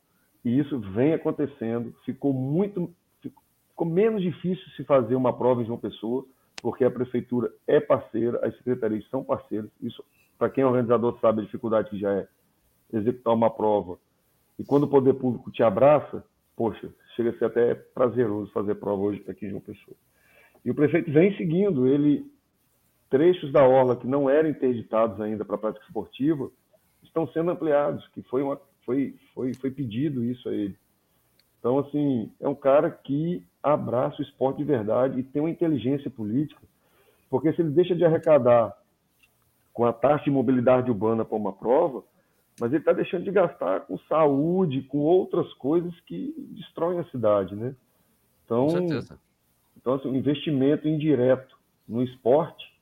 [0.43, 1.93] E isso vem acontecendo.
[2.05, 6.25] Ficou muito, ficou menos difícil se fazer uma prova em João Pessoa,
[6.61, 9.69] porque a prefeitura é parceira, as secretarias são parceiras.
[9.81, 10.03] Isso,
[10.37, 12.27] para quem é organizador, sabe a dificuldade que já é
[12.93, 13.97] executar uma prova.
[14.57, 16.23] E quando o poder público te abraça,
[16.55, 19.97] poxa, chega a ser até prazeroso fazer prova hoje aqui em João Pessoa.
[20.63, 22.25] E o prefeito vem seguindo, ele
[23.09, 26.49] trechos da orla que não eram interditados ainda para a prática esportiva
[27.03, 30.77] estão sendo ampliados, que foi, uma, foi, foi, foi pedido isso a ele.
[31.59, 36.11] Então, assim, é um cara que abraça o esporte de verdade e tem uma inteligência
[36.11, 36.61] política,
[37.29, 38.75] porque se ele deixa de arrecadar
[39.73, 42.03] com a taxa de mobilidade urbana para uma prova,
[42.59, 47.55] mas ele está deixando de gastar com saúde, com outras coisas que destroem a cidade,
[47.55, 47.75] né?
[48.45, 48.67] Então,
[49.75, 52.74] então assim, um investimento indireto no esporte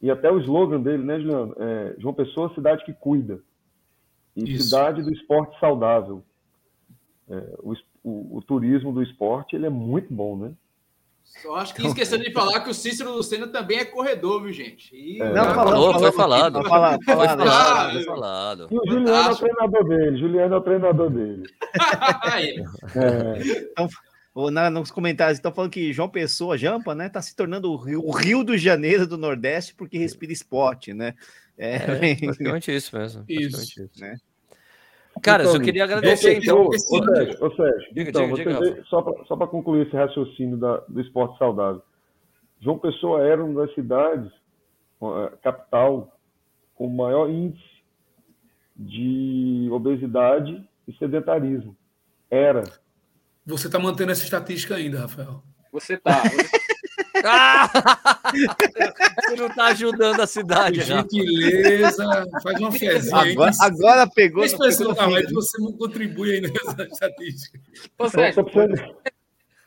[0.00, 1.54] e até o slogan dele, né, Juliano?
[1.58, 3.40] É, João Pessoa, cidade que cuida.
[4.36, 4.64] E Isso.
[4.64, 6.22] cidade do esporte saudável.
[7.28, 7.72] É, o,
[8.04, 10.52] o, o, turismo do esporte ele é muito bom, né?
[11.24, 14.94] Só acho que esquecendo de falar que o Cícero Lucena também é corredor, viu, gente?
[14.94, 15.20] E...
[15.20, 15.32] É.
[15.32, 16.60] Não, falou, foi falado.
[16.60, 17.92] Foi falado, foi falado.
[17.92, 18.68] Foi falado.
[18.70, 20.18] E o Juliano é o treinador dele.
[20.18, 21.42] Juliano é o treinador dele.
[22.94, 23.40] é.
[23.72, 23.88] Então,
[24.50, 28.04] na, nos comentários estão falando que João Pessoa, Jampa, né, tá se tornando o Rio,
[28.04, 31.14] o Rio do Janeiro do Nordeste porque respira esporte, né?
[31.56, 33.24] É, é basicamente isso mesmo.
[33.28, 33.82] Isso.
[33.82, 34.00] isso.
[34.00, 34.16] Né?
[35.22, 36.66] Cara, então, eu queria agradecer, então.
[36.66, 39.02] Ô, Sérgio, ô, Sérgio diga, então, diga, diga, só
[39.36, 41.82] para concluir esse raciocínio da, do esporte saudável.
[42.60, 44.30] João Pessoa era uma das cidades,
[45.42, 46.18] capital,
[46.74, 47.64] com maior índice
[48.76, 51.74] de obesidade e sedentarismo.
[52.30, 52.64] Era.
[53.46, 55.42] Você está mantendo essa estatística ainda, Rafael?
[55.72, 56.22] Você está.
[59.16, 60.82] Você não está ajudando a cidade.
[60.82, 62.04] Gentileza,
[62.42, 63.16] faz uma fezinha.
[63.16, 64.44] Agora, agora pegou.
[64.44, 67.60] Esse pessoal da live, você não contribui ainda nessa estatística.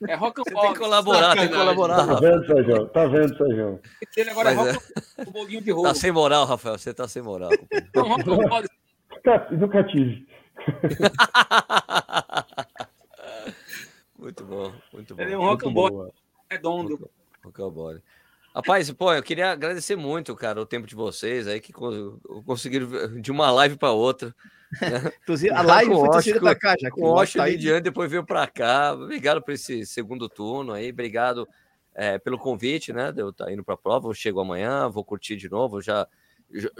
[0.08, 0.62] É rock and roll.
[0.62, 2.08] Tem que colaborar, tem que colaborar.
[2.08, 2.88] Tá vendo, Sérgio?
[2.88, 3.80] Tá vendo, Sérgio?
[4.16, 4.80] Ele agora é rock
[5.18, 5.22] é.
[5.22, 5.90] um bolinho de roupa.
[5.90, 6.78] Tá sem moral, Rafael.
[6.78, 7.50] Você tá sem moral.
[7.96, 8.64] Não, rock and roll.
[9.52, 10.28] Nunca tive.
[14.20, 15.22] muito bom, muito bom.
[15.22, 16.14] Ele é um rock and roll
[16.50, 17.10] redondo.
[17.44, 18.02] Rocambole.
[18.54, 23.32] Rapaz, pô, eu queria agradecer muito, cara, o tempo de vocês aí que conseguiram de
[23.32, 24.36] uma live para outra.
[24.82, 25.12] Né?
[25.54, 28.48] A live foi transferida para cá, já que o Washington tá diante, depois veio para
[28.48, 28.94] cá.
[28.94, 31.48] Obrigado por esse segundo turno aí, obrigado
[31.94, 33.12] é, pelo convite, né?
[33.12, 34.08] De eu estar tá indo para a prova.
[34.08, 35.82] Eu chego amanhã, vou curtir de novo.
[35.82, 36.08] Já,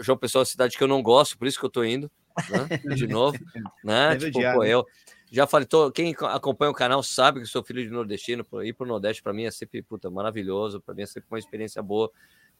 [0.00, 2.10] já o pessoal, cidade que eu não gosto, por isso que eu tô indo,
[2.48, 2.94] né?
[2.96, 3.38] De novo,
[3.84, 4.16] né?
[4.16, 4.84] tipo, pô, eu,
[5.30, 8.44] já falei, tô, quem acompanha o canal sabe que sou filho de nordestino.
[8.62, 11.38] Ir para o Nordeste para mim é sempre puta, maravilhoso, para mim é sempre uma
[11.38, 12.10] experiência boa,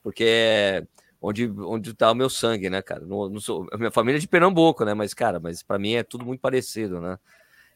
[0.03, 0.87] porque é
[1.21, 3.05] onde onde tá o meu sangue, né, cara?
[3.05, 3.41] No, no,
[3.73, 4.95] a minha família é de Pernambuco, né?
[4.95, 7.19] Mas cara, mas para mim é tudo muito parecido, né?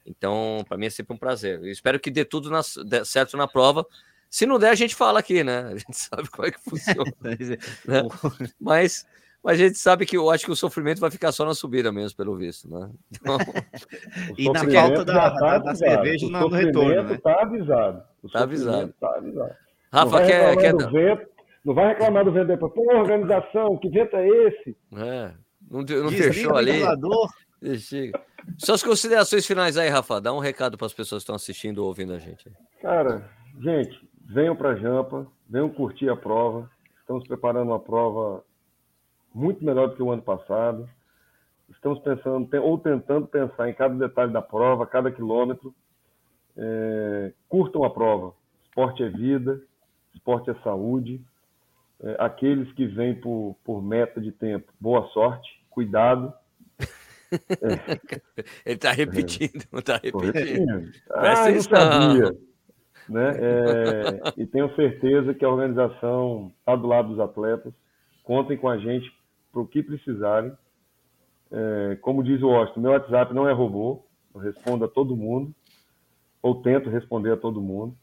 [0.06, 1.58] Então, para mim é sempre um prazer.
[1.58, 3.86] Eu espero que dê tudo na, dê certo na prova.
[4.30, 5.60] Se não der, a gente fala aqui, né?
[5.60, 7.12] A gente sabe como é que funciona.
[7.86, 8.02] né?
[8.60, 9.06] Mas
[9.44, 11.92] mas a gente sabe que eu acho que o sofrimento vai ficar só na subida
[11.92, 12.90] mesmo, pelo visto, né?
[13.12, 13.36] Então,
[14.38, 17.02] e na falta da, tá da, cerveja no, no retorno.
[17.02, 17.18] Né?
[17.22, 18.02] Tá avisado.
[18.32, 18.94] tá avisado.
[18.98, 19.54] Tá avisado.
[19.92, 20.56] Rafa, não quer.
[20.56, 20.90] quer...
[20.90, 21.28] Vento,
[21.62, 22.72] não vai reclamar do vento depois.
[22.72, 24.74] Pô, organização, que vento é esse?
[24.96, 25.32] É,
[25.70, 26.80] não, não fechou ali.
[28.56, 30.22] Suas considerações finais aí, Rafa.
[30.22, 32.50] Dá um recado para as pessoas que estão assistindo ou ouvindo a gente.
[32.80, 33.30] Cara,
[33.60, 36.70] gente, venham para Jampa, venham curtir a prova.
[37.00, 38.42] Estamos preparando uma prova
[39.34, 40.88] muito melhor do que o ano passado.
[41.68, 45.74] Estamos pensando ou tentando pensar em cada detalhe da prova, cada quilômetro.
[46.56, 48.32] É, curtam a prova.
[48.62, 49.60] Esporte é vida,
[50.14, 51.20] esporte é saúde.
[52.00, 56.32] É, aqueles que vêm por, por meta de tempo, boa sorte, cuidado.
[57.34, 58.20] É.
[58.64, 60.92] Ele está repetindo, está repetindo.
[61.10, 62.36] Ah, não sabia.
[63.08, 63.30] Né?
[63.40, 67.72] É, e tenho certeza que a organização está do lado dos atletas.
[68.22, 69.12] Contem com a gente
[69.54, 70.52] para o que precisarem.
[71.50, 75.54] É, como diz o Washington, meu WhatsApp não é robô, eu respondo a todo mundo,
[76.42, 77.96] ou tento responder a todo mundo.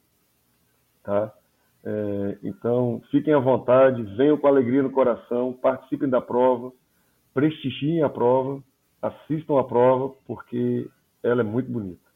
[1.04, 1.34] Tá?
[1.84, 6.72] É, então, fiquem à vontade, venham com alegria no coração, participem da prova,
[7.34, 8.64] prestigiem a prova,
[9.02, 10.90] assistam a prova, porque
[11.22, 12.10] ela é muito bonita.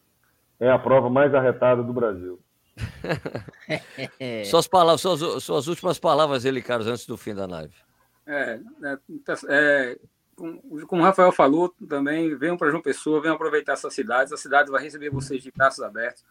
[0.59, 2.39] É a prova mais arretada do Brasil.
[4.45, 7.75] suas, palavras, suas, suas últimas palavras, ele, Carlos, antes do fim da live.
[8.28, 8.99] É, é,
[9.49, 9.99] é,
[10.36, 14.34] como o Rafael falou também, venham para João Pessoa, venham aproveitar essa cidade.
[14.34, 16.23] A cidade vai receber vocês de braços abertos.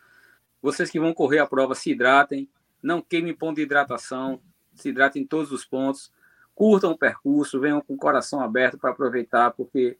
[0.60, 2.48] Vocês que vão correr a prova, se hidratem,
[2.82, 4.40] não queimem ponto de hidratação,
[4.74, 6.12] se hidratem em todos os pontos,
[6.54, 9.98] curtam o percurso, venham com o coração aberto para aproveitar, porque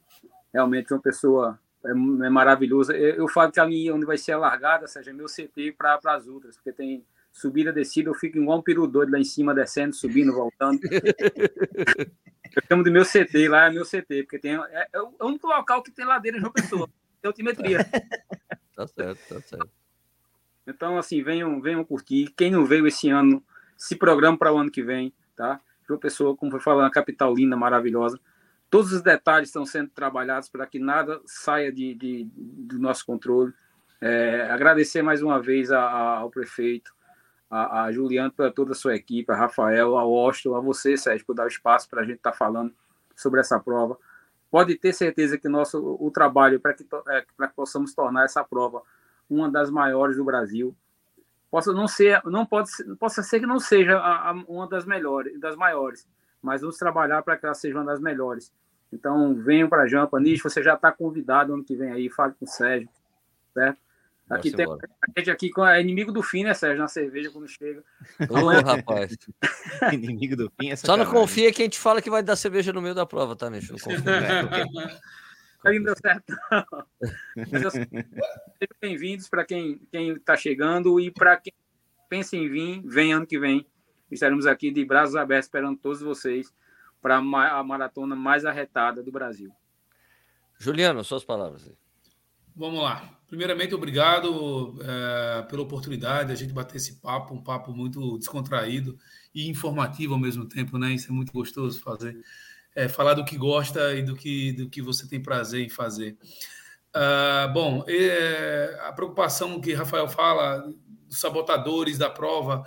[0.53, 2.95] realmente uma pessoa é, é maravilhosa.
[2.95, 6.27] Eu, eu, falo que ali onde vai ser a largada, seja meu CT para as
[6.27, 7.05] outras, porque tem
[7.35, 10.79] subida, descida, eu fico igual um peru doido lá em cima, descendo, subindo, voltando.
[10.89, 15.45] eu chamo de meu CT, lá é meu CT, porque tem, é, é o único
[15.45, 16.89] local que tem ladeira em João Pessoa,
[17.21, 17.79] tem altimetria.
[18.73, 19.69] tá certo, tá certo.
[20.65, 22.33] Então, assim, venham, venham curtir.
[22.35, 23.43] Quem não veio esse ano,
[23.77, 25.59] se programa para o ano que vem, tá?
[25.85, 28.17] João Pessoa, como foi falando, capital linda, maravilhosa.
[28.69, 33.53] Todos os detalhes estão sendo trabalhados para que nada saia de, de do nosso controle.
[33.99, 36.94] É, agradecer mais uma vez a, a, ao prefeito,
[37.49, 41.25] a, a Juliano, para toda a sua equipe, a Rafael, a Washington, a você, Sérgio,
[41.25, 42.73] por dar o espaço para a gente estar tá falando
[43.15, 43.97] sobre essa prova.
[44.49, 48.81] Pode ter certeza que nosso o trabalho para que, é, que possamos tornar essa prova
[49.29, 50.75] uma das maiores do Brasil
[51.49, 52.69] possa não ser, não pode,
[52.99, 56.07] possa ser que não seja a, a, uma das melhores, das maiores,
[56.41, 58.51] mas vamos trabalhar para que ela seja uma das melhores.
[58.91, 60.19] Então, venham para a Jampa.
[60.19, 62.89] Nish, você já está convidado ano que vem aí, fale com o Sérgio,
[63.53, 63.79] certo?
[64.29, 66.79] Aqui tem a gente aqui com é inimigo do fim, né, Sérgio?
[66.79, 67.83] Na cerveja quando chega.
[68.29, 69.15] Ô, rapaz.
[69.93, 72.73] inimigo do fim é Só não confia que a gente fala que vai dar cerveja
[72.73, 73.73] no meio da prova, tá, Nicho?
[73.73, 74.99] Não confia.
[75.63, 76.33] Aí não deu certo.
[77.47, 77.71] Sejam
[78.81, 81.53] bem-vindos para quem está chegando e para quem
[82.09, 83.65] pensa em vir, vem ano que vem.
[84.11, 86.51] Estaremos aqui de braços abertos esperando todos vocês
[86.99, 89.51] para a maratona mais arretada do Brasil.
[90.57, 91.71] Juliano, suas palavras.
[92.55, 93.14] Vamos lá.
[93.27, 98.97] Primeiramente, obrigado é, pela oportunidade de a gente bater esse papo, um papo muito descontraído
[99.33, 100.93] e informativo ao mesmo tempo, né?
[100.93, 102.17] Isso é muito gostoso fazer.
[102.75, 106.17] É, falar do que gosta e do que, do que você tem prazer em fazer.
[106.95, 110.59] Uh, bom, é, a preocupação que Rafael fala,
[111.07, 112.63] dos sabotadores da prova,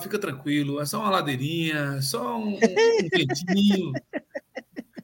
[0.00, 2.58] fica tranquilo, é só uma ladeirinha, é só um, um
[3.10, 3.92] ventinho.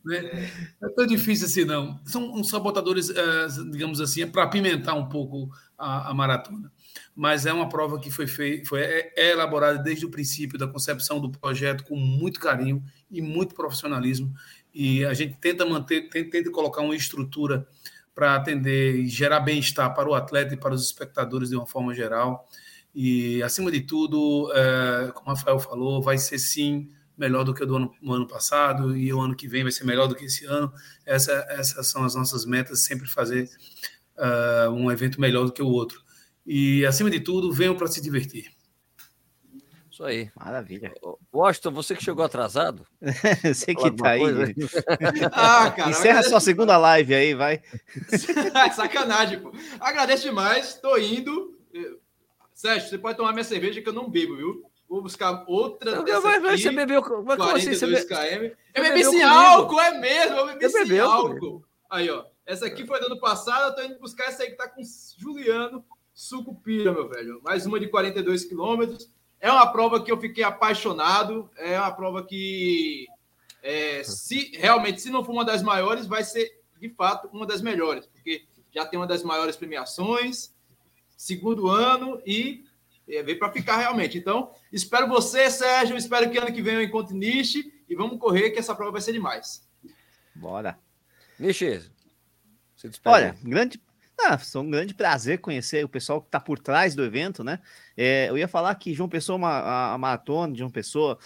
[0.09, 0.51] Né?
[0.80, 2.01] Não é tão difícil assim, não.
[2.06, 6.72] São uns sabotadores, eh, digamos assim, é para apimentar um pouco a, a, maratona.
[7.14, 10.66] Mas é uma prova que foi, fei, foi é, é elaborada desde o princípio da
[10.66, 14.32] concepção do projeto com muito carinho e muito profissionalismo.
[14.72, 17.68] E a gente tenta manter, tenta, tenta colocar uma estrutura
[18.14, 21.94] para atender e gerar bem-estar para o atleta e para os espectadores de uma forma
[21.94, 22.48] geral.
[22.94, 26.89] E, acima de tudo, é, como o Rafael falou, vai ser sim
[27.19, 29.85] melhor do que o do ano, ano passado e o ano que vem vai ser
[29.85, 30.73] melhor do que esse ano.
[31.05, 33.51] Essa, essas são as nossas metas, sempre fazer
[34.16, 36.01] uh, um evento melhor do que o outro.
[36.47, 38.51] E, acima de tudo, venham para se divertir.
[39.90, 40.31] Isso aí.
[40.36, 40.95] Maravilha.
[41.35, 42.86] Washington, você que chegou atrasado.
[43.43, 44.23] você que tá aí.
[45.32, 47.61] ah, cara, Encerra sua segunda live aí, vai.
[48.74, 49.53] Sacanagem, pô.
[49.81, 51.59] Agradeço demais, tô indo.
[52.55, 54.62] Sérgio, você pode tomar minha cerveja que eu não bebo, viu?
[54.89, 55.97] Vou buscar outra.
[55.97, 57.02] Não, mas, aqui, você bebeu.
[57.24, 57.74] Mas como assim?
[57.74, 58.05] Você be...
[58.06, 58.56] km.
[58.74, 60.36] Eu bebi sem álcool, é mesmo.
[60.36, 61.39] Eu bebi sem bebeu, álcool.
[61.39, 61.69] Comigo.
[61.90, 62.24] Aí, ó.
[62.47, 63.69] Essa aqui foi do ano passado.
[63.69, 64.81] Eu tô indo buscar essa aí que tá com
[65.19, 65.85] Juliano
[66.15, 67.40] Sucupira, meu velho.
[67.44, 69.10] Mais uma de 42 quilômetros.
[69.39, 71.51] É uma prova que eu fiquei apaixonado.
[71.56, 73.06] É uma prova que,
[73.62, 77.60] é, se realmente, se não for uma das maiores, vai ser de fato uma das
[77.60, 80.55] melhores, porque já tem uma das maiores premiações,
[81.16, 82.68] segundo ano e é,
[83.09, 84.18] veio para ficar realmente.
[84.18, 85.97] Então, espero você, Sérgio.
[85.97, 89.01] Espero que ano que vem eu encontre Nishi e vamos correr, que essa prova vai
[89.01, 89.66] ser demais.
[90.35, 90.78] Bora.
[91.39, 91.90] Nishi,
[93.05, 93.80] Olha, grande.
[94.20, 97.60] Ah, foi um grande prazer conhecer o pessoal que está por trás do evento, né?
[97.97, 101.18] É, eu ia falar que João Pessoa, uma, a, a maratona de João Pessoa,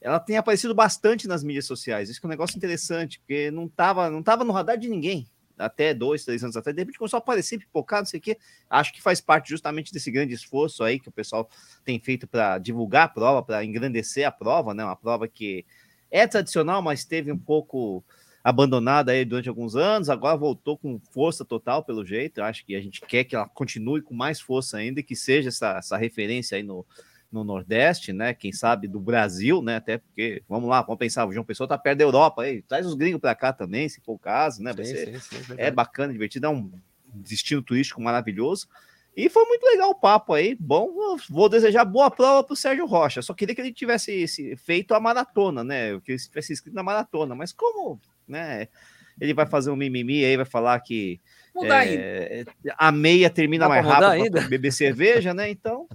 [0.00, 2.10] ela tem aparecido bastante nas mídias sociais.
[2.10, 5.26] Isso é um negócio interessante, porque não estava não tava no radar de ninguém
[5.58, 8.38] até dois, três anos atrás, de repente começou a aparecer, pipocar, não sei o quê.
[8.68, 11.48] Acho que faz parte justamente desse grande esforço aí que o pessoal
[11.84, 14.84] tem feito para divulgar a prova, para engrandecer a prova, né?
[14.84, 15.64] Uma prova que
[16.10, 18.04] é tradicional, mas teve um pouco
[18.46, 22.38] abandonada aí durante alguns anos, agora voltou com força total, pelo jeito.
[22.38, 25.48] Eu acho que a gente quer que ela continue com mais força ainda, que seja
[25.48, 26.86] essa, essa referência aí no,
[27.36, 28.34] no Nordeste, né?
[28.34, 29.76] Quem sabe do Brasil, né?
[29.76, 32.86] Até porque, vamos lá, vamos pensar, o João Pessoa tá perto da Europa, aí, traz
[32.86, 34.72] os gringos para cá também, se for o caso, né?
[34.72, 36.70] Sim, ser, sim, sim, é, é bacana, divertido, é um
[37.14, 38.66] destino turístico maravilhoso.
[39.16, 40.54] E foi muito legal o papo aí.
[40.60, 43.22] Bom, vou desejar boa prova para o Sérgio Rocha.
[43.22, 44.26] Só queria que ele tivesse
[44.58, 45.98] feito a maratona, né?
[46.00, 47.34] Que ele tivesse inscrito na maratona.
[47.34, 47.98] Mas como,
[48.28, 48.68] né?
[49.18, 51.18] Ele vai fazer um mimimi aí, vai falar que
[51.64, 52.44] é,
[52.76, 55.48] a meia termina mais rápido para beber cerveja, né?
[55.48, 55.88] Então,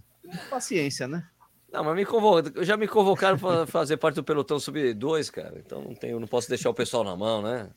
[0.50, 1.24] paciência, né?
[1.72, 5.62] Não, mas me convocaram, já me convocaram para fazer parte do pelotão sub 2, cara.
[5.66, 7.70] Então não tenho, não posso deixar o pessoal na mão, né?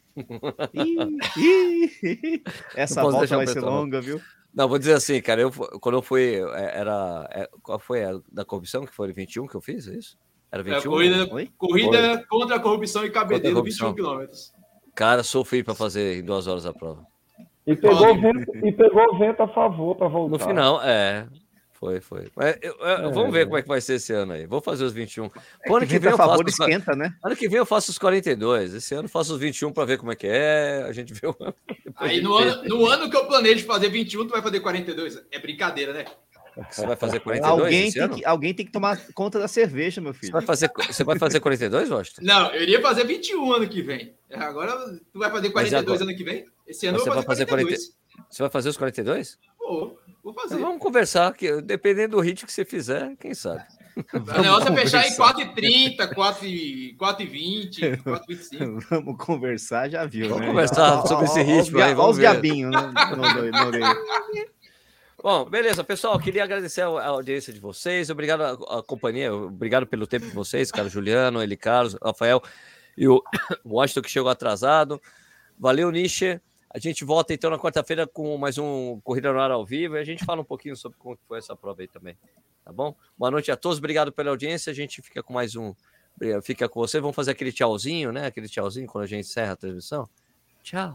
[2.74, 4.20] Essa volta vai ser longa, viu?
[4.52, 8.18] Não, vou dizer assim, cara, eu quando eu fui é, era é, qual foi a
[8.30, 10.16] da corrupção que foi 21 que eu fiz, é isso?
[10.50, 10.78] Era 21.
[10.78, 11.26] É, corrida,
[11.56, 14.52] corrida contra a corrupção e cabedelo, 21 quilômetros.
[14.94, 17.04] Cara, sofri para fazer em duas horas a prova.
[17.66, 20.30] E pegou, vento, e pegou vento a favor para voltar.
[20.30, 21.26] No final, é.
[21.84, 22.28] Foi, foi.
[22.34, 24.46] Mas, eu, eu, é, vamos ver como é que vai ser esse ano aí.
[24.46, 25.26] Vou fazer os 21.
[25.26, 26.96] É ano que vem eu faço esquenta, os...
[26.96, 27.14] né?
[27.22, 28.72] Ano que vem eu faço os 42.
[28.72, 30.82] Esse ano eu faço os 21 para ver como é que é.
[30.88, 31.36] A gente vê o
[31.96, 35.22] Aí no ano, no ano que eu planejo fazer 21, tu vai fazer 42.
[35.30, 36.06] É brincadeira, né?
[36.70, 40.14] Você vai fazer 42 alguém tem, que, alguém tem que tomar conta da cerveja, meu
[40.14, 40.28] filho.
[40.28, 42.22] Você vai fazer, você vai fazer 42, Washington?
[42.22, 44.14] Não, eu iria fazer 21 ano que vem.
[44.32, 44.72] Agora
[45.12, 46.46] tu vai fazer 42 ano que vem?
[46.66, 47.86] Esse ano você eu vou fazer, fazer 42.
[47.86, 48.04] 40...
[48.30, 49.38] Você vai fazer os 42?
[49.66, 49.98] Vou.
[50.22, 50.58] Vou fazer.
[50.58, 53.62] Vamos conversar, que dependendo do ritmo que você fizer, quem sabe.
[54.12, 58.84] O negócio é fechar em 4h30, 4h20, 4h25.
[58.90, 60.28] Vamos conversar, já viu.
[60.28, 60.46] Vamos né?
[60.48, 61.94] conversar ó, sobre ó, esse ritmo ó, aí.
[61.94, 62.92] Vamos os diabinhos, né?
[63.10, 64.14] No, no, no
[65.22, 66.18] Bom, beleza, pessoal.
[66.18, 68.10] Queria agradecer a audiência de vocês.
[68.10, 72.42] Obrigado à companhia, obrigado pelo tempo de vocês, cara Juliano, ele Carlos, Rafael
[72.96, 73.22] e o
[73.64, 75.00] Washington que chegou atrasado.
[75.58, 76.40] Valeu, Niche.
[76.74, 80.00] A gente volta então na quarta-feira com mais um Corrida no Ar ao vivo e
[80.00, 82.18] a gente fala um pouquinho sobre como foi essa prova aí também.
[82.64, 82.96] Tá bom?
[83.16, 84.72] Boa noite a todos, obrigado pela audiência.
[84.72, 85.72] A gente fica com mais um.
[86.42, 86.98] Fica com você.
[86.98, 88.26] Vamos fazer aquele tchauzinho, né?
[88.26, 90.08] Aquele tchauzinho quando a gente encerra a transmissão.
[90.64, 90.92] Tchau.